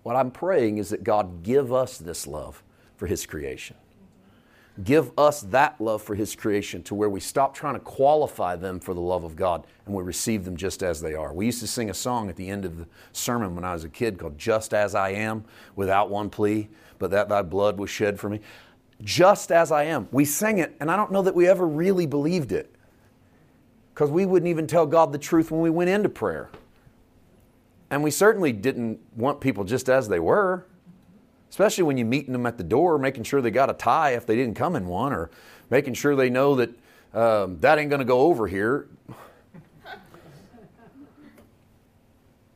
What 0.04 0.16
I'm 0.16 0.32
praying 0.32 0.80
is 0.80 0.90
that 0.90 1.04
God 1.04 1.44
give 1.44 1.72
us 1.72 1.98
this 1.98 2.28
love 2.28 2.64
for 2.98 3.08
His 3.08 3.26
creation. 3.26 3.78
Give 4.84 5.12
us 5.20 5.42
that 5.42 5.80
love 5.80 6.02
for 6.02 6.16
His 6.16 6.36
creation 6.36 6.82
to 6.84 6.96
where 6.96 7.10
we 7.10 7.20
stop 7.20 7.54
trying 7.54 7.76
to 7.76 7.80
qualify 7.80 8.56
them 8.56 8.80
for 8.80 8.94
the 8.94 9.02
love 9.02 9.24
of 9.24 9.36
God 9.36 9.68
and 9.86 9.94
we 9.94 10.02
receive 10.02 10.46
them 10.46 10.56
just 10.58 10.82
as 10.82 11.00
they 11.00 11.14
are. 11.14 11.32
We 11.34 11.46
used 11.46 11.60
to 11.60 11.68
sing 11.68 11.92
a 11.92 11.94
song 11.94 12.30
at 12.30 12.36
the 12.36 12.50
end 12.50 12.66
of 12.66 12.78
the 12.78 12.88
sermon 13.12 13.54
when 13.54 13.64
I 13.64 13.74
was 13.74 13.84
a 13.84 13.90
kid 13.90 14.18
called 14.18 14.38
Just 14.38 14.74
As 14.74 14.96
I 14.96 15.10
Am, 15.10 15.46
without 15.76 16.10
one 16.10 16.30
plea, 16.30 16.70
but 16.98 17.12
that 17.12 17.30
thy 17.30 17.44
blood 17.44 17.78
was 17.78 17.90
shed 17.90 18.20
for 18.20 18.30
me 18.30 18.40
just 19.04 19.52
as 19.52 19.72
I 19.72 19.84
am. 19.84 20.08
We 20.12 20.26
sang 20.26 20.60
it, 20.60 20.76
and 20.80 20.90
I 20.90 20.96
don't 20.96 21.12
know 21.12 21.22
that 21.22 21.36
we 21.36 21.48
ever 21.48 21.68
really 21.68 22.06
believed 22.06 22.52
it 22.52 22.74
because 23.94 24.10
we 24.10 24.26
wouldn't 24.26 24.50
even 24.50 24.66
tell 24.66 24.86
God 24.86 25.12
the 25.12 25.18
truth 25.18 25.52
when 25.52 25.62
we 25.62 25.70
went 25.70 25.90
into 25.90 26.10
prayer. 26.10 26.50
And 27.90 28.02
we 28.02 28.12
certainly 28.12 28.52
didn't 28.52 29.00
want 29.16 29.40
people 29.40 29.64
just 29.64 29.90
as 29.90 30.08
they 30.08 30.20
were, 30.20 30.66
especially 31.54 31.84
when 31.84 31.98
you're 31.98 32.08
meeting 32.08 32.34
them 32.34 32.48
at 32.48 32.58
the 32.58 32.64
door, 32.64 32.98
making 32.98 33.22
sure 33.22 33.40
they 33.40 33.52
got 33.52 33.70
a 33.70 33.74
tie 33.74 34.16
if 34.16 34.26
they 34.26 34.36
didn't 34.36 34.56
come 34.56 34.76
in 34.76 34.88
one, 34.88 35.14
or 35.14 35.30
making 35.70 35.94
sure 35.94 36.16
they 36.16 36.28
know 36.28 36.56
that 36.56 36.72
um, 37.14 37.60
that 37.60 37.78
ain't 37.78 37.92
going 37.92 38.00
to 38.00 38.06
go 38.06 38.22
over 38.22 38.48
here. 38.48 38.88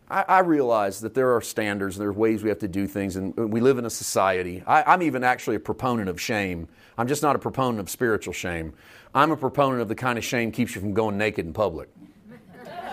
I, 0.10 0.24
I, 0.28 0.40
realize 0.40 1.02
that 1.02 1.14
there 1.14 1.36
are 1.36 1.42
standards, 1.42 1.96
there 1.96 2.08
are 2.08 2.14
ways 2.14 2.42
we 2.42 2.50
have 2.50 2.58
to 2.60 2.68
do 2.68 2.88
things, 2.88 3.18
and 3.18 3.38
we 3.38 3.62
live 3.62 3.78
in 3.78 3.86
a 3.86 3.90
society. 3.92 4.64
I, 4.66 4.82
I'm 4.82 5.04
even 5.04 5.24
actually 5.24 5.58
a 5.58 5.60
proponent 5.60 6.10
of 6.10 6.20
shame. 6.20 6.68
I'm 6.98 7.08
just 7.08 7.22
not 7.22 7.36
a 7.36 7.40
proponent 7.40 7.82
of 7.82 7.92
spiritual 7.92 8.34
shame. 8.34 8.74
I'm 9.14 9.30
a 9.30 9.38
proponent 9.38 9.84
of 9.84 9.90
the 9.90 9.96
kind 9.96 10.18
of 10.18 10.26
shame 10.26 10.52
keeps 10.52 10.74
you 10.74 10.82
from 10.82 10.96
going 10.96 11.20
naked 11.20 11.46
in 11.46 11.54
public. 11.54 11.88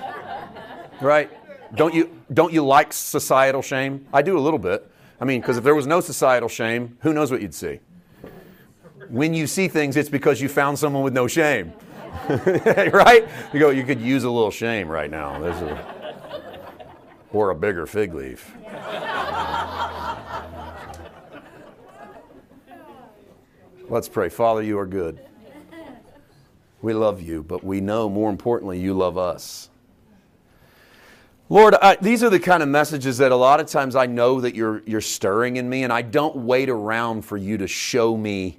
right? 1.01 1.31
Don't 1.75 1.95
you, 1.95 2.11
don't 2.31 2.53
you 2.53 2.63
like 2.63 2.93
societal 2.93 3.63
shame? 3.63 4.07
I 4.13 4.21
do 4.21 4.37
a 4.37 4.41
little 4.41 4.59
bit. 4.59 4.91
I 5.21 5.25
mean, 5.25 5.41
because 5.41 5.57
if 5.57 5.65
there 5.65 5.75
was 5.75 5.87
no 5.87 6.01
societal 6.01 6.49
shame, 6.49 6.99
who 7.01 7.12
knows 7.12 7.31
what 7.31 7.41
you'd 7.41 7.55
see? 7.55 7.81
When 9.09 9.35
you 9.35 9.47
see 9.47 9.69
things, 9.69 9.97
it's 9.97 10.09
because 10.09 10.41
you 10.41 10.49
found 10.49 10.79
someone 10.79 11.03
with 11.03 11.12
no 11.12 11.27
shame. 11.27 11.73
right? 12.29 13.29
You 13.53 13.61
go, 13.61 13.71
you 13.71 13.85
could 13.85 14.01
use 14.01 14.25
a 14.25 14.31
little 14.31 14.51
shame 14.51 14.89
right 14.89 15.11
now. 15.11 15.39
There's 15.39 15.61
a, 15.62 16.15
or 17.33 17.51
a 17.51 17.55
bigger 17.55 17.87
fig 17.87 18.15
leaf. 18.15 18.53
Let's 23.89 24.09
pray. 24.09 24.31
Father, 24.31 24.62
you 24.62 24.79
are 24.79 24.87
good. 24.87 25.21
We 26.81 26.95
love 26.95 27.21
you, 27.21 27.43
but 27.43 27.62
we 27.62 27.81
know 27.81 28.09
more 28.09 28.31
importantly, 28.31 28.79
you 28.81 28.95
love 28.95 29.19
us. 29.19 29.71
Lord, 31.51 31.75
I, 31.75 31.97
these 31.97 32.23
are 32.23 32.31
the 32.31 32.41
kind 32.41 32.63
of 32.63 32.71
messages 32.71 33.19
that 33.19 33.31
a 33.31 33.37
lot 33.37 33.61
of 33.61 33.67
times 33.67 33.95
I 33.97 34.07
know 34.07 34.41
that 34.41 34.55
you're, 34.55 34.83
you're 34.87 35.03
stirring 35.03 35.57
in 35.57 35.69
me, 35.69 35.83
and 35.83 35.93
I 35.93 36.01
don't 36.01 36.37
wait 36.37 36.71
around 36.71 37.23
for 37.23 37.37
you 37.37 37.59
to 37.59 37.69
show 37.69 38.17
me. 38.17 38.59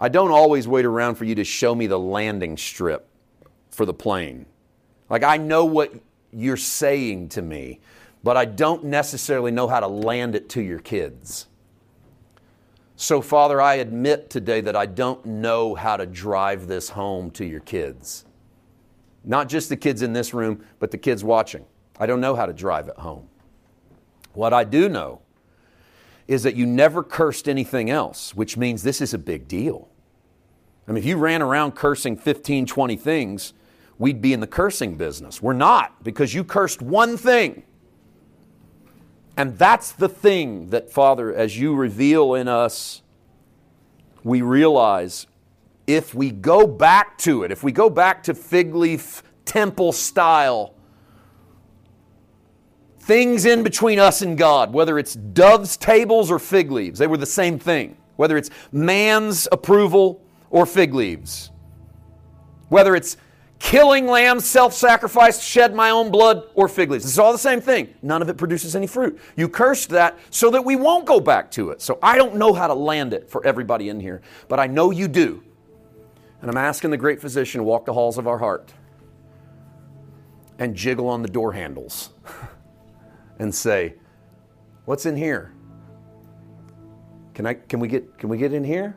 I 0.00 0.08
don't 0.08 0.30
always 0.30 0.68
wait 0.68 0.84
around 0.84 1.16
for 1.16 1.24
you 1.24 1.34
to 1.34 1.44
show 1.44 1.74
me 1.74 1.88
the 1.88 1.98
landing 1.98 2.56
strip 2.56 3.08
for 3.70 3.84
the 3.84 3.94
plane. 3.94 4.46
Like, 5.10 5.24
I 5.24 5.38
know 5.38 5.64
what 5.64 5.92
you're 6.32 6.56
saying 6.56 7.30
to 7.30 7.42
me, 7.42 7.80
but 8.22 8.36
I 8.36 8.44
don't 8.44 8.84
necessarily 8.84 9.50
know 9.50 9.66
how 9.66 9.80
to 9.80 9.88
land 9.88 10.36
it 10.36 10.48
to 10.50 10.62
your 10.62 10.78
kids. 10.78 11.48
So, 12.94 13.20
Father, 13.20 13.60
I 13.60 13.74
admit 13.74 14.30
today 14.30 14.60
that 14.60 14.76
I 14.76 14.86
don't 14.86 15.24
know 15.26 15.74
how 15.74 15.96
to 15.96 16.06
drive 16.06 16.68
this 16.68 16.90
home 16.90 17.32
to 17.32 17.44
your 17.44 17.60
kids. 17.60 18.24
Not 19.24 19.48
just 19.48 19.68
the 19.68 19.76
kids 19.76 20.02
in 20.02 20.12
this 20.12 20.32
room, 20.32 20.64
but 20.78 20.92
the 20.92 20.98
kids 20.98 21.24
watching. 21.24 21.64
I 21.98 22.06
don't 22.06 22.20
know 22.20 22.34
how 22.34 22.46
to 22.46 22.52
drive 22.52 22.88
it 22.88 22.96
home. 22.96 23.28
What 24.32 24.52
I 24.52 24.64
do 24.64 24.88
know 24.88 25.20
is 26.26 26.42
that 26.42 26.56
you 26.56 26.66
never 26.66 27.02
cursed 27.02 27.48
anything 27.48 27.90
else, 27.90 28.34
which 28.34 28.56
means 28.56 28.82
this 28.82 29.00
is 29.00 29.14
a 29.14 29.18
big 29.18 29.46
deal. 29.46 29.88
I 30.88 30.92
mean, 30.92 30.98
if 30.98 31.04
you 31.04 31.16
ran 31.16 31.42
around 31.42 31.72
cursing 31.72 32.16
15, 32.16 32.66
20 32.66 32.96
things, 32.96 33.54
we'd 33.98 34.20
be 34.20 34.32
in 34.32 34.40
the 34.40 34.46
cursing 34.46 34.96
business. 34.96 35.40
We're 35.40 35.52
not, 35.52 36.02
because 36.02 36.34
you 36.34 36.44
cursed 36.44 36.82
one 36.82 37.16
thing. 37.16 37.62
And 39.36 39.58
that's 39.58 39.92
the 39.92 40.08
thing 40.08 40.70
that, 40.70 40.90
Father, 40.90 41.34
as 41.34 41.58
you 41.58 41.74
reveal 41.74 42.34
in 42.34 42.48
us, 42.48 43.02
we 44.22 44.42
realize 44.42 45.26
if 45.86 46.14
we 46.14 46.30
go 46.30 46.66
back 46.66 47.18
to 47.18 47.42
it, 47.42 47.52
if 47.52 47.62
we 47.62 47.72
go 47.72 47.90
back 47.90 48.22
to 48.24 48.34
fig 48.34 48.74
leaf 48.74 49.22
temple 49.44 49.92
style, 49.92 50.73
things 53.04 53.44
in 53.44 53.62
between 53.62 53.98
us 53.98 54.22
and 54.22 54.36
God, 54.36 54.72
whether 54.72 54.98
it's 54.98 55.14
doves' 55.14 55.76
tables 55.76 56.30
or 56.30 56.38
fig 56.38 56.70
leaves, 56.70 56.98
they 56.98 57.06
were 57.06 57.18
the 57.18 57.26
same 57.26 57.58
thing. 57.58 57.96
Whether 58.16 58.36
it's 58.36 58.50
man's 58.72 59.46
approval 59.52 60.22
or 60.50 60.66
fig 60.66 60.94
leaves, 60.94 61.50
whether 62.68 62.94
it's 62.94 63.16
killing 63.58 64.06
lambs, 64.06 64.44
self 64.44 64.72
sacrifice, 64.72 65.42
shed 65.42 65.74
my 65.74 65.90
own 65.90 66.10
blood, 66.10 66.44
or 66.54 66.68
fig 66.68 66.90
leaves. 66.90 67.04
It's 67.04 67.18
all 67.18 67.32
the 67.32 67.38
same 67.38 67.60
thing. 67.60 67.92
None 68.02 68.22
of 68.22 68.28
it 68.28 68.36
produces 68.36 68.76
any 68.76 68.86
fruit. 68.86 69.20
You 69.36 69.48
cursed 69.48 69.90
that 69.90 70.18
so 70.30 70.50
that 70.50 70.64
we 70.64 70.76
won't 70.76 71.04
go 71.04 71.20
back 71.20 71.50
to 71.52 71.70
it. 71.70 71.82
So 71.82 71.98
I 72.02 72.16
don't 72.16 72.36
know 72.36 72.52
how 72.52 72.68
to 72.68 72.74
land 72.74 73.12
it 73.12 73.28
for 73.28 73.44
everybody 73.44 73.88
in 73.88 74.00
here, 74.00 74.22
but 74.48 74.60
I 74.60 74.66
know 74.66 74.90
you 74.90 75.08
do. 75.08 75.42
And 76.40 76.50
I'm 76.50 76.56
asking 76.56 76.90
the 76.90 76.96
great 76.96 77.20
physician 77.20 77.58
to 77.58 77.64
walk 77.64 77.84
the 77.84 77.92
halls 77.92 78.16
of 78.16 78.26
our 78.26 78.38
heart 78.38 78.72
and 80.58 80.74
jiggle 80.74 81.08
on 81.08 81.22
the 81.22 81.28
door 81.28 81.52
handles 81.52 82.10
and 83.38 83.54
say, 83.54 83.94
What's 84.84 85.06
in 85.06 85.16
here? 85.16 85.54
Can, 87.32 87.46
I, 87.46 87.54
can, 87.54 87.80
we 87.80 87.88
get, 87.88 88.18
can 88.18 88.28
we 88.28 88.36
get 88.36 88.52
in 88.52 88.64
here? 88.64 88.96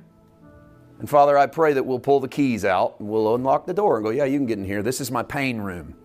And 0.99 1.09
Father, 1.09 1.38
I 1.38 1.47
pray 1.47 1.73
that 1.73 1.85
we'll 1.85 1.99
pull 1.99 2.19
the 2.19 2.27
keys 2.27 2.65
out 2.65 2.99
and 2.99 3.07
we'll 3.07 3.35
unlock 3.35 3.65
the 3.65 3.73
door 3.73 3.97
and 3.97 4.05
go, 4.05 4.11
Yeah, 4.11 4.25
you 4.25 4.38
can 4.38 4.45
get 4.45 4.57
in 4.57 4.65
here. 4.65 4.83
This 4.83 5.01
is 5.01 5.11
my 5.11 5.23
pain 5.23 5.59
room. 5.59 5.95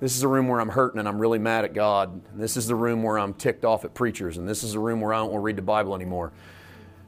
This 0.00 0.16
is 0.16 0.22
a 0.22 0.28
room 0.28 0.48
where 0.48 0.60
I'm 0.60 0.68
hurting 0.68 0.98
and 0.98 1.08
I'm 1.08 1.18
really 1.18 1.38
mad 1.38 1.64
at 1.64 1.72
God. 1.72 2.20
This 2.36 2.56
is 2.56 2.66
the 2.66 2.74
room 2.74 3.02
where 3.02 3.18
I'm 3.18 3.32
ticked 3.32 3.64
off 3.64 3.84
at 3.84 3.94
preachers. 3.94 4.36
And 4.36 4.48
this 4.48 4.62
is 4.62 4.72
the 4.72 4.78
room 4.78 5.00
where 5.00 5.14
I 5.14 5.18
don't 5.18 5.30
want 5.30 5.40
to 5.40 5.44
read 5.44 5.56
the 5.56 5.62
Bible 5.62 5.94
anymore. 5.94 6.32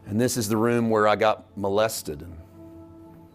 And 0.07 0.20
this 0.20 0.36
is 0.36 0.49
the 0.49 0.57
room 0.57 0.88
where 0.88 1.07
I 1.09 1.16
got 1.16 1.44
molested. 1.59 2.22
And 2.22 2.36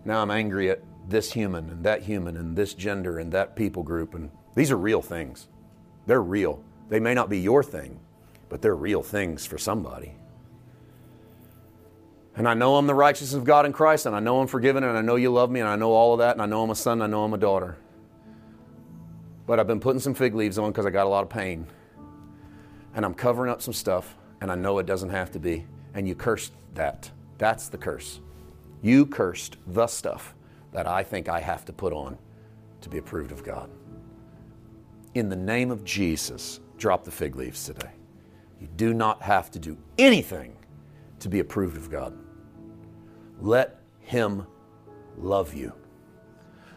now 0.06 0.22
I'm 0.22 0.32
angry 0.32 0.72
at 0.72 0.82
this 1.08 1.32
human 1.32 1.70
and 1.70 1.84
that 1.84 2.02
human 2.02 2.38
and 2.38 2.56
this 2.56 2.74
gender 2.74 3.20
and 3.20 3.32
that 3.34 3.56
people 3.56 3.84
group. 3.84 4.16
And 4.16 4.32
these 4.56 4.72
are 4.72 4.78
real 4.78 5.02
things. 5.02 5.48
They're 6.06 6.22
real. 6.22 6.64
They 6.90 7.00
may 7.00 7.14
not 7.14 7.30
be 7.30 7.40
your 7.40 7.64
thing, 7.64 8.00
but 8.50 8.62
they're 8.62 8.76
real 8.76 9.04
things 9.04 9.46
for 9.46 9.58
somebody. 9.58 10.14
And 12.36 12.48
I 12.48 12.54
know 12.54 12.78
I'm 12.78 12.88
the 12.88 12.96
righteousness 12.96 13.34
of 13.34 13.44
God 13.44 13.66
in 13.66 13.74
Christ, 13.74 14.06
and 14.06 14.16
I 14.16 14.20
know 14.20 14.40
I'm 14.40 14.48
forgiven, 14.48 14.84
and 14.84 14.98
I 14.98 15.02
know 15.02 15.16
you 15.16 15.32
love 15.32 15.52
me, 15.52 15.60
and 15.60 15.68
I 15.68 15.76
know 15.76 15.92
all 15.92 16.14
of 16.14 16.20
that, 16.20 16.34
and 16.34 16.42
I 16.42 16.46
know 16.46 16.64
I'm 16.64 16.70
a 16.70 16.76
son, 16.76 16.94
and 16.94 17.04
I 17.04 17.08
know 17.08 17.24
I'm 17.24 17.34
a 17.34 17.38
daughter. 17.38 17.78
But 19.46 19.60
I've 19.60 19.68
been 19.68 19.82
putting 19.82 20.00
some 20.00 20.14
fig 20.14 20.34
leaves 20.34 20.58
on 20.58 20.72
because 20.72 20.86
I 20.86 20.92
got 20.92 21.06
a 21.06 21.10
lot 21.10 21.24
of 21.24 21.30
pain. 21.30 21.68
And 22.96 23.04
I'm 23.04 23.14
covering 23.14 23.52
up 23.52 23.62
some 23.62 23.74
stuff, 23.74 24.16
and 24.40 24.52
I 24.52 24.56
know 24.56 24.80
it 24.80 24.86
doesn't 24.86 25.10
have 25.10 25.32
to 25.32 25.40
be. 25.40 25.66
And 25.94 26.08
you 26.08 26.16
cursed 26.16 26.54
that. 26.74 27.12
That's 27.38 27.68
the 27.68 27.78
curse. 27.78 28.22
You 28.82 29.06
cursed 29.06 29.58
the 29.68 29.88
stuff 29.88 30.34
that 30.72 30.88
I 30.88 31.04
think 31.04 31.28
I 31.28 31.42
have 31.42 31.66
to 31.66 31.74
put 31.74 31.92
on 31.92 32.18
to 32.80 32.90
be 32.90 32.98
approved 32.98 33.32
of 33.32 33.44
God. 33.44 33.70
In 35.14 35.28
the 35.28 35.36
name 35.36 35.72
of 35.72 35.84
Jesus, 35.84 36.62
drop 36.78 37.04
the 37.04 37.12
fig 37.12 37.36
leaves 37.36 37.66
today. 37.66 37.92
You 38.60 38.68
do 38.78 38.94
not 38.94 39.22
have 39.22 39.52
to 39.52 39.60
do 39.60 39.78
anything 39.98 40.56
to 41.20 41.28
be 41.28 41.40
approved 41.40 41.76
of 41.76 41.90
God. 41.90 42.18
Let 43.42 43.78
Him 44.00 44.48
love 45.18 45.54
you. 45.54 45.74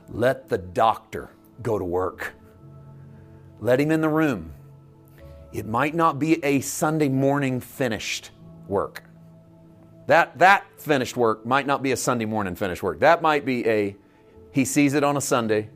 Let 0.09 0.49
the 0.49 0.59
doctor 0.59 1.31
go 1.63 1.79
to 1.79 1.85
work. 1.85 2.35
Let 3.61 3.81
Him 3.81 3.91
in 3.91 4.01
the 4.01 4.09
room. 4.09 4.53
It 5.53 5.67
might 5.67 5.95
not 5.95 6.19
be 6.19 6.45
a 6.45 6.61
Sunday 6.61 7.09
morning 7.09 7.61
finished 7.61 8.33
work. 8.67 9.05
That, 10.07 10.37
that 10.39 10.65
finished 10.77 11.17
work 11.17 11.47
might 11.47 11.67
not 11.67 11.83
be 11.83 11.93
a 11.93 11.97
Sunday 11.97 12.25
morning 12.25 12.57
finished 12.57 12.83
work. 12.83 13.01
That 13.01 13.23
might 13.23 13.45
be 13.45 13.67
a, 13.69 13.97
he 14.51 14.65
sees 14.65 14.95
it 14.95 15.05
on 15.05 15.17
a 15.17 15.21
Sunday, 15.21 15.71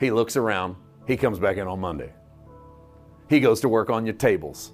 he 0.00 0.10
looks 0.10 0.36
around, 0.36 0.76
he 1.06 1.16
comes 1.16 1.38
back 1.38 1.56
in 1.56 1.66
on 1.66 1.80
Monday. 1.80 2.12
He 3.28 3.40
goes 3.40 3.60
to 3.62 3.68
work 3.68 3.90
on 3.90 4.06
your 4.06 4.14
tables. 4.14 4.72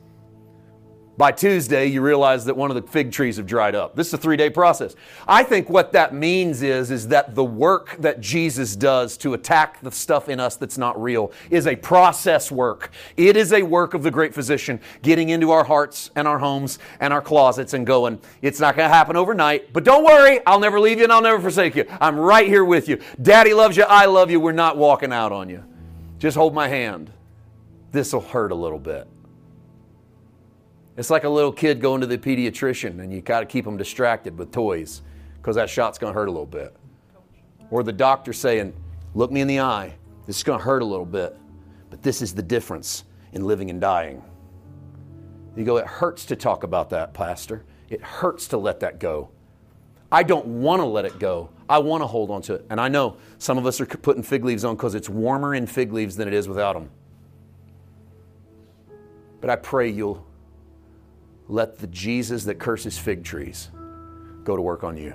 By 1.18 1.33
Tuesday, 1.33 1.87
you 1.87 2.01
realize 2.01 2.45
that 2.45 2.57
one 2.57 2.70
of 2.70 2.76
the 2.76 2.93
fig 2.93 3.11
trees 3.11 3.39
have 3.39 3.47
dried 3.47 3.74
up. 3.74 3.97
This 3.97 4.07
is 4.07 4.14
a 4.14 4.18
three 4.18 4.37
day 4.37 4.51
process. 4.51 4.95
I 5.26 5.43
think 5.43 5.68
what 5.68 5.91
that 5.91 6.14
means 6.14 6.62
is, 6.62 6.93
is 6.93 7.09
that 7.09 7.35
the 7.35 7.43
work 7.43 7.97
that 7.99 8.20
Jesus 8.20 8.76
does 8.76 9.16
to 9.18 9.35
attack 9.35 9.81
the 9.81 9.91
stuff 9.91 10.29
in 10.29 10.39
us 10.39 10.55
that's 10.55 10.79
not 10.79 11.01
real 11.03 11.33
is 11.51 11.66
a 11.66 11.74
process 11.74 12.53
work. 12.53 12.93
It 13.16 13.37
is 13.37 13.53
a 13.53 13.64
work 13.64 13.95
of 13.95 14.05
the 14.05 14.12
great 14.12 14.33
physician 14.33 14.79
getting 15.03 15.31
into 15.31 15.51
our 15.51 15.64
hearts 15.64 16.12
and 16.14 16.29
our 16.29 16.39
homes 16.39 16.79
and 17.01 17.12
our 17.12 17.20
closets 17.20 17.74
and 17.74 17.85
going, 17.85 18.20
it's 18.41 18.61
not 18.61 18.76
going 18.76 18.89
to 18.89 18.95
happen 18.95 19.16
overnight, 19.16 19.72
but 19.72 19.83
don't 19.83 20.05
worry, 20.05 20.39
I'll 20.47 20.61
never 20.61 20.79
leave 20.79 20.99
you 20.99 21.05
and 21.05 21.12
I'll 21.12 21.20
never 21.20 21.41
forsake 21.41 21.74
you. 21.74 21.85
I'm 22.01 22.16
right 22.16 22.47
here 22.47 22.64
with 22.64 22.89
you. 22.89 23.01
Daddy 23.20 23.55
loves 23.55 23.76
you, 23.76 23.83
I 23.89 24.05
love 24.05 24.31
you, 24.31 24.39
we're 24.39 24.53
not 24.53 24.76
walking 24.76 25.12
out 25.12 25.33
on 25.33 25.51
you. 25.51 25.64
Just 26.19 26.37
hold 26.37 26.55
my 26.55 26.69
hand. 26.69 27.12
This 27.93 28.12
will 28.12 28.21
hurt 28.21 28.53
a 28.53 28.55
little 28.55 28.79
bit. 28.79 29.07
It's 30.97 31.11
like 31.11 31.23
a 31.25 31.29
little 31.29 31.53
kid 31.53 31.81
going 31.81 32.01
to 32.01 32.09
the 32.09 32.19
pediatrician 32.19 33.01
and 33.01 33.12
you 33.12 33.21
got 33.21 33.41
to 33.41 33.47
keep 33.47 33.64
them 33.64 33.77
distracted 33.77 34.37
with 34.37 34.51
toys 34.51 35.03
because 35.37 35.55
that 35.55 35.71
shot's 35.71 35.97
going 35.97 36.12
to 36.12 36.19
hurt 36.19 36.29
a 36.29 36.33
little 36.33 36.45
bit. 36.45 36.75
Or 37.71 37.83
the 37.83 37.93
doctor 37.93 38.33
saying, 38.33 38.75
Look 39.14 39.31
me 39.33 39.41
in 39.41 39.49
the 39.49 39.61
eye. 39.61 39.95
This 40.27 40.37
is 40.37 40.43
going 40.43 40.59
to 40.59 40.64
hurt 40.64 40.83
a 40.83 40.85
little 40.85 41.07
bit, 41.07 41.37
but 41.89 42.03
this 42.03 42.21
is 42.21 42.35
the 42.35 42.43
difference 42.43 43.05
in 43.33 43.47
living 43.47 43.71
and 43.71 43.81
dying. 43.81 44.23
You 45.57 45.64
go, 45.64 45.77
It 45.77 45.87
hurts 45.87 46.27
to 46.27 46.37
talk 46.37 46.64
about 46.64 46.91
that, 46.91 47.14
Pastor. 47.14 47.64
It 47.89 48.03
hurts 48.03 48.49
to 48.49 48.59
let 48.59 48.81
that 48.81 48.99
go. 48.99 49.31
I 50.11 50.25
don't 50.25 50.47
want 50.47 50.81
to 50.81 50.85
let 50.85 51.05
it 51.05 51.19
go. 51.19 51.51
I 51.69 51.79
want 51.79 52.03
to 52.03 52.07
hold 52.07 52.31
on 52.31 52.43
to 52.43 52.55
it. 52.55 52.66
And 52.71 52.81
I 52.81 52.89
know 52.89 53.16
some 53.39 53.59
of 53.59 53.66
us 53.66 53.81
are 53.81 53.87
putting 53.87 54.23
fig 54.23 54.45
leaves 54.45 54.64
on 54.64 54.77
because 54.77 54.95
it's 54.95 55.09
warmer 55.09 55.55
in 55.55 55.66
fig 55.66 55.93
leaves 55.93 56.16
than 56.16 56.29
it 56.29 56.35
is 56.35 56.49
without 56.49 56.75
them. 56.75 56.91
But 59.41 59.51
I 59.51 59.57
pray 59.57 59.91
you'll 59.91 60.27
let 61.47 61.79
the 61.79 61.87
Jesus 61.87 62.45
that 62.45 62.59
curses 62.59 62.99
fig 62.99 63.25
trees 63.25 63.69
go 64.45 64.57
to 64.57 64.62
work 64.62 64.85
on 64.85 64.97
you. 64.97 65.14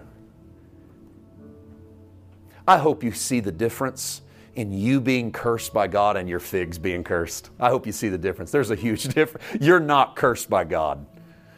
I 2.67 2.77
hope 2.77 3.03
you 3.03 3.11
see 3.11 3.39
the 3.39 3.51
difference 3.51 4.21
in 4.55 4.71
you 4.71 5.01
being 5.01 5.31
cursed 5.31 5.73
by 5.73 5.87
God 5.87 6.15
and 6.15 6.29
your 6.29 6.39
figs 6.39 6.77
being 6.77 7.03
cursed. 7.03 7.49
I 7.59 7.69
hope 7.69 7.85
you 7.85 7.91
see 7.91 8.09
the 8.09 8.17
difference. 8.17 8.51
There's 8.51 8.71
a 8.71 8.75
huge 8.75 9.03
difference. 9.15 9.45
You're 9.59 9.79
not 9.79 10.15
cursed 10.15 10.49
by 10.49 10.63
God. 10.63 11.05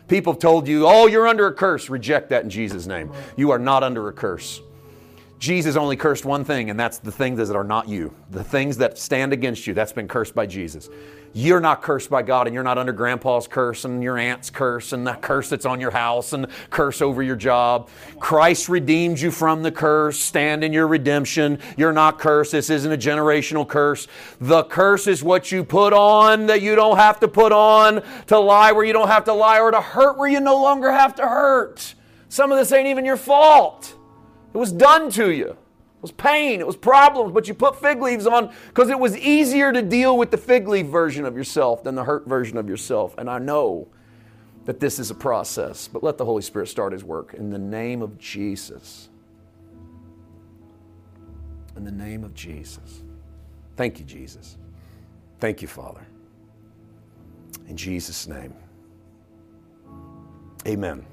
People 0.08 0.34
have 0.34 0.40
told 0.40 0.68
you, 0.68 0.88
oh, 0.88 1.08
you're 1.08 1.28
under 1.28 1.48
a 1.48 1.54
curse. 1.54 1.90
Reject 1.90 2.30
that 2.30 2.44
in 2.44 2.50
Jesus' 2.50 2.86
name. 2.86 3.12
You 3.36 3.52
are 3.52 3.60
not 3.60 3.84
under 3.84 4.08
a 4.08 4.14
curse. 4.14 4.62
Jesus 5.46 5.76
only 5.76 5.96
cursed 5.96 6.26
one 6.26 6.44
thing, 6.44 6.72
and 6.72 6.80
that's 6.80 6.98
the 6.98 7.12
things 7.12 7.38
that 7.38 7.56
are 7.56 7.64
not 7.64 7.88
you. 7.88 8.16
The 8.32 8.44
things 8.44 8.78
that 8.78 8.98
stand 8.98 9.32
against 9.32 9.68
you, 9.68 9.76
that's 9.76 9.92
been 9.92 10.08
cursed 10.08 10.34
by 10.34 10.48
Jesus. 10.48 10.90
You're 11.34 11.60
not 11.60 11.84
cursed 11.84 12.10
by 12.10 12.24
God, 12.24 12.48
and 12.48 12.54
you're 12.56 12.64
not 12.64 12.80
under 12.80 12.92
grandpa's 12.92 13.48
curse 13.48 13.86
and 13.86 14.02
your 14.02 14.18
aunt's 14.18 14.50
curse 14.50 14.92
and 14.92 15.06
the 15.06 15.14
curse 15.14 15.50
that's 15.50 15.68
on 15.68 15.80
your 15.80 15.92
house 15.92 16.34
and 16.34 16.48
curse 16.72 17.00
over 17.00 17.22
your 17.22 17.36
job. 17.36 17.90
Christ 18.20 18.70
redeemed 18.70 19.20
you 19.20 19.30
from 19.30 19.62
the 19.62 19.72
curse. 19.72 20.18
Stand 20.18 20.64
in 20.64 20.74
your 20.74 20.88
redemption. 20.88 21.60
You're 21.78 21.94
not 21.94 22.18
cursed. 22.18 22.54
This 22.54 22.72
isn't 22.72 22.92
a 22.92 22.98
generational 22.98 23.68
curse. 23.68 24.08
The 24.42 24.64
curse 24.64 25.06
is 25.06 25.22
what 25.22 25.52
you 25.52 25.64
put 25.64 25.94
on 25.94 26.48
that 26.48 26.64
you 26.64 26.74
don't 26.76 26.98
have 26.98 27.20
to 27.20 27.28
put 27.28 27.52
on, 27.52 28.02
to 28.26 28.40
lie 28.40 28.72
where 28.72 28.84
you 28.84 28.94
don't 28.94 29.10
have 29.10 29.26
to 29.26 29.34
lie, 29.34 29.60
or 29.60 29.70
to 29.70 29.82
hurt 29.82 30.18
where 30.18 30.28
you 30.28 30.40
no 30.40 30.60
longer 30.60 30.92
have 30.92 31.14
to 31.18 31.28
hurt. 31.28 31.94
Some 32.30 32.52
of 32.52 32.58
this 32.58 32.72
ain't 32.72 32.88
even 32.88 33.06
your 33.06 33.18
fault. 33.18 33.94
It 34.56 34.58
was 34.58 34.72
done 34.72 35.12
to 35.12 35.32
you. 35.32 35.50
It 35.50 36.02
was 36.02 36.14
pain, 36.14 36.62
it 36.62 36.68
was 36.68 36.78
problems, 36.78 37.34
but 37.34 37.50
you 37.50 37.54
put 37.54 37.80
fig 37.82 38.02
leaves 38.02 38.26
on 38.26 38.54
because 38.70 38.90
it 38.90 38.98
was 38.98 39.18
easier 39.18 39.74
to 39.74 39.82
deal 39.82 40.18
with 40.18 40.32
the 40.32 40.38
fig 40.38 40.70
leaf 40.70 40.86
version 40.86 41.26
of 41.26 41.36
yourself 41.36 41.84
than 41.84 41.96
the 41.96 42.06
hurt 42.06 42.26
version 42.26 42.58
of 42.58 42.70
yourself. 42.70 43.16
And 43.18 43.30
I 43.30 43.38
know 43.38 43.90
that 44.64 44.80
this 44.80 44.98
is 44.98 45.12
a 45.12 45.14
process, 45.14 45.90
but 45.90 46.04
let 46.04 46.18
the 46.18 46.24
Holy 46.24 46.42
Spirit 46.42 46.68
start 46.68 46.94
His 46.94 47.04
work 47.04 47.34
in 47.34 47.50
the 47.50 47.58
name 47.58 48.02
of 48.02 48.18
Jesus. 48.18 49.10
In 51.76 51.84
the 51.84 51.92
name 51.92 52.24
of 52.24 52.34
Jesus. 52.34 53.04
Thank 53.76 54.00
you, 54.00 54.06
Jesus. 54.06 54.58
Thank 55.42 55.62
you, 55.62 55.68
Father. 55.68 56.08
In 57.68 57.76
Jesus' 57.76 58.26
name. 58.26 58.54
Amen. 60.66 61.06